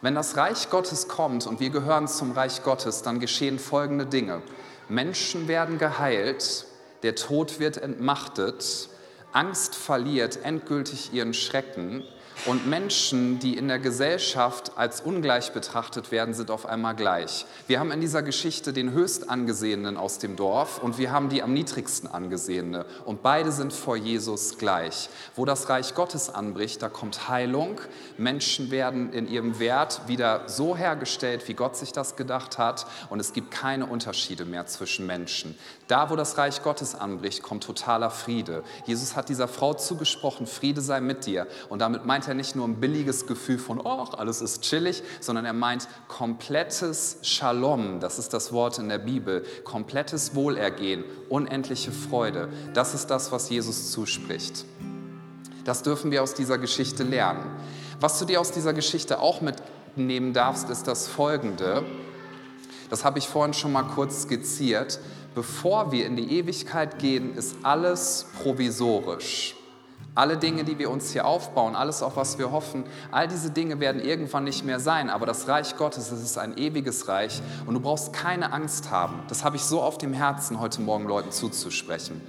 Wenn 0.00 0.14
das 0.14 0.36
Reich 0.36 0.70
Gottes 0.70 1.08
kommt 1.08 1.46
und 1.46 1.58
wir 1.58 1.70
gehören 1.70 2.06
zum 2.06 2.32
Reich 2.32 2.62
Gottes, 2.62 3.02
dann 3.02 3.18
geschehen 3.18 3.58
folgende 3.58 4.06
Dinge. 4.06 4.42
Menschen 4.88 5.48
werden 5.48 5.78
geheilt, 5.78 6.66
der 7.02 7.16
Tod 7.16 7.58
wird 7.58 7.78
entmachtet, 7.78 8.88
Angst 9.32 9.74
verliert 9.74 10.44
endgültig 10.44 11.12
ihren 11.12 11.34
Schrecken 11.34 12.04
und 12.46 12.66
Menschen, 12.66 13.38
die 13.40 13.56
in 13.56 13.68
der 13.68 13.78
Gesellschaft 13.78 14.72
als 14.76 15.00
ungleich 15.00 15.52
betrachtet 15.52 16.12
werden, 16.12 16.34
sind 16.34 16.50
auf 16.50 16.66
einmal 16.66 16.94
gleich. 16.94 17.46
Wir 17.66 17.80
haben 17.80 17.90
in 17.90 18.00
dieser 18.00 18.22
Geschichte 18.22 18.72
den 18.72 18.92
höchst 18.92 19.28
angesehenen 19.28 19.96
aus 19.96 20.18
dem 20.18 20.36
Dorf 20.36 20.82
und 20.82 20.98
wir 20.98 21.10
haben 21.10 21.28
die 21.28 21.42
am 21.42 21.52
niedrigsten 21.52 22.08
angesehene. 22.08 22.86
Und 23.04 23.22
beide 23.22 23.50
sind 23.50 23.72
vor 23.72 23.96
Jesus 23.96 24.56
gleich. 24.56 25.10
Wo 25.34 25.44
das 25.44 25.68
Reich 25.68 25.94
Gottes 25.94 26.30
anbricht, 26.30 26.80
da 26.80 26.88
kommt 26.88 27.28
Heilung. 27.28 27.80
Menschen 28.16 28.70
werden 28.70 29.12
in 29.12 29.28
ihrem 29.28 29.58
Wert 29.58 30.02
wieder 30.06 30.42
so 30.46 30.76
hergestellt, 30.76 31.48
wie 31.48 31.54
Gott 31.54 31.76
sich 31.76 31.92
das 31.92 32.14
gedacht 32.14 32.56
hat. 32.56 32.86
Und 33.10 33.18
es 33.20 33.32
gibt 33.32 33.50
keine 33.50 33.86
Unterschiede 33.86 34.44
mehr 34.44 34.66
zwischen 34.66 35.06
Menschen. 35.06 35.58
Da, 35.88 36.10
wo 36.10 36.16
das 36.16 36.38
Reich 36.38 36.62
Gottes 36.62 36.94
anbricht, 36.94 37.42
kommt 37.42 37.64
totaler 37.64 38.10
Friede. 38.10 38.62
Jesus 38.86 39.16
hat 39.16 39.28
dieser 39.28 39.48
Frau 39.48 39.74
zugesprochen, 39.74 40.46
Friede 40.46 40.80
sei 40.80 41.00
mit 41.00 41.26
dir. 41.26 41.46
Und 41.68 41.80
damit 41.80 42.04
meint 42.04 42.27
er 42.28 42.34
nicht 42.34 42.54
nur 42.54 42.66
ein 42.66 42.76
billiges 42.76 43.26
Gefühl 43.26 43.58
von, 43.58 43.80
oh, 43.80 44.04
alles 44.16 44.40
ist 44.40 44.62
chillig, 44.62 45.02
sondern 45.20 45.44
er 45.44 45.52
meint 45.52 45.88
komplettes 46.06 47.18
Shalom, 47.22 48.00
das 48.00 48.18
ist 48.18 48.32
das 48.32 48.52
Wort 48.52 48.78
in 48.78 48.88
der 48.88 48.98
Bibel, 48.98 49.44
komplettes 49.64 50.34
Wohlergehen, 50.34 51.04
unendliche 51.28 51.90
Freude. 51.90 52.48
Das 52.74 52.94
ist 52.94 53.08
das, 53.08 53.32
was 53.32 53.50
Jesus 53.50 53.90
zuspricht. 53.90 54.64
Das 55.64 55.82
dürfen 55.82 56.10
wir 56.10 56.22
aus 56.22 56.34
dieser 56.34 56.56
Geschichte 56.56 57.02
lernen. 57.02 57.44
Was 58.00 58.18
du 58.18 58.24
dir 58.24 58.40
aus 58.40 58.52
dieser 58.52 58.72
Geschichte 58.72 59.20
auch 59.20 59.40
mitnehmen 59.40 60.32
darfst, 60.32 60.70
ist 60.70 60.86
das 60.86 61.08
Folgende. 61.08 61.84
Das 62.90 63.04
habe 63.04 63.18
ich 63.18 63.28
vorhin 63.28 63.52
schon 63.52 63.72
mal 63.72 63.82
kurz 63.82 64.22
skizziert. 64.22 65.00
Bevor 65.34 65.92
wir 65.92 66.06
in 66.06 66.16
die 66.16 66.38
Ewigkeit 66.38 66.98
gehen, 66.98 67.36
ist 67.36 67.56
alles 67.62 68.26
provisorisch. 68.42 69.57
Alle 70.18 70.36
Dinge, 70.36 70.64
die 70.64 70.80
wir 70.80 70.90
uns 70.90 71.12
hier 71.12 71.26
aufbauen, 71.26 71.76
alles, 71.76 72.02
auf 72.02 72.16
was 72.16 72.40
wir 72.40 72.50
hoffen, 72.50 72.82
all 73.12 73.28
diese 73.28 73.52
Dinge 73.52 73.78
werden 73.78 74.02
irgendwann 74.02 74.42
nicht 74.42 74.64
mehr 74.64 74.80
sein. 74.80 75.10
Aber 75.10 75.26
das 75.26 75.46
Reich 75.46 75.76
Gottes, 75.76 76.10
das 76.10 76.20
ist 76.20 76.36
ein 76.38 76.58
ewiges 76.58 77.06
Reich 77.06 77.40
und 77.66 77.74
du 77.74 77.78
brauchst 77.78 78.12
keine 78.12 78.52
Angst 78.52 78.90
haben. 78.90 79.22
Das 79.28 79.44
habe 79.44 79.54
ich 79.54 79.62
so 79.62 79.80
auf 79.80 79.96
dem 79.96 80.12
Herzen, 80.12 80.58
heute 80.58 80.80
Morgen 80.80 81.06
Leuten 81.06 81.30
zuzusprechen. 81.30 82.20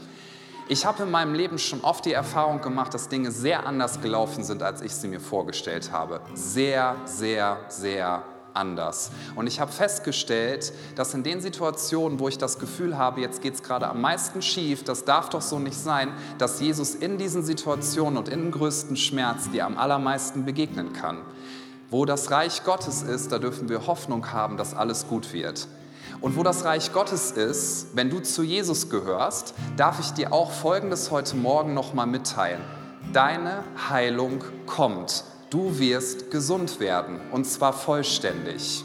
Ich 0.67 0.85
habe 0.85 1.01
in 1.01 1.09
meinem 1.09 1.33
Leben 1.33 1.57
schon 1.57 1.81
oft 1.81 2.05
die 2.05 2.13
Erfahrung 2.13 2.61
gemacht, 2.61 2.93
dass 2.93 3.09
Dinge 3.09 3.31
sehr 3.31 3.65
anders 3.65 4.01
gelaufen 4.01 4.43
sind, 4.43 4.61
als 4.61 4.83
ich 4.83 4.93
sie 4.93 5.07
mir 5.07 5.19
vorgestellt 5.19 5.91
habe. 5.91 6.21
Sehr, 6.35 6.95
sehr, 7.05 7.57
sehr 7.69 8.21
anders. 8.53 9.11
Und 9.35 9.47
ich 9.47 9.59
habe 9.59 9.71
festgestellt, 9.71 10.73
dass 10.95 11.13
in 11.13 11.23
den 11.23 11.41
Situationen, 11.41 12.19
wo 12.19 12.27
ich 12.27 12.37
das 12.37 12.59
Gefühl 12.59 12.97
habe, 12.97 13.21
jetzt 13.21 13.41
geht 13.41 13.55
es 13.55 13.63
gerade 13.63 13.87
am 13.87 14.01
meisten 14.01 14.41
schief, 14.41 14.83
das 14.83 15.05
darf 15.05 15.29
doch 15.29 15.41
so 15.41 15.59
nicht 15.59 15.77
sein, 15.77 16.13
dass 16.37 16.59
Jesus 16.59 16.95
in 16.95 17.17
diesen 17.17 17.43
Situationen 17.43 18.17
und 18.17 18.29
in 18.29 18.41
dem 18.41 18.51
größten 18.51 18.95
Schmerz 18.95 19.49
dir 19.49 19.65
am 19.65 19.77
allermeisten 19.77 20.45
begegnen 20.45 20.93
kann. 20.93 21.17
Wo 21.89 22.05
das 22.05 22.29
Reich 22.29 22.63
Gottes 22.63 23.01
ist, 23.01 23.31
da 23.31 23.39
dürfen 23.39 23.67
wir 23.69 23.87
Hoffnung 23.87 24.31
haben, 24.31 24.57
dass 24.57 24.75
alles 24.75 25.07
gut 25.07 25.33
wird. 25.33 25.67
Und 26.21 26.35
wo 26.35 26.43
das 26.43 26.65
Reich 26.65 26.91
Gottes 26.91 27.31
ist, 27.31 27.95
wenn 27.95 28.09
du 28.09 28.19
zu 28.19 28.43
Jesus 28.43 28.89
gehörst, 28.89 29.53
darf 29.77 29.99
ich 29.99 30.11
dir 30.11 30.33
auch 30.33 30.51
Folgendes 30.51 31.11
heute 31.11 31.35
Morgen 31.35 31.73
nochmal 31.73 32.07
mitteilen. 32.07 32.61
Deine 33.13 33.63
Heilung 33.89 34.43
kommt. 34.65 35.23
Du 35.49 35.79
wirst 35.79 36.29
gesund 36.29 36.79
werden 36.79 37.19
und 37.31 37.45
zwar 37.45 37.73
vollständig. 37.73 38.83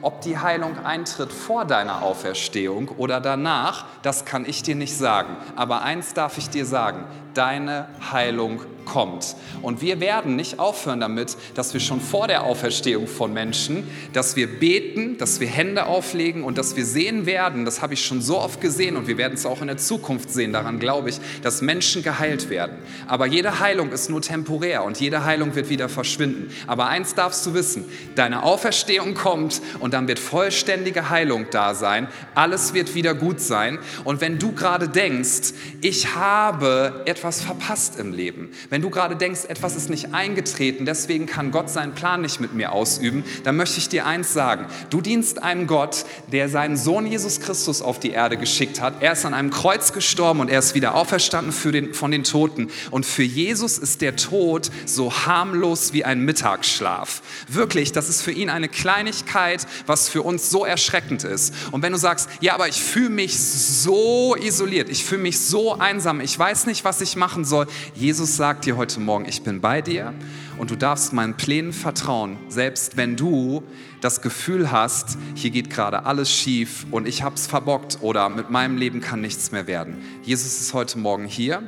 Ob 0.00 0.22
die 0.22 0.38
Heilung 0.38 0.78
eintritt 0.78 1.30
vor 1.30 1.64
deiner 1.64 2.02
Auferstehung 2.02 2.88
oder 2.96 3.20
danach, 3.20 3.86
das 4.02 4.24
kann 4.24 4.46
ich 4.46 4.62
dir 4.62 4.76
nicht 4.76 4.96
sagen. 4.96 5.36
Aber 5.56 5.82
eins 5.82 6.14
darf 6.14 6.38
ich 6.38 6.48
dir 6.48 6.64
sagen, 6.64 7.04
deine 7.34 7.88
Heilung 8.12 8.60
kommt. 8.86 9.36
Und 9.60 9.82
wir 9.82 10.00
werden 10.00 10.36
nicht 10.36 10.58
aufhören 10.58 11.00
damit, 11.00 11.36
dass 11.54 11.74
wir 11.74 11.80
schon 11.80 12.00
vor 12.00 12.26
der 12.26 12.44
Auferstehung 12.44 13.06
von 13.06 13.34
Menschen, 13.34 13.86
dass 14.14 14.36
wir 14.36 14.46
beten, 14.58 15.18
dass 15.18 15.40
wir 15.40 15.48
Hände 15.48 15.84
auflegen 15.84 16.42
und 16.42 16.56
dass 16.56 16.76
wir 16.76 16.86
sehen 16.86 17.26
werden, 17.26 17.66
das 17.66 17.82
habe 17.82 17.92
ich 17.92 18.04
schon 18.04 18.22
so 18.22 18.38
oft 18.38 18.62
gesehen 18.62 18.96
und 18.96 19.06
wir 19.06 19.18
werden 19.18 19.34
es 19.34 19.44
auch 19.44 19.60
in 19.60 19.66
der 19.66 19.76
Zukunft 19.76 20.32
sehen, 20.32 20.54
daran 20.54 20.78
glaube 20.78 21.10
ich, 21.10 21.20
dass 21.42 21.60
Menschen 21.60 22.02
geheilt 22.02 22.48
werden. 22.48 22.78
Aber 23.06 23.26
jede 23.26 23.60
Heilung 23.60 23.92
ist 23.92 24.08
nur 24.08 24.22
temporär 24.22 24.84
und 24.84 24.98
jede 24.98 25.24
Heilung 25.24 25.54
wird 25.54 25.68
wieder 25.68 25.88
verschwinden. 25.88 26.50
Aber 26.66 26.86
eins 26.86 27.14
darfst 27.14 27.44
du 27.44 27.52
wissen, 27.52 27.84
deine 28.14 28.42
Auferstehung 28.42 29.14
kommt 29.14 29.60
und 29.80 29.92
dann 29.92 30.08
wird 30.08 30.18
vollständige 30.18 31.10
Heilung 31.10 31.46
da 31.50 31.74
sein. 31.74 32.08
Alles 32.34 32.72
wird 32.72 32.94
wieder 32.94 33.14
gut 33.14 33.40
sein. 33.40 33.78
Und 34.04 34.20
wenn 34.20 34.38
du 34.38 34.52
gerade 34.52 34.88
denkst, 34.88 35.52
ich 35.80 36.14
habe 36.14 37.02
etwas 37.06 37.40
verpasst 37.42 37.98
im 37.98 38.12
Leben, 38.12 38.50
wenn 38.70 38.75
wenn 38.76 38.82
du 38.82 38.90
gerade 38.90 39.16
denkst, 39.16 39.46
etwas 39.48 39.74
ist 39.74 39.88
nicht 39.88 40.12
eingetreten, 40.12 40.84
deswegen 40.84 41.24
kann 41.24 41.50
Gott 41.50 41.70
seinen 41.70 41.94
Plan 41.94 42.20
nicht 42.20 42.42
mit 42.42 42.52
mir 42.52 42.72
ausüben, 42.72 43.24
dann 43.42 43.56
möchte 43.56 43.78
ich 43.78 43.88
dir 43.88 44.04
eins 44.04 44.34
sagen. 44.34 44.66
Du 44.90 45.00
dienst 45.00 45.42
einem 45.42 45.66
Gott, 45.66 46.04
der 46.30 46.50
seinen 46.50 46.76
Sohn 46.76 47.06
Jesus 47.06 47.40
Christus 47.40 47.80
auf 47.80 48.00
die 48.00 48.10
Erde 48.10 48.36
geschickt 48.36 48.82
hat. 48.82 49.00
Er 49.00 49.12
ist 49.12 49.24
an 49.24 49.32
einem 49.32 49.48
Kreuz 49.48 49.94
gestorben 49.94 50.40
und 50.40 50.50
er 50.50 50.58
ist 50.58 50.74
wieder 50.74 50.94
auferstanden 50.94 51.54
den, 51.72 51.94
von 51.94 52.10
den 52.10 52.22
Toten. 52.22 52.68
Und 52.90 53.06
für 53.06 53.22
Jesus 53.22 53.78
ist 53.78 54.02
der 54.02 54.14
Tod 54.14 54.70
so 54.84 55.10
harmlos 55.24 55.94
wie 55.94 56.04
ein 56.04 56.20
Mittagsschlaf. 56.20 57.22
Wirklich, 57.48 57.92
das 57.92 58.10
ist 58.10 58.20
für 58.20 58.32
ihn 58.32 58.50
eine 58.50 58.68
Kleinigkeit, 58.68 59.66
was 59.86 60.10
für 60.10 60.20
uns 60.20 60.50
so 60.50 60.66
erschreckend 60.66 61.24
ist. 61.24 61.54
Und 61.70 61.80
wenn 61.80 61.92
du 61.92 61.98
sagst, 61.98 62.28
ja, 62.42 62.52
aber 62.52 62.68
ich 62.68 62.82
fühle 62.82 63.08
mich 63.08 63.38
so 63.38 64.36
isoliert, 64.36 64.90
ich 64.90 65.02
fühle 65.02 65.22
mich 65.22 65.40
so 65.40 65.78
einsam, 65.78 66.20
ich 66.20 66.38
weiß 66.38 66.66
nicht, 66.66 66.84
was 66.84 67.00
ich 67.00 67.16
machen 67.16 67.46
soll. 67.46 67.66
Jesus 67.94 68.36
sagt 68.36 68.65
dir 68.66 68.76
heute 68.76 68.98
Morgen, 68.98 69.26
ich 69.26 69.42
bin 69.42 69.60
bei 69.60 69.80
dir 69.80 70.12
und 70.58 70.70
du 70.70 70.76
darfst 70.76 71.12
meinen 71.12 71.34
Plänen 71.34 71.72
vertrauen, 71.72 72.36
selbst 72.48 72.96
wenn 72.96 73.14
du 73.14 73.62
das 74.00 74.22
Gefühl 74.22 74.72
hast, 74.72 75.16
hier 75.34 75.50
geht 75.50 75.70
gerade 75.70 76.04
alles 76.04 76.32
schief 76.32 76.84
und 76.90 77.06
ich 77.06 77.22
habe 77.22 77.36
es 77.36 77.46
verbockt 77.46 77.98
oder 78.00 78.28
mit 78.28 78.50
meinem 78.50 78.76
Leben 78.76 79.00
kann 79.00 79.20
nichts 79.20 79.52
mehr 79.52 79.68
werden. 79.68 79.98
Jesus 80.22 80.60
ist 80.60 80.74
heute 80.74 80.98
Morgen 80.98 81.26
hier 81.26 81.62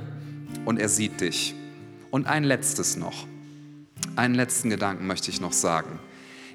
und 0.64 0.80
er 0.80 0.88
sieht 0.88 1.20
dich. 1.20 1.54
Und 2.10 2.26
ein 2.26 2.42
letztes 2.42 2.96
noch, 2.96 3.26
einen 4.16 4.34
letzten 4.34 4.70
Gedanken 4.70 5.06
möchte 5.06 5.30
ich 5.30 5.40
noch 5.40 5.52
sagen. 5.52 6.00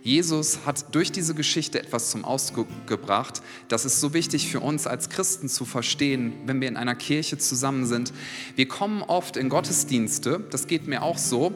Jesus 0.04 0.60
hat 0.66 0.94
durch 0.94 1.14
diese 1.14 1.34
Geschichte 1.34 1.80
etwas 1.80 2.12
zum 2.12 2.26
Ausdruck 2.26 2.68
gebracht, 2.88 3.42
das 3.70 3.86
ist 3.86 4.02
so 4.02 4.14
wichtig 4.14 4.50
für 4.50 4.60
uns 4.60 4.86
als 4.86 5.08
Christen 5.08 5.48
zu 5.48 5.64
verstehen, 5.64 6.34
wenn 6.46 6.60
wir 6.60 6.68
in 6.68 6.76
einer 6.76 6.94
Kirche 6.96 7.38
zusammen 7.38 7.86
sind. 7.86 8.12
Wir 8.58 8.68
kommen 8.68 9.02
oft 9.02 9.38
in 9.38 9.48
Gottesdienste, 9.48 10.42
das 10.50 10.68
geht 10.68 10.88
mir 10.88 11.04
auch 11.04 11.18
so, 11.18 11.54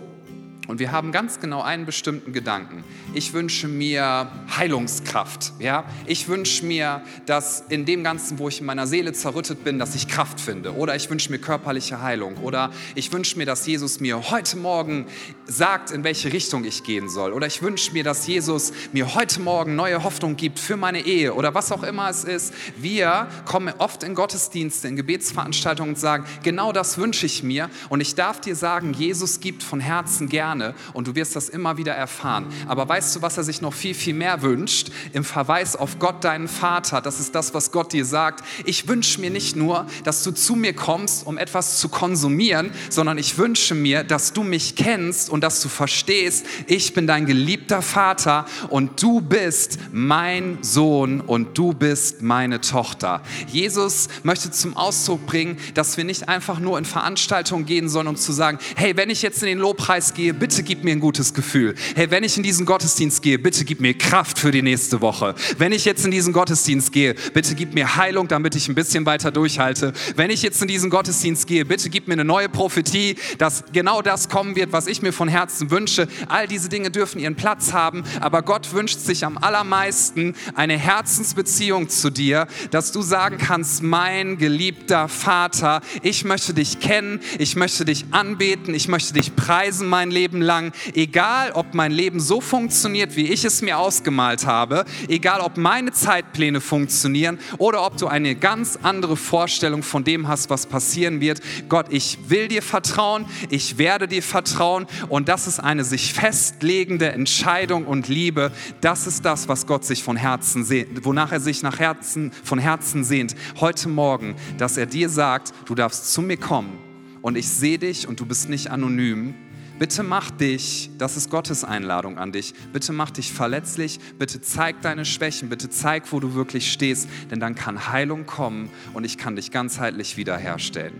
und 0.67 0.79
wir 0.79 0.91
haben 0.91 1.13
ganz 1.13 1.39
genau 1.39 1.61
einen 1.61 1.85
bestimmten 1.85 2.33
Gedanken. 2.33 2.83
Ich 3.13 3.33
wünsche 3.33 3.69
mir 3.69 4.29
Heilungskraft. 4.57 5.53
Ja? 5.59 5.85
Ich 6.05 6.27
wünsche 6.27 6.65
mir, 6.65 7.01
dass 7.25 7.63
in 7.69 7.85
dem 7.85 8.03
Ganzen, 8.03 8.37
wo 8.37 8.49
ich 8.49 8.59
in 8.59 8.65
meiner 8.65 8.85
Seele 8.85 9.13
zerrüttet 9.13 9.63
bin, 9.63 9.79
dass 9.79 9.95
ich 9.95 10.09
Kraft 10.09 10.41
finde. 10.41 10.75
Oder 10.75 10.95
ich 10.95 11.09
wünsche 11.09 11.31
mir 11.31 11.39
körperliche 11.39 12.01
Heilung. 12.01 12.35
Oder 12.37 12.71
ich 12.95 13.13
wünsche 13.13 13.37
mir, 13.37 13.45
dass 13.45 13.65
Jesus 13.65 14.01
mir 14.01 14.29
heute 14.29 14.57
Morgen 14.57 15.05
sagt, 15.45 15.91
in 15.91 16.03
welche 16.03 16.33
Richtung 16.33 16.65
ich 16.65 16.83
gehen 16.83 17.07
soll. 17.07 17.31
Oder 17.31 17.47
ich 17.47 17.61
wünsche 17.61 17.93
mir, 17.93 18.03
dass 18.03 18.27
Jesus 18.27 18.73
mir 18.91 19.15
heute 19.15 19.39
Morgen 19.39 19.75
neue 19.75 20.03
Hoffnung 20.03 20.35
gibt 20.35 20.59
für 20.59 20.75
meine 20.75 20.99
Ehe. 20.99 21.33
Oder 21.33 21.53
was 21.53 21.71
auch 21.71 21.83
immer 21.83 22.09
es 22.09 22.25
ist. 22.25 22.53
Wir 22.75 23.27
kommen 23.45 23.73
oft 23.77 24.03
in 24.03 24.15
Gottesdienste, 24.15 24.89
in 24.89 24.97
Gebetsveranstaltungen 24.97 25.93
und 25.93 25.99
sagen, 25.99 26.25
genau 26.43 26.73
das 26.73 26.97
wünsche 26.97 27.25
ich 27.25 27.41
mir. 27.41 27.69
Und 27.87 28.01
ich 28.01 28.15
darf 28.15 28.41
dir 28.41 28.55
sagen, 28.55 28.93
Jesus 28.93 29.39
gibt 29.39 29.63
von 29.63 29.79
Herzen 29.79 30.27
gerne 30.27 30.56
gerne 30.57 30.73
und 30.93 31.07
du 31.07 31.15
wirst 31.15 31.35
das 31.35 31.49
immer 31.49 31.77
wieder 31.77 31.93
erfahren. 31.93 32.47
Aber 32.67 32.87
weißt 32.87 33.15
du, 33.15 33.21
was 33.21 33.37
er 33.37 33.43
sich 33.43 33.61
noch 33.61 33.73
viel, 33.73 33.93
viel 33.93 34.13
mehr 34.13 34.41
wünscht? 34.41 34.89
Im 35.13 35.23
Verweis 35.23 35.75
auf 35.75 35.99
Gott, 35.99 36.23
deinen 36.23 36.47
Vater, 36.47 37.01
das 37.01 37.19
ist 37.19 37.35
das, 37.35 37.53
was 37.53 37.71
Gott 37.71 37.93
dir 37.93 38.05
sagt. 38.05 38.43
Ich 38.65 38.87
wünsche 38.87 39.21
mir 39.21 39.29
nicht 39.29 39.55
nur, 39.55 39.85
dass 40.03 40.23
du 40.23 40.31
zu 40.31 40.55
mir 40.55 40.73
kommst, 40.73 41.25
um 41.25 41.37
etwas 41.37 41.79
zu 41.79 41.89
konsumieren, 41.89 42.71
sondern 42.89 43.17
ich 43.17 43.37
wünsche 43.37 43.75
mir, 43.75 44.03
dass 44.03 44.33
du 44.33 44.43
mich 44.43 44.75
kennst 44.75 45.29
und 45.29 45.41
dass 45.43 45.61
du 45.61 45.69
verstehst, 45.69 46.45
ich 46.67 46.93
bin 46.93 47.07
dein 47.07 47.25
geliebter 47.25 47.81
Vater 47.81 48.45
und 48.69 49.01
du 49.01 49.21
bist 49.21 49.77
mein 49.91 50.59
Sohn 50.61 51.21
und 51.21 51.57
du 51.57 51.73
bist 51.73 52.21
meine 52.21 52.61
Tochter. 52.61 53.21
Jesus 53.47 54.07
möchte 54.23 54.51
zum 54.51 54.75
Ausdruck 54.75 55.25
bringen, 55.25 55.57
dass 55.73 55.97
wir 55.97 56.03
nicht 56.03 56.29
einfach 56.29 56.59
nur 56.59 56.77
in 56.77 56.85
Veranstaltungen 56.85 57.65
gehen 57.65 57.89
sollen, 57.89 58.07
um 58.07 58.15
zu 58.15 58.31
sagen, 58.31 58.59
hey, 58.75 58.95
wenn 58.97 59.09
ich 59.09 59.21
jetzt 59.21 59.41
in 59.43 59.47
den 59.47 59.59
Lobpreis 59.59 60.13
gehe, 60.13 60.33
bitte 60.47 60.63
gib 60.63 60.85
mir 60.85 60.91
ein 60.91 61.01
gutes 61.01 61.33
Gefühl. 61.33 61.75
Hey, 61.93 62.09
wenn 62.09 62.23
ich 62.23 62.37
in 62.37 62.43
diesen 62.43 62.65
Gottesdienst 62.65 63.21
gehe, 63.21 63.37
bitte 63.37 63.65
gib 63.65 63.81
mir 63.81 63.93
Kraft 63.93 64.39
für 64.39 64.49
die 64.49 64.61
nächste 64.61 65.01
Woche. 65.01 65.35
Wenn 65.57 65.73
ich 65.73 65.83
jetzt 65.83 66.05
in 66.05 66.11
diesen 66.11 66.31
Gottesdienst 66.31 66.93
gehe, 66.93 67.15
bitte 67.33 67.53
gib 67.53 67.73
mir 67.73 67.97
Heilung, 67.97 68.29
damit 68.29 68.55
ich 68.55 68.69
ein 68.69 68.75
bisschen 68.75 69.05
weiter 69.05 69.29
durchhalte. 69.29 69.91
Wenn 70.15 70.29
ich 70.29 70.43
jetzt 70.43 70.61
in 70.61 70.69
diesen 70.69 70.89
Gottesdienst 70.89 71.47
gehe, 71.47 71.65
bitte 71.65 71.89
gib 71.89 72.07
mir 72.07 72.13
eine 72.13 72.23
neue 72.23 72.47
Prophetie, 72.47 73.17
dass 73.39 73.65
genau 73.73 74.01
das 74.01 74.29
kommen 74.29 74.55
wird, 74.55 74.71
was 74.71 74.87
ich 74.87 75.01
mir 75.01 75.11
von 75.11 75.27
Herzen 75.27 75.69
wünsche. 75.69 76.07
All 76.29 76.47
diese 76.47 76.69
Dinge 76.69 76.91
dürfen 76.91 77.19
ihren 77.19 77.35
Platz 77.35 77.73
haben, 77.73 78.05
aber 78.21 78.41
Gott 78.41 78.71
wünscht 78.71 78.99
sich 78.99 79.25
am 79.25 79.37
allermeisten 79.37 80.33
eine 80.55 80.77
Herzensbeziehung 80.77 81.89
zu 81.89 82.09
dir, 82.09 82.47
dass 82.71 82.93
du 82.93 83.01
sagen 83.01 83.37
kannst, 83.37 83.83
mein 83.83 84.37
geliebter 84.37 85.09
Vater, 85.09 85.81
ich 86.03 86.23
möchte 86.23 86.53
dich 86.53 86.79
kennen, 86.79 87.19
ich 87.37 87.57
möchte 87.57 87.83
dich 87.83 88.05
anbeten, 88.11 88.73
ich 88.73 88.87
möchte 88.87 89.13
dich 89.13 89.35
preisen, 89.35 89.89
mein 89.89 90.09
Leben 90.09 90.36
Leben 90.37 90.41
lang, 90.41 90.71
egal 90.93 91.51
ob 91.53 91.73
mein 91.73 91.91
Leben 91.91 92.19
so 92.19 92.41
funktioniert, 92.41 93.15
wie 93.15 93.27
ich 93.27 93.43
es 93.45 93.61
mir 93.61 93.77
ausgemalt 93.77 94.45
habe, 94.45 94.85
egal 95.07 95.41
ob 95.41 95.57
meine 95.57 95.91
Zeitpläne 95.91 96.61
funktionieren 96.61 97.39
oder 97.57 97.85
ob 97.85 97.97
du 97.97 98.07
eine 98.07 98.35
ganz 98.35 98.79
andere 98.83 99.17
Vorstellung 99.17 99.83
von 99.83 100.03
dem 100.03 100.27
hast, 100.27 100.49
was 100.49 100.65
passieren 100.65 101.21
wird. 101.21 101.41
Gott, 101.69 101.87
ich 101.89 102.17
will 102.27 102.47
dir 102.47 102.61
vertrauen, 102.61 103.25
ich 103.49 103.77
werde 103.77 104.07
dir 104.07 104.23
vertrauen 104.23 104.85
und 105.09 105.27
das 105.27 105.47
ist 105.47 105.59
eine 105.59 105.83
sich 105.83 106.13
festlegende 106.13 107.11
Entscheidung 107.11 107.85
und 107.85 108.07
Liebe. 108.07 108.51
Das 108.81 109.07
ist 109.07 109.25
das, 109.25 109.47
was 109.47 109.65
Gott 109.65 109.85
sich 109.85 110.03
von 110.03 110.17
Herzen 110.17 110.63
sehnt, 110.63 111.05
wonach 111.05 111.31
er 111.31 111.39
sich 111.39 111.63
nach 111.63 111.79
Herzen, 111.79 112.31
von 112.43 112.59
Herzen 112.59 113.03
sehnt. 113.03 113.35
Heute 113.59 113.89
Morgen, 113.89 114.35
dass 114.57 114.77
er 114.77 114.85
dir 114.85 115.09
sagt, 115.09 115.53
du 115.65 115.75
darfst 115.75 116.13
zu 116.13 116.21
mir 116.21 116.37
kommen 116.37 116.77
und 117.21 117.35
ich 117.37 117.47
sehe 117.49 117.79
dich 117.79 118.07
und 118.07 118.19
du 118.19 118.25
bist 118.25 118.49
nicht 118.49 118.69
anonym. 118.69 119.33
Bitte 119.79 120.01
mach 120.01 120.31
dich, 120.31 120.89
das 120.97 121.17
ist 121.17 121.29
Gottes 121.29 121.63
Einladung 121.63 122.17
an 122.17 122.31
dich, 122.31 122.55
bitte 122.73 122.93
mach 122.93 123.11
dich 123.11 123.31
verletzlich, 123.31 123.99
bitte 124.17 124.41
zeig 124.41 124.81
deine 124.81 125.05
Schwächen, 125.05 125.49
bitte 125.49 125.69
zeig, 125.69 126.11
wo 126.11 126.19
du 126.19 126.33
wirklich 126.33 126.71
stehst, 126.71 127.07
denn 127.29 127.39
dann 127.39 127.53
kann 127.53 127.87
Heilung 127.91 128.25
kommen 128.25 128.71
und 128.93 129.03
ich 129.03 129.19
kann 129.19 129.35
dich 129.35 129.51
ganzheitlich 129.51 130.17
wiederherstellen. 130.17 130.99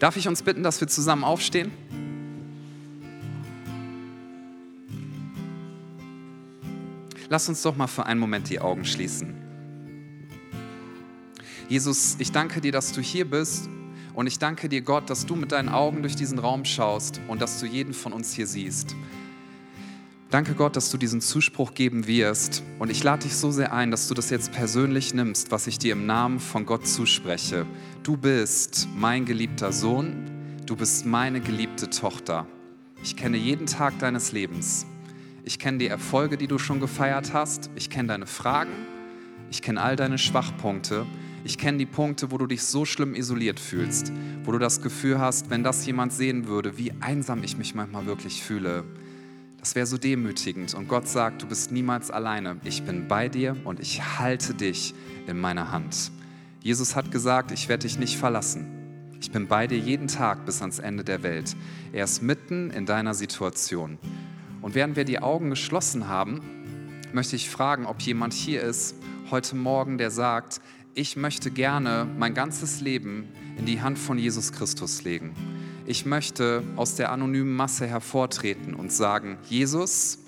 Darf 0.00 0.16
ich 0.16 0.26
uns 0.26 0.42
bitten, 0.42 0.64
dass 0.64 0.80
wir 0.80 0.88
zusammen 0.88 1.22
aufstehen? 1.22 1.70
Lass 7.28 7.48
uns 7.48 7.62
doch 7.62 7.76
mal 7.76 7.86
für 7.86 8.06
einen 8.06 8.18
Moment 8.18 8.50
die 8.50 8.58
Augen 8.58 8.84
schließen. 8.84 9.34
Jesus, 11.68 12.16
ich 12.18 12.32
danke 12.32 12.60
dir, 12.60 12.72
dass 12.72 12.90
du 12.90 13.00
hier 13.00 13.24
bist 13.24 13.68
und 14.14 14.26
ich 14.26 14.38
danke 14.38 14.68
dir, 14.68 14.82
Gott, 14.82 15.08
dass 15.08 15.26
du 15.26 15.36
mit 15.36 15.52
deinen 15.52 15.68
Augen 15.68 16.02
durch 16.02 16.16
diesen 16.16 16.38
Raum 16.38 16.64
schaust 16.64 17.20
und 17.28 17.40
dass 17.40 17.60
du 17.60 17.66
jeden 17.66 17.94
von 17.94 18.12
uns 18.12 18.34
hier 18.34 18.46
siehst. 18.46 18.94
Danke 20.32 20.54
Gott, 20.54 20.76
dass 20.76 20.90
du 20.90 20.96
diesen 20.96 21.20
Zuspruch 21.20 21.74
geben 21.74 22.06
wirst. 22.06 22.62
Und 22.78 22.90
ich 22.90 23.02
lade 23.04 23.24
dich 23.24 23.36
so 23.36 23.50
sehr 23.50 23.74
ein, 23.74 23.90
dass 23.90 24.08
du 24.08 24.14
das 24.14 24.30
jetzt 24.30 24.50
persönlich 24.50 25.12
nimmst, 25.12 25.50
was 25.50 25.66
ich 25.66 25.78
dir 25.78 25.92
im 25.92 26.06
Namen 26.06 26.40
von 26.40 26.64
Gott 26.64 26.86
zuspreche. 26.86 27.66
Du 28.02 28.16
bist 28.16 28.88
mein 28.96 29.26
geliebter 29.26 29.72
Sohn, 29.72 30.30
du 30.64 30.74
bist 30.74 31.04
meine 31.04 31.40
geliebte 31.40 31.90
Tochter. 31.90 32.46
Ich 33.02 33.16
kenne 33.16 33.36
jeden 33.36 33.66
Tag 33.66 33.98
deines 33.98 34.32
Lebens. 34.32 34.86
Ich 35.44 35.58
kenne 35.58 35.78
die 35.78 35.88
Erfolge, 35.88 36.38
die 36.38 36.46
du 36.46 36.58
schon 36.58 36.80
gefeiert 36.80 37.34
hast. 37.34 37.68
Ich 37.74 37.90
kenne 37.90 38.08
deine 38.08 38.26
Fragen. 38.26 38.72
Ich 39.50 39.60
kenne 39.60 39.82
all 39.82 39.96
deine 39.96 40.16
Schwachpunkte. 40.16 41.04
Ich 41.44 41.58
kenne 41.58 41.78
die 41.78 41.86
Punkte, 41.86 42.30
wo 42.30 42.38
du 42.38 42.46
dich 42.46 42.62
so 42.62 42.84
schlimm 42.84 43.14
isoliert 43.14 43.58
fühlst, 43.58 44.12
wo 44.44 44.52
du 44.52 44.58
das 44.58 44.80
Gefühl 44.80 45.18
hast, 45.18 45.50
wenn 45.50 45.64
das 45.64 45.84
jemand 45.84 46.12
sehen 46.12 46.46
würde, 46.46 46.78
wie 46.78 46.92
einsam 47.00 47.42
ich 47.42 47.56
mich 47.56 47.74
manchmal 47.74 48.06
wirklich 48.06 48.42
fühle, 48.42 48.84
Das 49.62 49.76
wäre 49.76 49.86
so 49.86 49.96
demütigend. 49.96 50.74
Und 50.74 50.88
Gott 50.88 51.06
sagt, 51.06 51.42
du 51.42 51.46
bist 51.46 51.70
niemals 51.70 52.10
alleine. 52.10 52.56
Ich 52.64 52.82
bin 52.82 53.06
bei 53.06 53.28
dir 53.28 53.56
und 53.62 53.78
ich 53.78 54.02
halte 54.18 54.54
dich 54.54 54.92
in 55.28 55.38
meiner 55.38 55.70
Hand. 55.70 56.10
Jesus 56.62 56.96
hat 56.96 57.12
gesagt, 57.12 57.52
ich 57.52 57.68
werde 57.68 57.86
dich 57.86 57.96
nicht 57.96 58.16
verlassen. 58.16 58.66
Ich 59.20 59.30
bin 59.30 59.46
bei 59.46 59.68
dir 59.68 59.78
jeden 59.78 60.08
Tag 60.08 60.46
bis 60.46 60.62
ans 60.62 60.80
Ende 60.80 61.04
der 61.04 61.22
Welt. 61.22 61.54
Er 61.92 62.02
ist 62.02 62.22
mitten 62.22 62.70
in 62.70 62.86
deiner 62.86 63.14
Situation. 63.14 63.98
Und 64.62 64.74
während 64.74 64.96
wir 64.96 65.04
die 65.04 65.20
Augen 65.20 65.50
geschlossen 65.50 66.08
haben, 66.08 66.40
möchte 67.12 67.36
ich 67.36 67.48
fragen, 67.48 67.86
ob 67.86 68.00
jemand 68.00 68.32
hier 68.32 68.62
ist 68.62 68.96
heute 69.30 69.54
Morgen, 69.54 69.96
der 69.96 70.10
sagt, 70.10 70.60
ich 70.94 71.16
möchte 71.16 71.50
gerne 71.50 72.06
mein 72.18 72.34
ganzes 72.34 72.80
Leben 72.80 73.28
in 73.56 73.64
die 73.64 73.80
Hand 73.80 73.98
von 73.98 74.18
Jesus 74.18 74.52
Christus 74.52 75.04
legen. 75.04 75.34
Ich 75.86 76.04
möchte 76.04 76.62
aus 76.76 76.96
der 76.96 77.10
anonymen 77.10 77.54
Masse 77.54 77.86
hervortreten 77.86 78.74
und 78.74 78.92
sagen, 78.92 79.38
Jesus, 79.48 80.18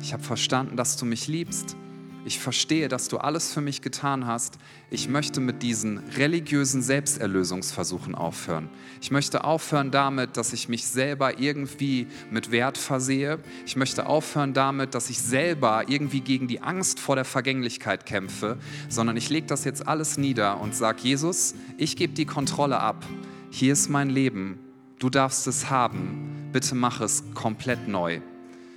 ich 0.00 0.12
habe 0.12 0.22
verstanden, 0.22 0.76
dass 0.76 0.96
du 0.96 1.04
mich 1.06 1.28
liebst. 1.28 1.76
Ich 2.24 2.38
verstehe, 2.38 2.88
dass 2.88 3.08
du 3.08 3.18
alles 3.18 3.52
für 3.52 3.60
mich 3.60 3.82
getan 3.82 4.26
hast. 4.26 4.58
Ich 4.90 5.08
möchte 5.08 5.40
mit 5.40 5.62
diesen 5.62 5.98
religiösen 6.16 6.80
Selbsterlösungsversuchen 6.80 8.14
aufhören. 8.14 8.68
Ich 9.00 9.10
möchte 9.10 9.42
aufhören 9.42 9.90
damit, 9.90 10.36
dass 10.36 10.52
ich 10.52 10.68
mich 10.68 10.86
selber 10.86 11.40
irgendwie 11.40 12.06
mit 12.30 12.52
Wert 12.52 12.78
versehe. 12.78 13.40
Ich 13.66 13.74
möchte 13.74 14.06
aufhören 14.06 14.54
damit, 14.54 14.94
dass 14.94 15.10
ich 15.10 15.18
selber 15.18 15.88
irgendwie 15.88 16.20
gegen 16.20 16.46
die 16.46 16.60
Angst 16.60 17.00
vor 17.00 17.16
der 17.16 17.24
Vergänglichkeit 17.24 18.06
kämpfe, 18.06 18.56
sondern 18.88 19.16
ich 19.16 19.28
lege 19.28 19.48
das 19.48 19.64
jetzt 19.64 19.88
alles 19.88 20.16
nieder 20.16 20.60
und 20.60 20.76
sage, 20.76 21.00
Jesus, 21.02 21.56
ich 21.76 21.96
gebe 21.96 22.12
die 22.12 22.26
Kontrolle 22.26 22.78
ab. 22.78 23.04
Hier 23.50 23.72
ist 23.72 23.88
mein 23.88 24.10
Leben. 24.10 24.60
Du 25.00 25.10
darfst 25.10 25.48
es 25.48 25.70
haben. 25.70 26.50
Bitte 26.52 26.76
mach 26.76 27.00
es 27.00 27.24
komplett 27.34 27.88
neu. 27.88 28.20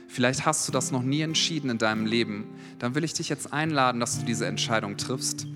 Vielleicht 0.07 0.45
hast 0.45 0.67
du 0.67 0.71
das 0.71 0.91
noch 0.91 1.03
nie 1.03 1.21
entschieden 1.21 1.69
in 1.69 1.77
deinem 1.77 2.05
Leben. 2.05 2.45
Dann 2.79 2.95
will 2.95 3.03
ich 3.03 3.13
dich 3.13 3.29
jetzt 3.29 3.53
einladen, 3.53 3.99
dass 3.99 4.19
du 4.19 4.25
diese 4.25 4.45
Entscheidung 4.45 4.97
triffst. 4.97 5.47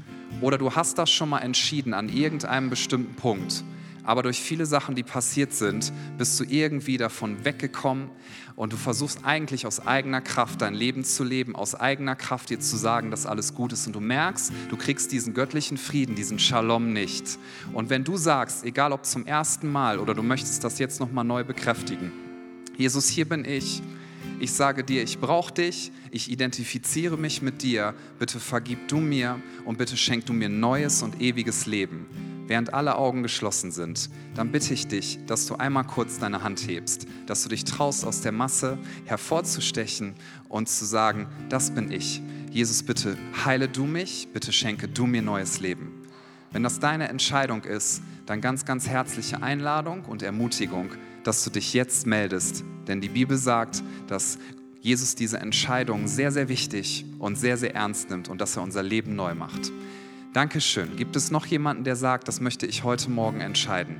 Oder 0.41 0.57
du 0.57 0.75
hast 0.75 0.97
das 0.97 1.09
schon 1.09 1.29
mal 1.29 1.39
entschieden 1.39 1.93
an 1.93 2.09
irgendeinem 2.09 2.69
bestimmten 2.69 3.15
Punkt. 3.15 3.63
Aber 4.03 4.23
durch 4.23 4.39
viele 4.39 4.65
Sachen, 4.65 4.95
die 4.95 5.03
passiert 5.03 5.53
sind, 5.53 5.93
bist 6.17 6.39
du 6.39 6.43
irgendwie 6.43 6.97
davon 6.97 7.45
weggekommen 7.45 8.09
und 8.55 8.73
du 8.73 8.77
versuchst 8.77 9.23
eigentlich 9.23 9.67
aus 9.67 9.85
eigener 9.85 10.19
Kraft 10.19 10.61
dein 10.61 10.73
Leben 10.73 11.03
zu 11.03 11.23
leben, 11.23 11.55
aus 11.55 11.75
eigener 11.75 12.15
Kraft 12.15 12.49
dir 12.49 12.59
zu 12.59 12.75
sagen, 12.75 13.11
dass 13.11 13.25
alles 13.25 13.53
gut 13.53 13.71
ist. 13.71 13.85
Und 13.85 13.95
du 13.95 13.99
merkst, 13.99 14.51
du 14.69 14.77
kriegst 14.77 15.11
diesen 15.11 15.33
göttlichen 15.33 15.77
Frieden, 15.77 16.15
diesen 16.15 16.39
Shalom 16.39 16.91
nicht. 16.91 17.37
Und 17.73 17.89
wenn 17.89 18.03
du 18.03 18.17
sagst, 18.17 18.63
egal 18.63 18.93
ob 18.93 19.05
zum 19.05 19.27
ersten 19.27 19.71
Mal 19.71 19.99
oder 19.99 20.15
du 20.15 20.23
möchtest 20.23 20.63
das 20.63 20.79
jetzt 20.79 20.99
nochmal 20.99 21.25
neu 21.25 21.43
bekräftigen, 21.43 22.11
Jesus, 22.77 23.09
hier 23.09 23.27
bin 23.27 23.45
ich 23.45 23.83
ich 24.39 24.53
sage 24.53 24.83
dir, 24.83 25.03
ich 25.03 25.19
brauche 25.19 25.53
dich, 25.53 25.91
ich 26.11 26.31
identifiziere 26.31 27.17
mich 27.17 27.41
mit 27.41 27.61
dir, 27.61 27.93
bitte 28.17 28.39
vergib 28.39 28.87
du 28.87 28.97
mir 28.97 29.41
und 29.65 29.77
bitte 29.77 29.97
schenk 29.97 30.25
du 30.25 30.33
mir 30.33 30.49
neues 30.49 31.03
und 31.03 31.21
ewiges 31.21 31.65
Leben. 31.65 32.05
Während 32.47 32.73
alle 32.73 32.95
Augen 32.95 33.21
geschlossen 33.21 33.71
sind, 33.71 34.09
dann 34.33 34.51
bitte 34.51 34.73
ich 34.73 34.87
dich, 34.87 35.19
dass 35.27 35.45
du 35.45 35.55
einmal 35.55 35.83
kurz 35.83 36.17
deine 36.17 36.41
Hand 36.41 36.67
hebst, 36.67 37.05
dass 37.27 37.43
du 37.43 37.49
dich 37.49 37.63
traust, 37.63 38.03
aus 38.03 38.21
der 38.21 38.31
Masse 38.31 38.79
hervorzustechen 39.05 40.15
und 40.47 40.67
zu 40.67 40.85
sagen, 40.85 41.27
das 41.49 41.69
bin 41.69 41.91
ich. 41.91 42.21
Jesus, 42.49 42.81
bitte 42.81 43.17
heile 43.45 43.67
du 43.67 43.85
mich, 43.85 44.29
bitte 44.33 44.51
schenke 44.51 44.87
du 44.87 45.05
mir 45.05 45.21
neues 45.21 45.59
Leben. 45.59 45.91
Wenn 46.51 46.63
das 46.63 46.79
deine 46.79 47.09
Entscheidung 47.09 47.63
ist, 47.65 48.01
dann 48.25 48.41
ganz, 48.41 48.65
ganz 48.65 48.87
herzliche 48.87 49.43
Einladung 49.43 50.05
und 50.05 50.23
Ermutigung, 50.23 50.89
dass 51.29 51.43
du 51.43 51.51
dich 51.51 51.75
jetzt 51.75 52.07
meldest. 52.07 52.63
Denn 52.87 53.01
die 53.01 53.07
Bibel 53.07 53.37
sagt, 53.37 53.83
dass 54.07 54.39
Jesus 54.81 55.13
diese 55.13 55.37
Entscheidung 55.37 56.07
sehr, 56.07 56.31
sehr 56.31 56.49
wichtig 56.49 57.05
und 57.19 57.35
sehr, 57.35 57.55
sehr 57.55 57.75
ernst 57.75 58.09
nimmt 58.09 58.29
und 58.29 58.41
dass 58.41 58.57
er 58.57 58.63
unser 58.63 58.81
Leben 58.81 59.15
neu 59.15 59.35
macht. 59.35 59.71
Dankeschön. 60.33 60.95
Gibt 60.95 61.15
es 61.15 61.29
noch 61.29 61.45
jemanden, 61.45 61.83
der 61.83 61.95
sagt, 61.95 62.27
das 62.27 62.41
möchte 62.41 62.65
ich 62.65 62.83
heute 62.83 63.11
Morgen 63.11 63.41
entscheiden? 63.41 63.97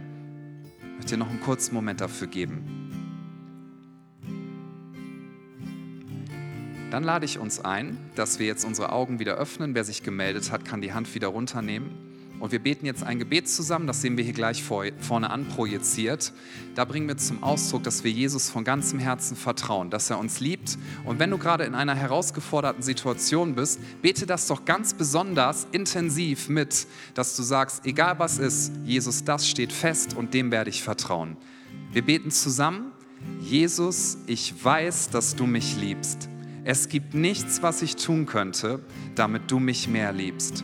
Ich 0.79 0.95
möchte 0.95 1.11
dir 1.11 1.17
noch 1.17 1.29
einen 1.29 1.39
kurzen 1.39 1.75
Moment 1.75 2.01
dafür 2.01 2.25
geben. 2.25 2.63
Dann 6.89 7.03
lade 7.03 7.25
ich 7.25 7.37
uns 7.37 7.63
ein, 7.63 7.95
dass 8.15 8.39
wir 8.39 8.47
jetzt 8.47 8.65
unsere 8.65 8.91
Augen 8.91 9.19
wieder 9.19 9.35
öffnen. 9.35 9.75
Wer 9.75 9.83
sich 9.83 10.01
gemeldet 10.01 10.51
hat, 10.51 10.65
kann 10.65 10.81
die 10.81 10.93
Hand 10.93 11.13
wieder 11.13 11.27
runternehmen. 11.27 12.08
Und 12.39 12.53
wir 12.53 12.59
beten 12.59 12.85
jetzt 12.85 13.03
ein 13.03 13.19
Gebet 13.19 13.49
zusammen, 13.49 13.85
das 13.85 14.01
sehen 14.01 14.15
wir 14.15 14.23
hier 14.23 14.33
gleich 14.33 14.63
vor, 14.63 14.85
vorne 14.99 15.29
an 15.29 15.45
projiziert. 15.45 16.31
Da 16.73 16.85
bringen 16.85 17.07
wir 17.07 17.17
zum 17.17 17.43
Ausdruck, 17.43 17.83
dass 17.83 18.05
wir 18.05 18.11
Jesus 18.11 18.49
von 18.49 18.63
ganzem 18.63 18.97
Herzen 18.99 19.35
vertrauen, 19.35 19.89
dass 19.89 20.09
er 20.09 20.19
uns 20.19 20.39
liebt. 20.39 20.77
Und 21.03 21.19
wenn 21.19 21.29
du 21.31 21.37
gerade 21.37 21.65
in 21.65 21.75
einer 21.75 21.95
herausgeforderten 21.95 22.81
Situation 22.81 23.55
bist, 23.55 23.79
bete 24.01 24.25
das 24.25 24.47
doch 24.47 24.63
ganz 24.63 24.93
besonders 24.93 25.67
intensiv 25.73 26.47
mit, 26.47 26.87
dass 27.13 27.35
du 27.35 27.43
sagst, 27.43 27.85
egal 27.85 28.19
was 28.19 28.39
ist, 28.39 28.71
Jesus, 28.85 29.25
das 29.25 29.47
steht 29.47 29.73
fest 29.73 30.15
und 30.15 30.33
dem 30.33 30.49
werde 30.49 30.69
ich 30.69 30.81
vertrauen. 30.81 31.35
Wir 31.91 32.03
beten 32.03 32.31
zusammen, 32.31 32.93
Jesus, 33.41 34.17
ich 34.27 34.53
weiß, 34.63 35.09
dass 35.09 35.35
du 35.35 35.45
mich 35.45 35.75
liebst. 35.75 36.29
Es 36.63 36.87
gibt 36.87 37.13
nichts, 37.13 37.61
was 37.61 37.81
ich 37.81 37.97
tun 37.97 38.25
könnte, 38.25 38.79
damit 39.15 39.51
du 39.51 39.59
mich 39.59 39.89
mehr 39.89 40.13
liebst 40.13 40.63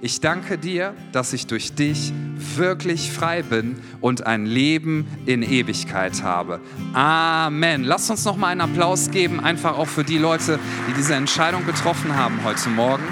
Ich 0.00 0.20
danke 0.20 0.58
dir, 0.58 0.94
dass 1.10 1.32
ich 1.32 1.48
durch 1.48 1.74
dich 1.74 2.12
wirklich 2.56 3.10
frei 3.10 3.42
bin 3.42 3.76
und 4.00 4.28
ein 4.28 4.46
Leben 4.46 5.08
in 5.26 5.42
Ewigkeit 5.42 6.22
habe. 6.22 6.60
Amen. 6.92 7.82
Lasst 7.82 8.08
uns 8.08 8.24
noch 8.24 8.36
mal 8.36 8.48
einen 8.48 8.60
Applaus 8.60 9.10
geben, 9.10 9.40
einfach 9.40 9.76
auch 9.76 9.88
für 9.88 10.04
die 10.04 10.18
Leute, 10.18 10.60
die 10.88 10.92
diese 10.92 11.16
Entscheidung 11.16 11.66
getroffen 11.66 12.14
haben 12.14 12.44
heute 12.44 12.68
Morgen. 12.68 13.02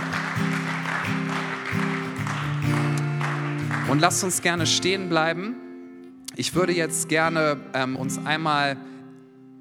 Und 3.88 4.00
lasst 4.00 4.22
uns 4.22 4.40
gerne 4.40 4.64
stehen 4.64 5.08
bleiben. 5.08 5.56
Ich 6.36 6.54
würde 6.54 6.72
jetzt 6.72 7.08
gerne 7.08 7.56
ähm, 7.74 7.96
uns 7.96 8.24
einmal 8.24 8.76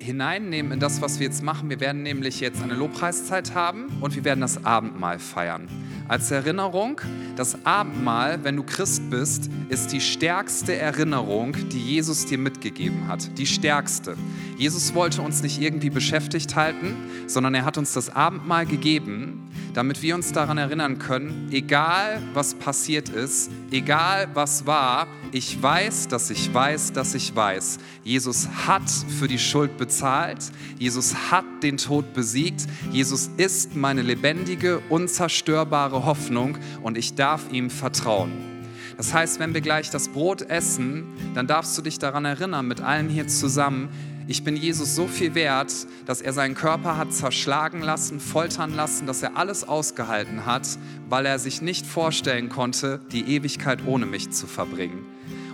hineinnehmen 0.06 0.72
in 0.72 0.80
das, 0.80 1.01
was 1.01 1.20
wir 1.20 1.28
jetzt 1.28 1.43
machen. 1.43 1.70
Wir 1.70 1.80
werden 1.80 2.03
nämlich 2.03 2.39
jetzt 2.39 2.62
eine 2.62 2.76
Lobpreiszeit 2.76 3.56
haben 3.56 3.88
und 3.99 4.16
wir 4.16 4.24
werden 4.24 4.41
das 4.41 4.64
Abendmahl 4.64 5.20
feiern. 5.20 5.68
Als 6.08 6.30
Erinnerung, 6.30 7.01
das 7.36 7.66
Abendmahl, 7.66 8.43
wenn 8.43 8.56
du 8.56 8.64
Christ 8.64 9.10
bist, 9.10 9.49
ist 9.70 9.91
die 9.91 9.99
stärkste 9.99 10.76
Erinnerung, 10.76 11.56
die 11.72 11.82
Jesus 11.82 12.28
dir 12.28 12.38
mitgegeben 12.38 13.08
hat. 13.08 13.38
Die 13.39 13.47
stärkste. 13.47 14.16
Jesus 14.56 14.93
wollte 14.93 15.24
uns 15.24 15.41
nicht 15.41 15.60
irgendwie 15.60 15.89
beschäftigt 15.89 16.56
halten, 16.56 16.95
sondern 17.26 17.56
er 17.56 17.66
hat 17.66 17.80
uns 17.80 17.93
das 17.93 18.16
Abendmahl 18.16 18.68
gegeben, 18.68 19.49
damit 19.74 20.03
wir 20.03 20.14
uns 20.14 20.32
daran 20.32 20.60
erinnern 20.60 20.99
können, 20.99 21.49
egal 21.51 22.22
was 22.34 22.53
passiert 22.53 23.10
ist, 23.10 23.49
egal 23.72 24.28
was 24.36 24.68
war, 24.68 25.08
ich 25.36 25.62
weiß, 25.62 26.08
dass 26.08 26.30
ich 26.30 26.54
weiß, 26.54 26.94
dass 26.94 27.14
ich 27.14 27.36
weiß. 27.36 27.80
Jesus 28.06 28.48
hat 28.48 28.90
für 28.90 29.28
die 29.28 29.38
Schuld 29.38 29.78
bezahlt. 29.78 30.38
Jesus 30.80 31.14
hat 31.30 31.44
den 31.62 31.76
Tod 31.76 32.14
besiegt. 32.14 32.66
Jesus 32.90 33.30
ist 33.36 33.76
meine 33.76 34.02
lebendige, 34.02 34.80
unzerstörbare 34.88 36.06
Hoffnung 36.06 36.58
und 36.84 36.98
ich 36.98 37.16
darf 37.16 37.52
ihm 37.52 37.70
vertrauen. 37.70 38.32
Das 38.96 39.14
heißt, 39.14 39.42
wenn 39.42 39.54
wir 39.54 39.60
gleich 39.60 39.90
das 39.90 40.08
Brot 40.08 40.42
essen, 40.42 41.04
dann 41.34 41.48
darfst 41.48 41.78
du 41.78 41.82
dich 41.82 42.00
daran 42.00 42.24
erinnern, 42.24 42.66
mit 42.66 42.80
allen 42.80 43.10
hier 43.10 43.28
zusammen, 43.28 43.90
ich 44.28 44.44
bin 44.44 44.56
Jesus 44.56 44.96
so 44.96 45.08
viel 45.08 45.36
wert, 45.36 45.72
dass 46.06 46.22
er 46.22 46.34
seinen 46.34 46.56
Körper 46.56 46.98
hat 46.98 47.14
zerschlagen 47.14 47.82
lassen, 47.82 48.20
foltern 48.20 48.74
lassen, 48.74 49.06
dass 49.06 49.22
er 49.22 49.38
alles 49.38 49.68
ausgehalten 49.68 50.46
hat, 50.46 50.68
weil 51.10 51.26
er 51.26 51.38
sich 51.38 51.62
nicht 51.62 51.86
vorstellen 51.86 52.50
konnte, 52.50 53.00
die 53.12 53.36
Ewigkeit 53.36 53.86
ohne 53.86 54.06
mich 54.06 54.32
zu 54.32 54.48
verbringen. 54.48 55.06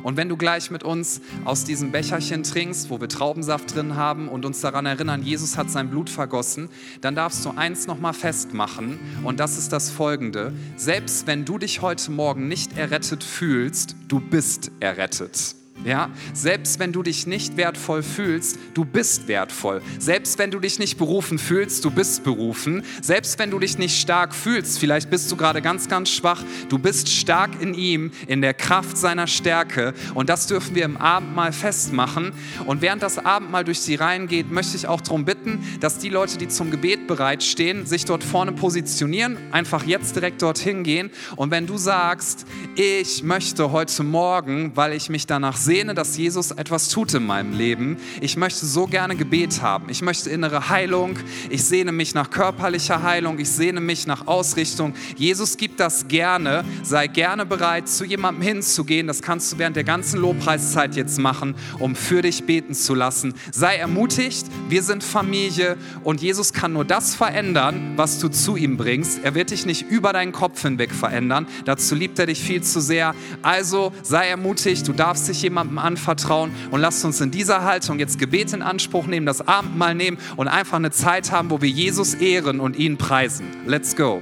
Und 0.04 0.18
wenn 0.18 0.30
du 0.30 0.38
gleich 0.38 0.72
mit 0.72 0.84
uns 0.84 1.22
aus 1.46 1.64
diesem 1.64 1.92
Becherchen 1.92 2.44
trinkst, 2.44 2.90
wo 2.90 3.00
wir 3.00 3.08
Traubensaft 3.08 3.76
drin 3.76 3.96
haben 3.96 4.30
und 4.30 4.46
uns 4.46 4.62
daran 4.62 4.86
erinnern, 4.86 5.22
Jesus 5.22 5.58
hat 5.58 5.70
sein 5.70 5.90
Blut 5.90 6.10
vergossen, 6.10 6.70
dann 7.02 7.14
darfst 7.14 7.46
du 7.46 7.52
eins 7.52 7.88
nochmal 7.88 8.14
festmachen 8.14 9.00
und 9.24 9.40
das 9.40 9.58
ist 9.58 9.72
das 9.74 9.92
folgende. 9.92 10.54
Selbst 10.76 11.28
wenn 11.28 11.46
du 11.46 11.58
dich 11.58 11.82
heute 11.82 12.10
Morgen 12.12 12.48
nicht 12.48 12.78
errettet 12.78 13.24
fühlst, 13.24 13.96
du 14.08 14.20
bist 14.20 14.72
errettet. 14.80 15.61
Ja, 15.84 16.12
selbst 16.34 16.78
wenn 16.78 16.92
du 16.92 17.02
dich 17.02 17.26
nicht 17.26 17.58
wertvoll 17.58 18.04
fühlst, 18.04 18.60
du 18.76 18.86
bist 18.86 19.28
wertvoll. 19.28 19.82
Selbst 19.98 20.38
wenn 20.38 20.52
du 20.52 20.60
dich 20.60 20.78
nicht 20.78 21.00
berufen 21.00 21.40
fühlst, 21.40 21.84
du 21.84 21.90
bist 21.90 22.24
berufen. 22.24 22.84
Selbst 23.02 23.40
wenn 23.40 23.50
du 23.50 23.58
dich 23.58 23.80
nicht 23.80 24.00
stark 24.00 24.36
fühlst, 24.36 24.78
vielleicht 24.78 25.10
bist 25.10 25.32
du 25.32 25.36
gerade 25.36 25.60
ganz, 25.60 25.90
ganz 25.90 26.12
schwach, 26.12 26.44
du 26.70 26.78
bist 26.78 27.10
stark 27.10 27.60
in 27.62 27.74
ihm, 27.74 28.12
in 28.28 28.42
der 28.42 28.54
Kraft 28.54 28.96
seiner 28.96 29.26
Stärke. 29.26 29.96
Und 30.14 30.30
das 30.30 30.46
dürfen 30.46 30.76
wir 30.76 30.86
im 30.86 30.98
Abendmahl 30.98 31.52
festmachen. 31.52 32.32
Und 32.68 32.84
während 32.84 33.02
das 33.02 33.18
Abendmahl 33.18 33.64
durch 33.64 33.82
die 33.82 33.96
Reihen 33.96 34.28
geht, 34.28 34.52
möchte 34.52 34.78
ich 34.78 34.86
auch 34.86 35.02
darum 35.02 35.26
bitten, 35.26 35.64
dass 35.80 35.98
die 35.98 36.10
Leute, 36.10 36.38
die 36.38 36.48
zum 36.48 36.70
Gebet 36.70 37.08
bereitstehen, 37.08 37.88
sich 37.88 38.06
dort 38.06 38.24
vorne 38.24 38.52
positionieren, 38.52 39.38
einfach 39.52 39.84
jetzt 39.84 40.16
direkt 40.16 40.44
dorthin 40.44 40.84
gehen. 40.84 41.10
Und 41.38 41.50
wenn 41.50 41.66
du 41.66 41.78
sagst, 41.78 42.46
ich 42.76 43.24
möchte 43.24 43.72
heute 43.72 44.04
Morgen, 44.04 44.74
weil 44.76 44.94
ich 44.94 45.10
mich 45.10 45.26
danach 45.26 45.58
sehe, 45.58 45.71
sehne, 45.72 45.94
dass 45.96 46.18
Jesus 46.18 46.52
etwas 46.52 46.90
tut 46.90 47.14
in 47.14 47.26
meinem 47.26 47.54
Leben. 47.54 47.96
Ich 48.20 48.36
möchte 48.36 48.66
so 48.66 48.88
gerne 48.88 49.16
Gebet 49.16 49.62
haben. 49.62 49.88
Ich 49.88 50.02
möchte 50.02 50.30
innere 50.30 50.68
Heilung. 50.68 51.18
Ich 51.50 51.64
sehne 51.64 51.94
mich 51.94 52.14
nach 52.14 52.30
körperlicher 52.30 53.04
Heilung. 53.04 53.40
Ich 53.40 53.50
sehne 53.50 53.80
mich 53.80 54.06
nach 54.06 54.28
Ausrichtung. 54.28 54.94
Jesus 55.16 55.56
gibt 55.56 55.80
das 55.80 56.10
gerne. 56.10 56.66
Sei 56.84 57.08
gerne 57.08 57.46
bereit, 57.46 57.88
zu 57.88 58.04
jemandem 58.04 58.44
hinzugehen. 58.44 59.08
Das 59.08 59.22
kannst 59.22 59.54
du 59.54 59.60
während 59.60 59.78
der 59.78 59.86
ganzen 59.86 60.20
Lobpreiszeit 60.20 60.98
jetzt 60.98 61.18
machen, 61.20 61.56
um 61.80 61.96
für 61.96 62.22
dich 62.22 62.44
beten 62.44 62.74
zu 62.74 62.94
lassen. 62.94 63.34
Sei 63.54 63.78
ermutigt. 63.78 64.48
Wir 64.68 64.84
sind 64.84 65.06
Familie 65.06 65.78
und 66.04 66.22
Jesus 66.22 66.52
kann 66.52 66.74
nur 66.74 66.84
das 66.84 67.16
verändern, 67.16 67.94
was 67.96 68.20
du 68.20 68.28
zu 68.28 68.58
ihm 68.58 68.76
bringst. 68.76 69.24
Er 69.24 69.36
wird 69.36 69.52
dich 69.52 69.66
nicht 69.66 69.90
über 69.90 70.12
deinen 70.12 70.34
Kopf 70.34 70.64
hinweg 70.64 70.92
verändern. 70.92 71.48
Dazu 71.64 71.96
liebt 71.96 72.20
er 72.20 72.26
dich 72.26 72.42
viel 72.42 72.62
zu 72.62 72.82
sehr. 72.82 73.16
Also 73.42 73.94
sei 74.04 74.28
ermutigt. 74.28 74.86
Du 74.86 74.92
darfst 74.92 75.30
dich 75.30 75.42
jemandem 75.42 75.61
jemandem 75.62 75.80
anvertrauen 75.80 76.52
und 76.72 76.82
lasst 76.82 77.06
uns 77.06 77.22
in 77.22 77.32
dieser 77.32 77.64
Haltung 77.64 78.00
jetzt 78.00 78.20
Gebet 78.20 78.54
in 78.54 78.62
Anspruch 78.62 79.08
nehmen, 79.08 79.26
das 79.26 79.48
Abendmahl 79.48 79.96
nehmen 79.96 80.18
und 80.36 80.48
einfach 80.48 80.78
eine 80.78 80.92
Zeit 80.92 81.32
haben, 81.32 81.50
wo 81.50 81.62
wir 81.62 81.70
Jesus 81.70 82.16
ehren 82.16 82.60
und 82.60 82.76
ihn 82.76 82.98
preisen. 82.98 83.46
Let's 83.66 83.96
go. 83.96 84.22